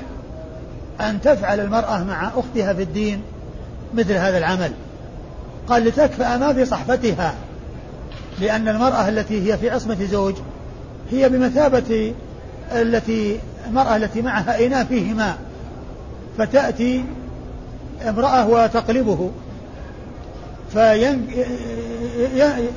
أن 1.00 1.20
تفعل 1.20 1.60
المرأة 1.60 2.04
مع 2.04 2.28
أختها 2.28 2.72
في 2.72 2.82
الدين 2.82 3.22
مثل 3.94 4.12
هذا 4.12 4.38
العمل. 4.38 4.72
قال 5.68 5.84
لتكفأ 5.84 6.36
ما 6.36 6.52
في 6.52 6.64
صحفتها 6.64 7.34
لأن 8.40 8.68
المرأة 8.68 9.08
التي 9.08 9.52
هي 9.52 9.58
في 9.58 9.70
عصمة 9.70 10.04
زوج 10.04 10.34
هي 11.10 11.28
بمثابة 11.28 12.14
التي 12.72 13.40
المرأة 13.66 13.96
التي 13.96 14.22
معها 14.22 14.66
إناء 14.66 14.84
فيه 14.84 15.14
ماء 15.14 15.38
فتأتي 16.38 17.04
امرأة 18.08 18.48
وتقلبه 18.48 19.30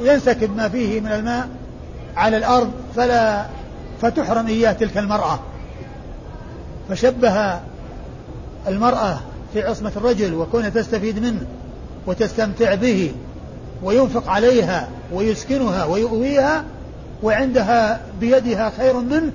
فينسكب 0.02 0.58
ما 0.58 0.70
فيه 0.70 1.02
من 1.02 1.12
الماء 1.12 1.50
على 2.16 2.38
الأرض 2.38 2.72
فلا 2.96 3.46
فتحرم 4.02 4.48
إياه 4.48 4.74
تلك 4.74 4.98
المرأة. 4.98 5.40
فشبه 6.90 7.60
المرأة 8.68 9.20
في 9.54 9.62
عصمة 9.62 9.92
الرجل 9.96 10.34
وكونها 10.34 10.70
تستفيد 10.70 11.20
منه 11.20 11.46
وتستمتع 12.08 12.76
به 12.76 13.12
وينفق 13.84 14.30
عليها 14.30 14.88
ويسكنها 15.14 15.86
ويؤويها 15.86 16.64
وعندها 17.24 18.00
بيدها 18.20 18.72
خير 18.78 18.98
منه 19.00 19.32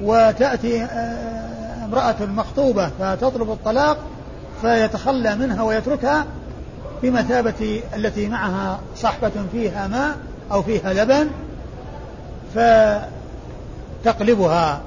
وتأتي 0.00 0.82
آه، 0.82 1.84
امرأة 1.84 2.16
مخطوبة 2.20 2.90
فتطلب 3.00 3.50
الطلاق 3.50 3.98
فيتخلى 4.62 5.36
منها 5.36 5.62
ويتركها 5.62 6.26
بمثابة 7.02 7.82
التي 7.96 8.28
معها 8.28 8.80
صحبة 8.96 9.30
فيها 9.52 9.86
ماء 9.86 10.16
أو 10.52 10.62
فيها 10.62 10.92
لبن 10.92 11.28
فتقلبها 14.04 14.80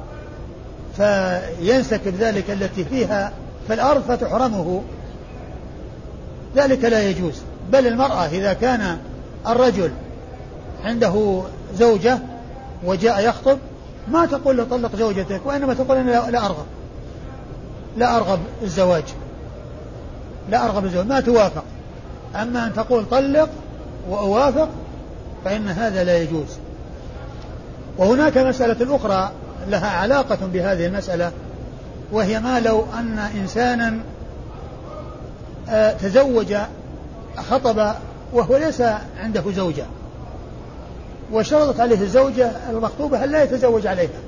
فينسكب 0.97 2.16
ذلك 2.16 2.51
التي 2.51 2.86
فيها 2.86 3.32
في 3.68 3.74
الأرض 3.74 4.01
فتحرمه. 4.01 4.82
ذلك 6.55 6.84
لا 6.84 7.09
يجوز. 7.09 7.41
بل 7.72 7.88
المرأة 7.88 8.26
إذا 8.26 8.53
كان 8.53 8.97
الرجل 9.47 9.91
عنده 10.86 11.43
زوجة 11.75 12.19
وجاء 12.86 13.29
يخطب 13.29 13.57
ما 14.07 14.25
تقول 14.25 14.57
له 14.57 14.63
طلق 14.63 14.95
زوجتك 14.95 15.41
وإنما 15.45 15.73
تقول 15.73 15.97
أنا 15.97 16.32
لا 16.32 16.45
أرغب. 16.45 16.65
لا 17.97 18.17
أرغب 18.17 18.39
الزواج. 18.61 19.03
لا 20.49 20.65
أرغب 20.65 20.86
الزواج 20.86 21.07
ما 21.07 21.19
توافق. 21.19 21.63
أما 22.36 22.67
أن 22.67 22.73
تقول 22.73 23.05
طلق 23.11 23.49
وأوافق 24.09 24.69
فإن 25.45 25.67
هذا 25.67 26.03
لا 26.03 26.17
يجوز. 26.17 26.57
وهناك 27.97 28.38
مسألة 28.38 28.95
أخرى 28.95 29.32
لها 29.67 29.89
علاقة 29.89 30.38
بهذه 30.53 30.86
المسألة 30.86 31.32
وهي 32.11 32.39
ما 32.39 32.59
لو 32.59 32.86
أن 32.99 33.19
إنسانا 33.19 33.99
آه، 35.69 35.93
تزوج 35.93 36.55
خطب 37.38 37.93
وهو 38.34 38.57
ليس 38.57 38.82
عنده 39.19 39.43
زوجة. 39.51 39.86
وشرطت 41.32 41.79
عليه 41.79 42.01
الزوجة 42.01 42.51
المخطوبة 42.69 43.23
أن 43.23 43.29
لا 43.29 43.43
يتزوج 43.43 43.88
عليها. 43.88 44.19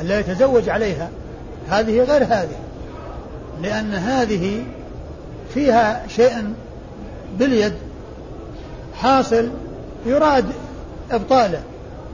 أن 0.00 0.06
لا 0.06 0.20
يتزوج 0.20 0.68
عليها. 0.68 1.08
هذه 1.68 2.02
غير 2.02 2.24
هذه. 2.24 2.56
لأن 3.62 3.94
هذه 3.94 4.64
فيها 5.54 6.02
شيء 6.08 6.52
باليد 7.38 7.72
حاصل 8.94 9.50
يراد 10.06 10.44
إبطاله. 11.10 11.62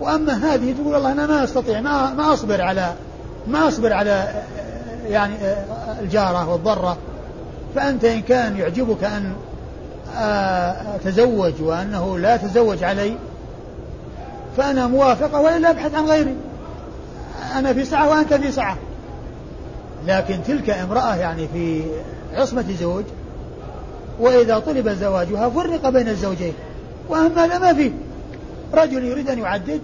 وأما 0.01 0.33
هذه 0.33 0.73
تقول 0.73 0.95
والله 0.95 1.13
أنا 1.13 1.27
ما 1.27 1.45
أستطيع 1.45 1.81
ما, 1.81 2.15
ما 2.15 2.33
أصبر 2.33 2.61
على 2.61 2.93
ما 3.47 3.69
أصبر 3.69 3.93
على 3.93 4.43
يعني 5.09 5.35
الجارة 6.01 6.49
والضرة. 6.49 6.97
فأنت 7.75 8.05
إن 8.05 8.23
كان 8.23 8.57
يعجبك 8.57 9.05
أن 9.05 9.33
أتزوج 10.95 11.53
وأنه 11.63 12.19
لا 12.19 12.37
تزوج 12.37 12.85
علي 12.85 13.17
فأنا 14.57 14.87
موافقة 14.87 15.41
وإلا 15.41 15.71
أبحث 15.71 15.95
عن 15.95 16.07
غيري. 16.07 16.37
أنا 17.57 17.73
في 17.73 17.85
سعة 17.85 18.09
وأنت 18.11 18.35
في 18.35 18.53
سعة. 18.53 18.77
لكن 20.07 20.39
تلك 20.47 20.71
امرأة 20.71 21.17
يعني 21.17 21.49
في 21.53 21.83
عصمة 22.35 22.65
زوج 22.81 23.05
وإذا 24.21 24.59
طلب 24.59 24.89
زواجها 24.89 25.49
فرق 25.49 25.89
بين 25.89 26.09
الزوجين. 26.09 26.55
وأما 27.09 27.45
هذا 27.45 27.59
ما 27.59 27.75
فيه 27.75 27.91
رجل 28.75 29.05
يريد 29.05 29.31
أن 29.31 29.39
يعدد 29.39 29.81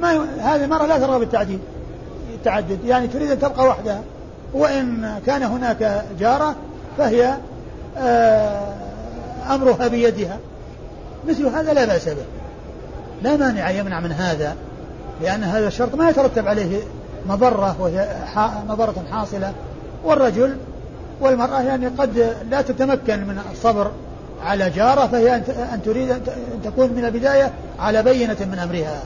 ما 0.00 0.12
ي... 0.12 0.18
هذه 0.40 0.64
المرأة 0.64 0.86
لا 0.86 0.98
ترغب 0.98 1.20
بالتعديد. 1.20 1.60
التعدد 2.34 2.78
يعني 2.84 3.06
تريد 3.06 3.30
أن 3.30 3.38
تبقى 3.38 3.66
وحدها. 3.66 4.02
وإن 4.54 5.18
كان 5.26 5.42
هناك 5.42 6.04
جارة 6.18 6.56
فهي 6.98 7.36
آه 7.98 8.74
أمرها 9.50 9.88
بيدها. 9.88 10.38
مثل 11.28 11.46
هذا 11.46 11.72
لا 11.72 11.84
بأس 11.84 12.08
به. 12.08 12.24
لا 13.22 13.36
مانع 13.36 13.70
يمنع 13.70 14.00
من 14.00 14.12
هذا 14.12 14.56
لأن 15.22 15.44
هذا 15.44 15.68
الشرط 15.68 15.94
ما 15.94 16.10
يترتب 16.10 16.48
عليه 16.48 16.80
مضرة 17.28 17.76
وهي 17.80 18.08
مضرة 18.68 18.94
حاصلة. 19.10 19.52
والرجل 20.04 20.56
والمرأة 21.20 21.62
يعني 21.62 21.86
قد 21.86 22.34
لا 22.50 22.62
تتمكن 22.62 23.18
من 23.18 23.40
الصبر 23.52 23.90
على 24.44 24.70
جارة 24.70 25.06
فهي 25.06 25.34
أن 25.74 25.80
تريد 25.84 26.10
أن 26.10 26.20
تكون 26.64 26.92
من 26.92 27.04
البداية 27.04 27.52
على 27.78 28.02
بينة 28.02 28.36
من 28.40 28.58
أمرها. 28.58 29.02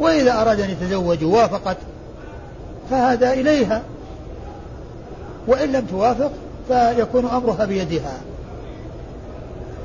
وإذا 0.00 0.40
أراد 0.40 0.60
أن 0.60 0.70
يتزوج 0.70 1.24
وافقت 1.24 1.76
فهذا 2.90 3.32
إليها. 3.32 3.82
وإن 5.46 5.72
لم 5.72 5.86
توافق 5.86 6.30
فيكون 6.68 7.24
أمرها 7.26 7.64
بيدها. 7.64 8.12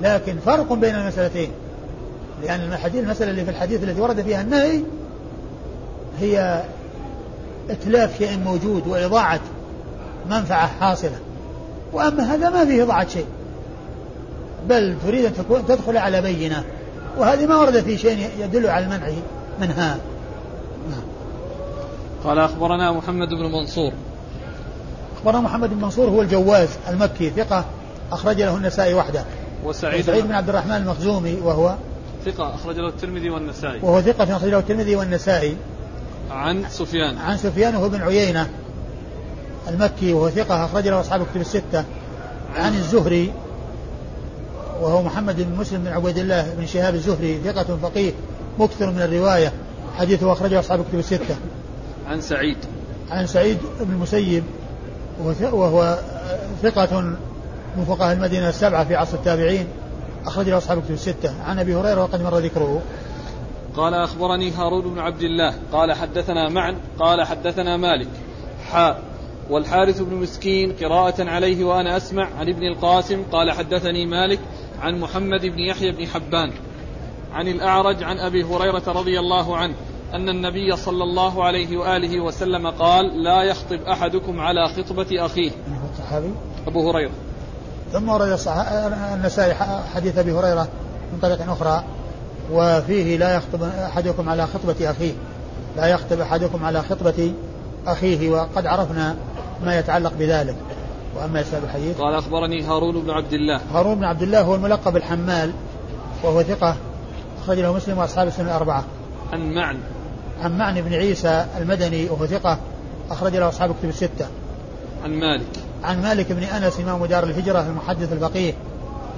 لكن 0.01 0.37
فرق 0.45 0.73
بين 0.73 0.95
المسألتين. 0.95 1.51
لأن 2.43 2.73
الحديث 2.73 3.03
المسألة 3.03 3.31
اللي 3.31 3.45
في 3.45 3.51
الحديث 3.51 3.83
التي 3.83 4.01
ورد 4.01 4.21
فيها 4.21 4.41
النهي 4.41 4.81
هي 6.19 6.63
إتلاف 7.69 8.17
شيء 8.17 8.39
موجود 8.39 8.87
وإضاعة 8.87 9.39
منفعة 10.29 10.67
حاصلة. 10.67 11.19
وأما 11.93 12.35
هذا 12.35 12.49
ما 12.49 12.65
فيه 12.65 12.83
إضاعة 12.83 13.07
شيء. 13.07 13.25
بل 14.69 14.95
تريد 15.05 15.25
أن 15.25 15.33
تكون 15.33 15.65
تدخل 15.67 15.97
على 15.97 16.21
بينة. 16.21 16.63
وهذه 17.17 17.45
ما 17.45 17.57
ورد 17.57 17.81
في 17.81 17.97
شيء 17.97 18.29
يدل 18.39 18.67
على 18.67 18.85
المنع 18.85 19.09
منها. 19.61 19.97
نعم. 20.89 21.03
قال 22.23 22.39
أخبرنا 22.39 22.91
محمد 22.91 23.27
بن 23.27 23.51
منصور. 23.51 23.91
أخبرنا 25.17 25.39
محمد 25.39 25.69
بن 25.69 25.81
منصور 25.81 26.09
هو 26.09 26.21
الجواز 26.21 26.69
المكي 26.89 27.29
ثقة 27.29 27.65
أخرج 28.11 28.41
له 28.41 28.57
النسائي 28.57 28.93
وحده. 28.93 29.23
وسعيد 29.63 30.05
سعيد 30.05 30.27
بن 30.27 30.31
عبد 30.31 30.49
الرحمن 30.49 30.75
المخزومي 30.75 31.39
وهو 31.43 31.75
ثقة 32.25 32.55
أخرج 32.55 32.75
له 32.75 32.87
الترمذي 32.87 33.29
والنسائي. 33.29 33.79
وهو 33.81 34.01
ثقة 34.01 34.35
أخرج 34.35 34.49
له 34.49 34.59
الترمذي 34.59 34.95
والنسائي. 34.95 35.57
عن 36.31 36.65
سفيان. 36.69 37.17
عن 37.17 37.37
سفيان 37.37 37.75
وهو 37.75 37.89
بن 37.89 38.01
عيينة 38.01 38.49
المكي 39.67 40.13
وهو 40.13 40.29
ثقة 40.29 40.65
أخرج 40.65 40.87
له 40.87 40.99
أصحاب 40.99 41.21
الكتب 41.21 41.41
الستة. 41.41 41.83
عن 42.55 42.75
الزهري 42.75 43.33
وهو 44.81 45.01
محمد 45.01 45.35
بن 45.35 45.55
مسلم 45.55 45.83
بن 45.83 45.87
عبيد 45.87 46.17
الله 46.17 46.53
بن 46.57 46.65
شهاب 46.65 46.95
الزهري 46.95 47.39
ثقة 47.45 47.77
فقيه 47.81 48.11
مكثر 48.59 48.91
من 48.91 49.01
الرواية. 49.01 49.51
حديثه 49.97 50.31
أخرجه 50.31 50.59
أصحاب 50.59 50.79
الكتب 50.79 50.99
الستة. 50.99 51.35
عن 52.07 52.21
سعيد. 52.21 52.57
عن 53.11 53.27
سعيد 53.27 53.57
بن 53.79 53.91
المسيب 53.93 54.43
وهو 55.41 55.99
ثقة 56.63 57.13
من 57.77 57.85
فقهاء 57.85 58.15
المدينة 58.15 58.49
السبعة 58.49 58.85
في 58.85 58.95
عصر 58.95 59.17
التابعين 59.17 59.67
أخرج 60.25 60.49
له 60.49 60.57
أصحاب 60.57 60.77
الكتب 60.77 60.93
الستة. 60.93 61.43
عن 61.43 61.59
أبي 61.59 61.75
هريرة 61.75 62.03
وقد 62.03 62.21
مر 62.21 62.37
ذكره. 62.37 62.81
قال 63.75 63.93
أخبرني 63.93 64.51
هارون 64.51 64.81
بن 64.81 64.99
عبد 64.99 65.21
الله. 65.21 65.53
قال 65.71 65.93
حدثنا 65.93 66.49
معا 66.49 66.75
قال 66.99 67.25
حدثنا 67.25 67.77
مالك. 67.77 68.07
حاء 68.71 69.01
والحارث 69.49 70.01
بن 70.01 70.15
مسكين 70.15 70.73
قراءة 70.73 71.29
عليه 71.29 71.63
وأنا 71.63 71.97
أسمع 71.97 72.27
عن 72.39 72.49
ابن 72.49 72.63
القاسم. 72.63 73.23
قال 73.31 73.51
حدثني 73.51 74.05
مالك 74.05 74.39
عن 74.81 74.99
محمد 74.99 75.41
بن 75.41 75.59
يحيى 75.59 75.91
بن 75.91 76.07
حبان 76.07 76.51
عن 77.33 77.47
الأعرج 77.47 78.03
عن 78.03 78.17
أبي 78.17 78.43
هريرة 78.43 78.83
رضي 78.87 79.19
الله 79.19 79.57
عنه 79.57 79.73
أن 80.13 80.29
النبي 80.29 80.75
صلى 80.75 81.03
الله 81.03 81.43
عليه 81.43 81.77
وآله 81.77 82.19
وسلم 82.23 82.67
قال 82.67 83.23
لا 83.23 83.43
يخطب 83.43 83.81
أحدكم 83.81 84.39
على 84.39 84.69
خطبة 84.69 85.25
أخيه. 85.25 85.51
أبو 86.67 86.89
هريرة. 86.89 87.11
ثم 87.93 88.09
ورد 88.09 88.39
النسائي 89.13 89.53
حديث 89.95 90.17
أبي 90.17 90.31
هريرة 90.31 90.67
من 91.13 91.19
طريق 91.21 91.51
أخرى 91.51 91.83
وفيه 92.51 93.17
لا 93.17 93.35
يخطب 93.35 93.63
أحدكم 93.63 94.29
على 94.29 94.47
خطبة 94.47 94.91
أخيه. 94.91 95.13
لا 95.77 95.87
يخطب 95.87 96.19
أحدكم 96.19 96.65
على 96.65 96.81
خطبة 96.81 97.33
أخيه 97.87 98.29
وقد 98.29 98.65
عرفنا 98.65 99.15
ما 99.65 99.79
يتعلق 99.79 100.13
بذلك. 100.19 100.55
وأما 101.15 101.41
إسناد 101.41 101.63
الحديث. 101.63 101.97
قال 101.97 102.15
أخبرني 102.15 102.63
هارون 102.63 103.01
بن 103.01 103.09
عبد 103.09 103.33
الله. 103.33 103.61
هارون 103.73 103.95
بن 103.95 104.03
عبد 104.03 104.21
الله 104.21 104.41
هو 104.41 104.55
الملقب 104.55 104.97
الحمال 104.97 105.51
وهو 106.23 106.43
ثقة 106.43 106.75
أخرج 107.43 107.59
له 107.59 107.73
مسلم 107.73 107.97
وأصحاب 107.97 108.27
السنة 108.27 108.45
الأربعة. 108.45 108.83
عن 109.33 109.53
معن. 109.53 109.77
عن 110.41 110.57
معن 110.57 110.81
بن 110.81 110.93
عيسى 110.93 111.45
المدني 111.57 112.09
وهو 112.09 112.25
ثقة 112.25 112.57
أخرج 113.11 113.35
له 113.35 113.49
أصحاب 113.49 113.71
الكتب 113.71 113.89
الستة. 113.89 114.27
عن 115.03 115.11
مالك. 115.11 115.68
عن 115.83 116.01
مالك 116.01 116.31
بن 116.31 116.43
أنس 116.43 116.79
إمام 116.79 117.05
دار 117.05 117.23
الهجرة 117.23 117.61
المحدث 117.61 118.13
الفقيه 118.13 118.53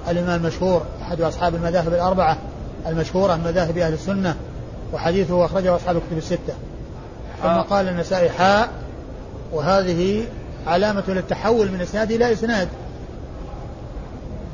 الإمام 0.09 0.39
المشهور 0.41 0.85
أحد 1.01 1.21
أصحاب 1.21 1.55
المذاهب 1.55 1.93
الأربعة 1.93 2.37
المشهورة 2.87 3.35
من 3.35 3.43
مذاهب 3.43 3.77
أهل 3.77 3.93
السنة 3.93 4.35
وحديثه 4.93 5.45
أخرجه 5.45 5.75
أصحاب 5.75 5.97
الكتب 5.97 6.17
الستة. 6.17 6.53
ثم 7.43 7.59
قال 7.61 7.87
النسائي 7.87 8.29
حاء 8.29 8.69
وهذه 9.53 10.25
علامة 10.67 11.03
للتحول 11.07 11.71
من 11.71 11.81
إسناد 11.81 12.11
إلى 12.11 12.33
إسناد. 12.33 12.67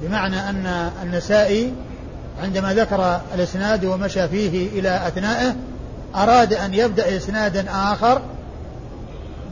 بمعنى 0.01 0.49
أن 0.49 0.91
النسائي 1.03 1.73
عندما 2.43 2.73
ذكر 2.73 3.21
الإسناد 3.35 3.85
ومشى 3.85 4.27
فيه 4.27 4.79
إلى 4.79 5.07
أثنائه 5.07 5.55
أراد 6.15 6.53
أن 6.53 6.73
يبدأ 6.73 7.17
إسنادا 7.17 7.65
آخر 7.69 8.21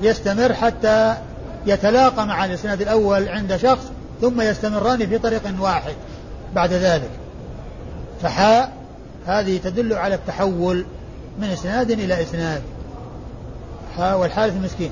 يستمر 0.01 0.53
حتى 0.53 1.15
يتلاقى 1.65 2.27
مع 2.27 2.45
الإسناد 2.45 2.81
الأول 2.81 3.29
عند 3.29 3.55
شخص 3.55 3.91
ثم 4.21 4.41
يستمران 4.41 5.07
في 5.07 5.17
طريق 5.17 5.41
واحد 5.59 5.93
بعد 6.55 6.73
ذلك. 6.73 7.09
فحاء 8.21 8.73
هذه 9.27 9.57
تدل 9.57 9.93
على 9.93 10.15
التحول 10.15 10.85
من 11.39 11.47
إسناد 11.47 11.91
إلى 11.91 12.21
إسناد. 12.21 12.61
حاء 13.97 14.17
والحارث 14.17 14.53
المسكين. 14.53 14.91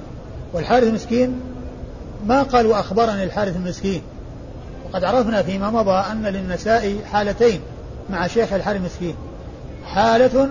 والحارث 0.54 0.88
المسكين 0.88 1.40
ما 2.28 2.44
قال 2.44 2.68
وأخبرني 2.68 3.24
الحارث 3.24 3.56
المسكين. 3.56 4.02
وقد 4.90 5.04
عرفنا 5.04 5.42
فيما 5.42 5.70
مضى 5.70 6.12
أن 6.12 6.24
للنساء 6.26 6.98
حالتين 7.12 7.62
مع 8.10 8.28
شيخ 8.28 8.54
الحارث 8.54 8.78
المسكين. 8.80 9.16
حالة 9.86 10.50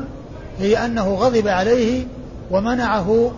هي 0.58 0.84
أنه 0.84 1.14
غضب 1.14 1.48
عليه 1.48 2.06
ومنعه 2.50 3.32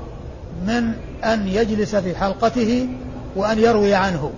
من 0.66 0.92
أن 1.24 1.48
يجلس 1.48 1.96
في 1.96 2.16
حلقته 2.16 2.88
وأن 3.36 3.58
يروي 3.58 3.94
عنه. 3.94 4.30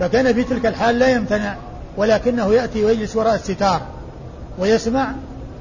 فكان 0.00 0.34
في 0.34 0.44
تلك 0.44 0.66
الحال 0.66 0.98
لا 0.98 1.08
يمتنع 1.08 1.56
ولكنه 1.96 2.54
يأتي 2.54 2.84
ويجلس 2.84 3.16
وراء 3.16 3.34
الستار 3.34 3.80
ويسمع 4.58 5.12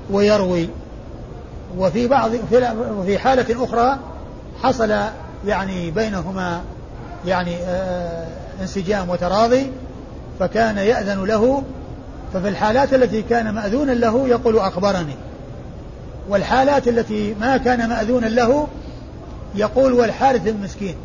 ويروي. 0.10 0.70
وفي 1.78 2.08
بعض 2.08 2.32
في 3.06 3.18
حالة 3.18 3.64
أخرى 3.64 4.00
حصل 4.64 4.94
يعني 5.48 5.92
بينهما 5.92 6.62
يعني 7.26 7.56
آه 7.56 8.28
انسجام 8.62 9.10
وتراضي 9.10 9.72
فكان 10.40 10.78
يأذن 10.78 11.26
له. 11.26 11.64
ففي 12.34 12.48
الحالات 12.50 12.94
التي 12.94 13.22
كان 13.22 13.54
مأذونا 13.54 13.92
له 13.92 14.28
يقول 14.28 14.58
أخبرني. 14.58 15.16
والحالات 16.30 16.88
التي 16.88 17.36
ما 17.42 17.58
كان 17.58 17.90
مأذونا 17.90 18.26
له 18.26 18.68
يقول 19.56 19.94
والحارث 19.94 20.48
المسكين 20.48 20.96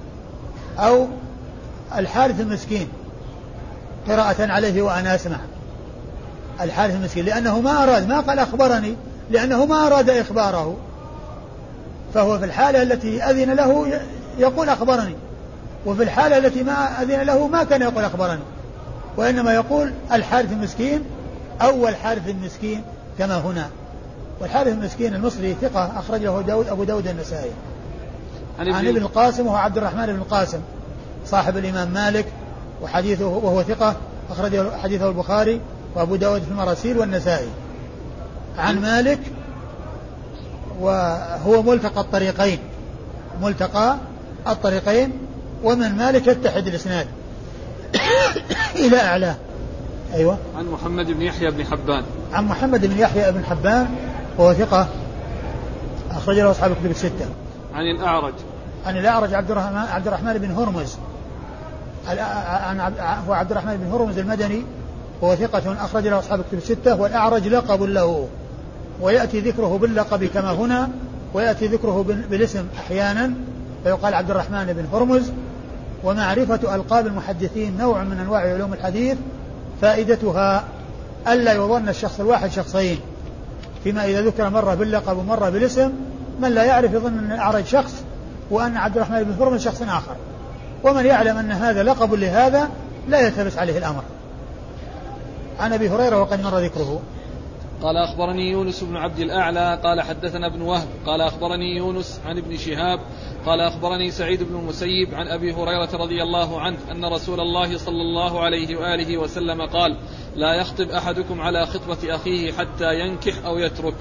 أو 0.78 1.06
الحارث 1.98 2.40
المسكين 2.40 2.88
قراءة 4.08 4.52
عليه 4.52 4.82
وأنا 4.82 5.14
أسمع. 5.14 5.36
الحارث 6.60 6.94
المسكين 6.94 7.24
لأنه 7.24 7.60
ما 7.60 7.82
أراد 7.82 8.08
ما 8.08 8.20
قال 8.20 8.38
أخبرني 8.38 8.96
لأنه 9.30 9.66
ما 9.66 9.86
أراد 9.86 10.10
إخباره. 10.10 10.76
فهو 12.14 12.38
في 12.38 12.44
الحالة 12.44 12.82
التي 12.82 13.22
أذن 13.22 13.52
له 13.52 14.00
يقول 14.38 14.68
أخبرني. 14.68 15.14
وفي 15.86 16.02
الحالة 16.02 16.38
التي 16.38 16.62
ما 16.62 17.02
أذن 17.02 17.22
له 17.22 17.46
ما 17.46 17.64
كان 17.64 17.82
يقول 17.82 18.04
أخبرني. 18.04 18.42
وإنما 19.16 19.54
يقول 19.54 19.92
الحارث 20.12 20.52
المسكين 20.52 21.02
أو 21.62 21.88
الحارث 21.88 22.28
المسكين 22.28 22.82
كما 23.18 23.38
هنا. 23.38 23.70
والحارث 24.40 24.72
المسكين 24.72 25.14
المصري 25.14 25.56
ثقة 25.62 25.92
أخرجه 25.98 26.40
داود 26.40 26.68
أبو 26.68 26.84
داود 26.84 27.06
النسائي. 27.06 27.50
عن, 28.58 28.72
عن 28.72 28.86
ابن 28.86 28.96
القاسم 28.96 29.46
وهو 29.46 29.56
عبد 29.56 29.78
الرحمن 29.78 30.06
بن 30.06 30.16
القاسم 30.16 30.60
صاحب 31.26 31.56
الإمام 31.56 31.90
مالك 31.90 32.26
وحديثه 32.82 33.26
وهو 33.26 33.62
ثقة 33.62 33.96
أخرجه 34.30 34.76
حديثه 34.82 35.08
البخاري 35.08 35.60
وأبو 35.94 36.16
داود 36.16 36.42
في 36.42 36.50
المراسيل 36.50 36.98
والنسائي. 36.98 37.48
عن 38.58 38.80
مالك 38.80 39.18
وهو 40.80 41.62
ملتقى 41.62 42.00
الطريقين 42.00 42.58
ملتقى 43.42 43.96
الطريقين 44.46 45.12
ومن 45.64 45.96
مالك 45.96 46.26
يتحد 46.26 46.66
الإسناد. 46.66 47.06
إلى 48.86 49.00
أعلاه 49.00 49.36
أيوة. 50.14 50.38
عن 50.58 50.66
محمد 50.66 51.06
بن 51.06 51.22
يحيى 51.22 51.50
بن 51.50 51.64
حبان. 51.64 52.04
عن 52.32 52.44
محمد 52.44 52.86
بن 52.86 52.98
يحيى 52.98 53.32
بن 53.32 53.44
حبان 53.44 53.88
وهو 54.38 54.52
ثقة 54.52 54.88
أخرج 56.10 56.36
له 56.36 56.50
أصحاب 56.50 56.70
الكتب 56.72 56.90
الستة. 56.90 57.26
عن 57.76 57.86
الأعرج. 57.86 58.34
عن 58.86 58.96
الأعرج 58.96 59.34
عبد 59.34 59.50
الرحمن 59.50 59.76
عبد 59.76 60.06
الرحمن 60.06 60.38
بن 60.38 60.50
هرمز. 60.50 60.96
عن 62.08 62.80
هو 63.28 63.32
عبد 63.32 63.50
الرحمن 63.50 63.76
بن 63.76 63.90
هرمز 63.92 64.18
المدني 64.18 64.62
وهو 65.20 65.34
ثقة 65.34 65.84
أخرج 65.84 66.06
له 66.06 66.18
أصحاب 66.18 66.40
الكتب 66.40 66.58
الستة 66.58 67.00
والأعرج 67.00 67.48
لقب 67.48 67.82
له. 67.82 68.28
ويأتي 69.00 69.40
ذكره 69.40 69.78
باللقب 69.78 70.24
كما 70.24 70.52
هنا 70.52 70.88
ويأتي 71.34 71.66
ذكره 71.66 72.04
بالاسم 72.30 72.66
أحيانا 72.78 73.32
فيقال 73.84 74.14
عبد 74.14 74.30
الرحمن 74.30 74.64
بن 74.66 74.96
هرمز. 74.96 75.32
ومعرفة 76.04 76.74
ألقاب 76.74 77.06
المحدثين 77.06 77.76
نوع 77.76 78.02
من 78.02 78.18
أنواع 78.18 78.40
علوم 78.40 78.72
الحديث 78.72 79.18
فائدتها 79.80 80.64
ألا 81.28 81.52
يظن 81.52 81.88
الشخص 81.88 82.20
الواحد 82.20 82.50
شخصين. 82.50 82.98
فيما 83.84 84.04
إذا 84.04 84.22
ذكر 84.22 84.50
مرة 84.50 84.74
باللقب 84.74 85.18
ومرة 85.18 85.48
بالاسم 85.48 85.92
من 86.40 86.54
لا 86.54 86.64
يعرف 86.64 86.92
يظن 86.92 87.18
أن 87.18 87.32
الأعرج 87.32 87.64
شخص 87.64 88.04
وأن 88.50 88.76
عبد 88.76 88.96
الرحمن 88.96 89.22
بن 89.22 89.32
هرمز 89.32 89.64
شخص 89.64 89.82
آخر. 89.82 90.16
ومن 90.84 91.06
يعلم 91.06 91.36
أن 91.36 91.52
هذا 91.52 91.82
لقب 91.82 92.14
لهذا 92.14 92.68
لا 93.08 93.20
يلتبس 93.20 93.58
عليه 93.58 93.78
الأمر. 93.78 94.02
عن 95.60 95.72
أبي 95.72 95.88
هريرة 95.88 96.20
وقد 96.20 96.42
مر 96.42 96.58
ذكره. 96.58 97.02
قال 97.82 97.96
أخبرني 97.96 98.50
يونس 98.50 98.84
بن 98.84 98.96
عبد 98.96 99.18
الأعلى 99.18 99.78
قال 99.84 100.00
حدثنا 100.00 100.46
ابن 100.46 100.62
وهب 100.62 100.88
قال 101.06 101.20
أخبرني 101.20 101.76
يونس 101.76 102.20
عن 102.26 102.38
ابن 102.38 102.56
شهاب 102.56 103.00
قال 103.46 103.60
أخبرني 103.60 104.10
سعيد 104.10 104.42
بن 104.42 104.56
المسيب 104.56 105.14
عن 105.14 105.28
أبي 105.28 105.52
هريرة 105.52 105.96
رضي 105.96 106.22
الله 106.22 106.60
عنه 106.60 106.76
أن 106.90 107.04
رسول 107.04 107.40
الله 107.40 107.78
صلى 107.78 108.02
الله 108.02 108.40
عليه 108.40 108.76
وآله 108.76 109.18
وسلم 109.18 109.62
قال 109.62 109.96
لا 110.36 110.54
يخطب 110.54 110.90
أحدكم 110.90 111.40
على 111.40 111.66
خطبة 111.66 112.14
أخيه 112.14 112.52
حتى 112.52 113.00
ينكح 113.00 113.44
أو 113.44 113.58
يترك. 113.58 113.96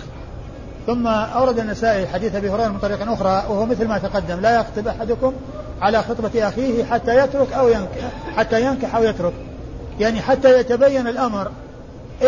ثم 0.87 1.07
أورد 1.07 1.59
النسائي 1.59 2.07
حديث 2.07 2.35
أبي 2.35 2.49
هريرة 2.49 2.67
من 2.67 2.79
طريق 2.79 3.11
أخرى 3.11 3.43
وهو 3.49 3.65
مثل 3.65 3.87
ما 3.87 3.97
تقدم 3.97 4.39
لا 4.39 4.55
يخطب 4.59 4.87
أحدكم 4.87 5.33
على 5.81 6.03
خطبة 6.03 6.47
أخيه 6.47 6.83
حتى 6.83 7.17
يترك 7.17 7.53
أو 7.53 7.67
ينكح 7.67 8.11
حتى 8.35 8.61
ينكح 8.61 8.95
أو 8.95 9.03
يترك. 9.03 9.33
يعني 9.99 10.21
حتى 10.21 10.59
يتبين 10.59 11.07
الأمر 11.07 11.51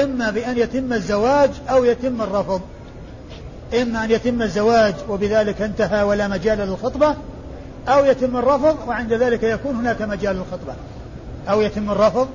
إما 0.03 0.31
بأن 0.31 0.57
يتم 0.57 0.93
الزواج 0.93 1.49
أو 1.69 1.83
يتم 1.83 2.21
الرفض. 2.21 2.61
إما 3.81 4.03
أن 4.03 4.11
يتم 4.11 4.41
الزواج 4.41 4.93
وبذلك 5.09 5.61
انتهى 5.61 6.03
ولا 6.03 6.27
مجال 6.27 6.57
للخطبة 6.57 7.15
أو 7.87 8.05
يتم 8.05 8.37
الرفض 8.37 8.77
وعند 8.87 9.13
ذلك 9.13 9.43
يكون 9.43 9.75
هناك 9.75 10.01
مجال 10.01 10.35
للخطبة. 10.35 10.73
أو 11.49 11.61
يتم 11.61 11.91
الرفض 11.91 12.27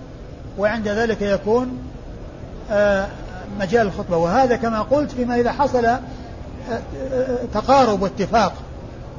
وعند 0.59 0.89
ذلك 0.89 1.23
يكون 1.23 1.79
آه، 2.71 3.07
مجال 3.61 3.87
الخطبة. 3.87 4.17
وهذا 4.17 4.57
كما 4.57 4.83
قلت 4.83 5.11
فيما 5.11 5.41
إذا 5.41 5.53
حصل 5.53 5.85
آه، 5.85 6.01
آه، 6.71 7.39
تقارب 7.55 8.03
واتفاق. 8.03 8.53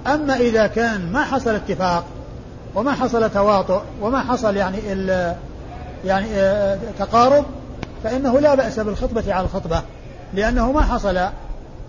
أما 0.08 0.36
إذا 0.36 0.68
كان 0.68 1.12
ما 1.12 1.24
حصل 1.24 1.56
اتفاق 1.56 2.04
وما 2.76 2.92
حصل 2.92 3.30
تواطؤ 3.30 3.82
وما 4.02 4.20
حصل 4.20 4.58
يعني 4.58 4.78
ال 4.88 5.36
يعني 6.06 6.28
تقارب 7.00 7.46
فإنه 8.04 8.40
لا 8.40 8.56
بأس 8.56 8.80
بالخطبة 8.80 9.34
على 9.34 9.46
الخطبة. 9.46 9.82
لأنه 10.34 10.72
ما 10.72 10.82
حصل 10.82 11.20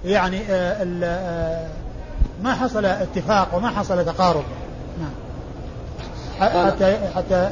يعني 0.04 0.40
آه، 0.50 1.66
ما 2.42 2.54
حصل 2.54 2.84
اتفاق 2.84 3.54
وما 3.54 3.68
حصل 3.68 4.04
تقارب. 4.04 4.44
نعم. 5.00 5.24
حتى 6.40 6.96
حتى 7.14 7.50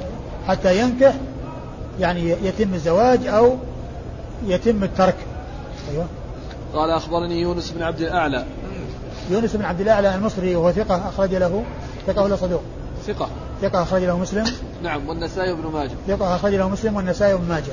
حتى 0.49 0.80
ينكح 0.80 1.14
يعني 2.01 2.30
يتم 2.43 2.74
الزواج 2.74 3.26
أو 3.26 3.57
يتم 4.47 4.84
الترك. 4.84 5.16
أيوه. 5.90 6.07
قال 6.74 6.90
أخبرني 6.90 7.40
يونس 7.40 7.70
بن 7.70 7.82
عبد 7.82 8.01
الأعلى. 8.01 8.45
يونس 9.30 9.57
بن 9.57 9.64
عبد 9.64 9.80
الأعلى 9.80 10.14
المصري 10.14 10.57
وهو 10.57 10.72
ثقة 10.72 11.09
أخرج 11.09 11.34
له 11.34 11.64
ثقة 12.07 12.22
ولا 12.22 12.36
صدوق؟ 12.36 12.62
ثقة. 13.07 13.28
ثقة 13.62 13.82
أخرج 13.82 14.03
له 14.03 14.18
مسلم. 14.18 14.45
نعم 14.82 15.09
والنسائي 15.09 15.55
بن 15.55 15.70
ماجه. 15.72 15.93
ثقة 16.09 16.36
أخرج 16.36 16.55
له 16.55 16.68
مسلم 16.68 16.97
والنسائي 16.97 17.36
بن 17.36 17.49
ماجه. 17.49 17.72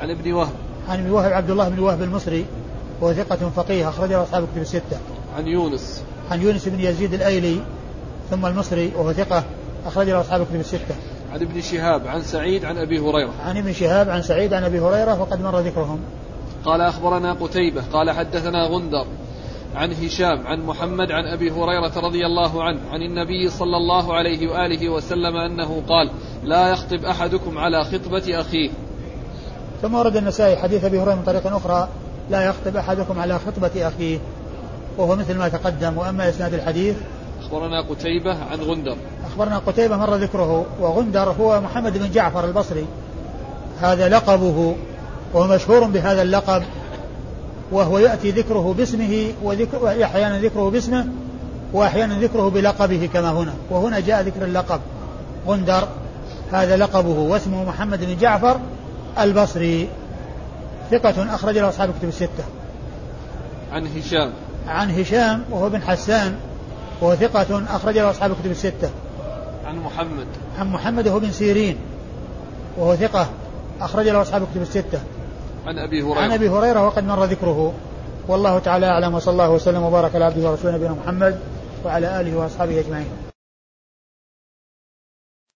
عن 0.00 0.10
ابن 0.10 0.32
وهب. 0.32 0.52
عن 0.88 0.98
ابن 0.98 1.10
وهب 1.10 1.32
عبد 1.32 1.50
الله 1.50 1.68
بن 1.68 1.78
وهب 1.78 2.02
المصري 2.02 2.46
وهو 3.00 3.12
ثقة 3.12 3.50
فقيه 3.56 3.88
أخرج 3.88 4.10
له 4.10 4.22
أصحاب 4.22 4.44
الكتب 4.44 4.62
الستة. 4.62 4.98
عن 5.36 5.46
يونس. 5.46 6.02
عن 6.30 6.42
يونس 6.42 6.68
بن 6.68 6.80
يزيد 6.80 7.14
الأيلي 7.14 7.60
ثم 8.30 8.46
المصري 8.46 8.92
وهو 8.96 9.12
ثقة 9.12 9.44
أخرج 9.86 10.08
له 10.08 10.20
أصحاب 10.20 10.40
الكتب 10.40 10.60
الستة. 10.60 10.94
عن 11.32 11.42
ابن 11.42 11.60
شهاب 11.60 12.06
عن 12.06 12.22
سعيد 12.22 12.64
عن 12.64 12.78
أبي 12.78 12.98
هريرة. 12.98 13.30
عن 13.44 13.56
ابن 13.56 13.72
شهاب 13.72 14.10
عن 14.10 14.22
سعيد 14.22 14.54
عن 14.54 14.64
أبي 14.64 14.80
هريرة 14.80 15.20
وقد 15.20 15.42
مر 15.42 15.58
ذكرهم. 15.58 16.00
قال 16.64 16.80
أخبرنا 16.80 17.32
قتيبة 17.32 17.82
قال 17.92 18.10
حدثنا 18.10 18.66
غندر 18.66 19.06
عن 19.74 19.92
هشام 19.92 20.46
عن 20.46 20.66
محمد 20.66 21.10
عن 21.10 21.24
أبي 21.24 21.50
هريرة 21.50 21.92
رضي 21.96 22.26
الله 22.26 22.62
عنه 22.62 22.80
عن 22.90 23.02
النبي 23.02 23.48
صلى 23.48 23.76
الله 23.76 24.14
عليه 24.14 24.48
وآله 24.48 24.88
وسلم 24.88 25.36
أنه 25.36 25.82
قال: 25.88 26.10
لا 26.44 26.68
يخطب 26.68 27.04
أحدكم 27.04 27.58
على 27.58 27.84
خطبة 27.84 28.40
أخيه. 28.40 28.70
ثم 29.82 29.94
ورد 29.94 30.16
النسائي 30.16 30.56
حديث 30.56 30.84
أبي 30.84 31.00
هريرة 31.00 31.14
من 31.14 31.22
طريق 31.22 31.46
أخرى: 31.46 31.88
لا 32.30 32.42
يخطب 32.42 32.76
أحدكم 32.76 33.18
على 33.18 33.38
خطبة 33.38 33.88
أخيه. 33.88 34.18
وهو 34.98 35.16
مثل 35.16 35.38
ما 35.38 35.48
تقدم 35.48 35.98
وأما 35.98 36.28
إسناد 36.28 36.54
الحديث 36.54 36.96
أخبرنا 37.42 37.80
قتيبة 37.80 38.36
عن 38.50 38.60
غندر. 38.60 38.96
أخبرنا 39.26 39.58
قتيبة 39.58 39.96
مر 39.96 40.14
ذكره 40.14 40.66
وغندر 40.80 41.34
هو 41.40 41.60
محمد 41.60 41.98
بن 41.98 42.10
جعفر 42.10 42.44
البصري. 42.44 42.86
هذا 43.80 44.08
لقبه 44.08 44.74
وهو 45.34 45.46
مشهور 45.46 45.84
بهذا 45.84 46.22
اللقب 46.22 46.62
وهو 47.72 47.98
يأتي 47.98 48.30
ذكره 48.30 48.74
باسمه 48.78 49.32
وأحيانا 49.42 50.38
ذكره 50.38 50.70
باسمه 50.70 51.06
وأحيانا 51.72 52.18
ذكره 52.18 52.48
بلقبه 52.48 53.08
كما 53.12 53.30
هنا. 53.30 53.54
وهنا 53.70 54.00
جاء 54.00 54.22
ذكر 54.22 54.44
اللقب. 54.44 54.80
غندر 55.46 55.88
هذا 56.52 56.76
لقبه 56.76 57.18
واسمه 57.18 57.64
محمد 57.64 58.04
بن 58.04 58.16
جعفر 58.16 58.60
البصري. 59.20 59.88
ثقة 60.90 61.34
أخرج 61.34 61.58
له 61.58 61.68
أصحاب 61.68 61.88
الكتب 61.88 62.08
الستة. 62.08 62.44
عن 63.72 63.86
هشام. 63.86 64.32
عن 64.68 64.90
هشام 64.90 65.42
وهو 65.50 65.68
بن 65.68 65.82
حسان. 65.82 66.34
وهو 67.02 67.14
ثقة 67.14 67.62
أخرج 67.76 67.98
له 67.98 68.10
أصحاب 68.10 68.30
الكتب 68.30 68.50
الستة. 68.50 68.90
عن 69.66 69.78
محمد. 69.78 70.26
عن 70.58 70.72
محمد 70.72 71.08
وهو 71.08 71.18
بن 71.18 71.32
سيرين 71.32 71.76
وهو 72.78 72.96
ثقة 72.96 73.26
أخرج 73.80 74.08
له 74.08 74.22
أصحاب 74.22 74.42
الكتب 74.42 74.62
الستة. 74.62 75.00
عن 75.66 75.78
أبي 75.78 76.02
هريرة. 76.02 76.20
عن 76.20 76.32
أبي 76.32 76.48
هريرة 76.48 76.86
وقد 76.86 77.04
مر 77.04 77.24
ذكره. 77.24 77.72
والله 78.28 78.58
تعالى 78.58 78.86
أعلم 78.86 79.14
وصلى 79.14 79.32
الله 79.32 79.50
وسلم 79.50 79.82
وبارك 79.82 80.14
على 80.14 80.24
عبده 80.24 80.50
ورسوله 80.50 80.74
نبينا 80.74 80.96
محمد 81.04 81.38
وعلى 81.84 82.20
آله 82.20 82.36
وأصحابه 82.36 82.80
أجمعين. 82.80 83.06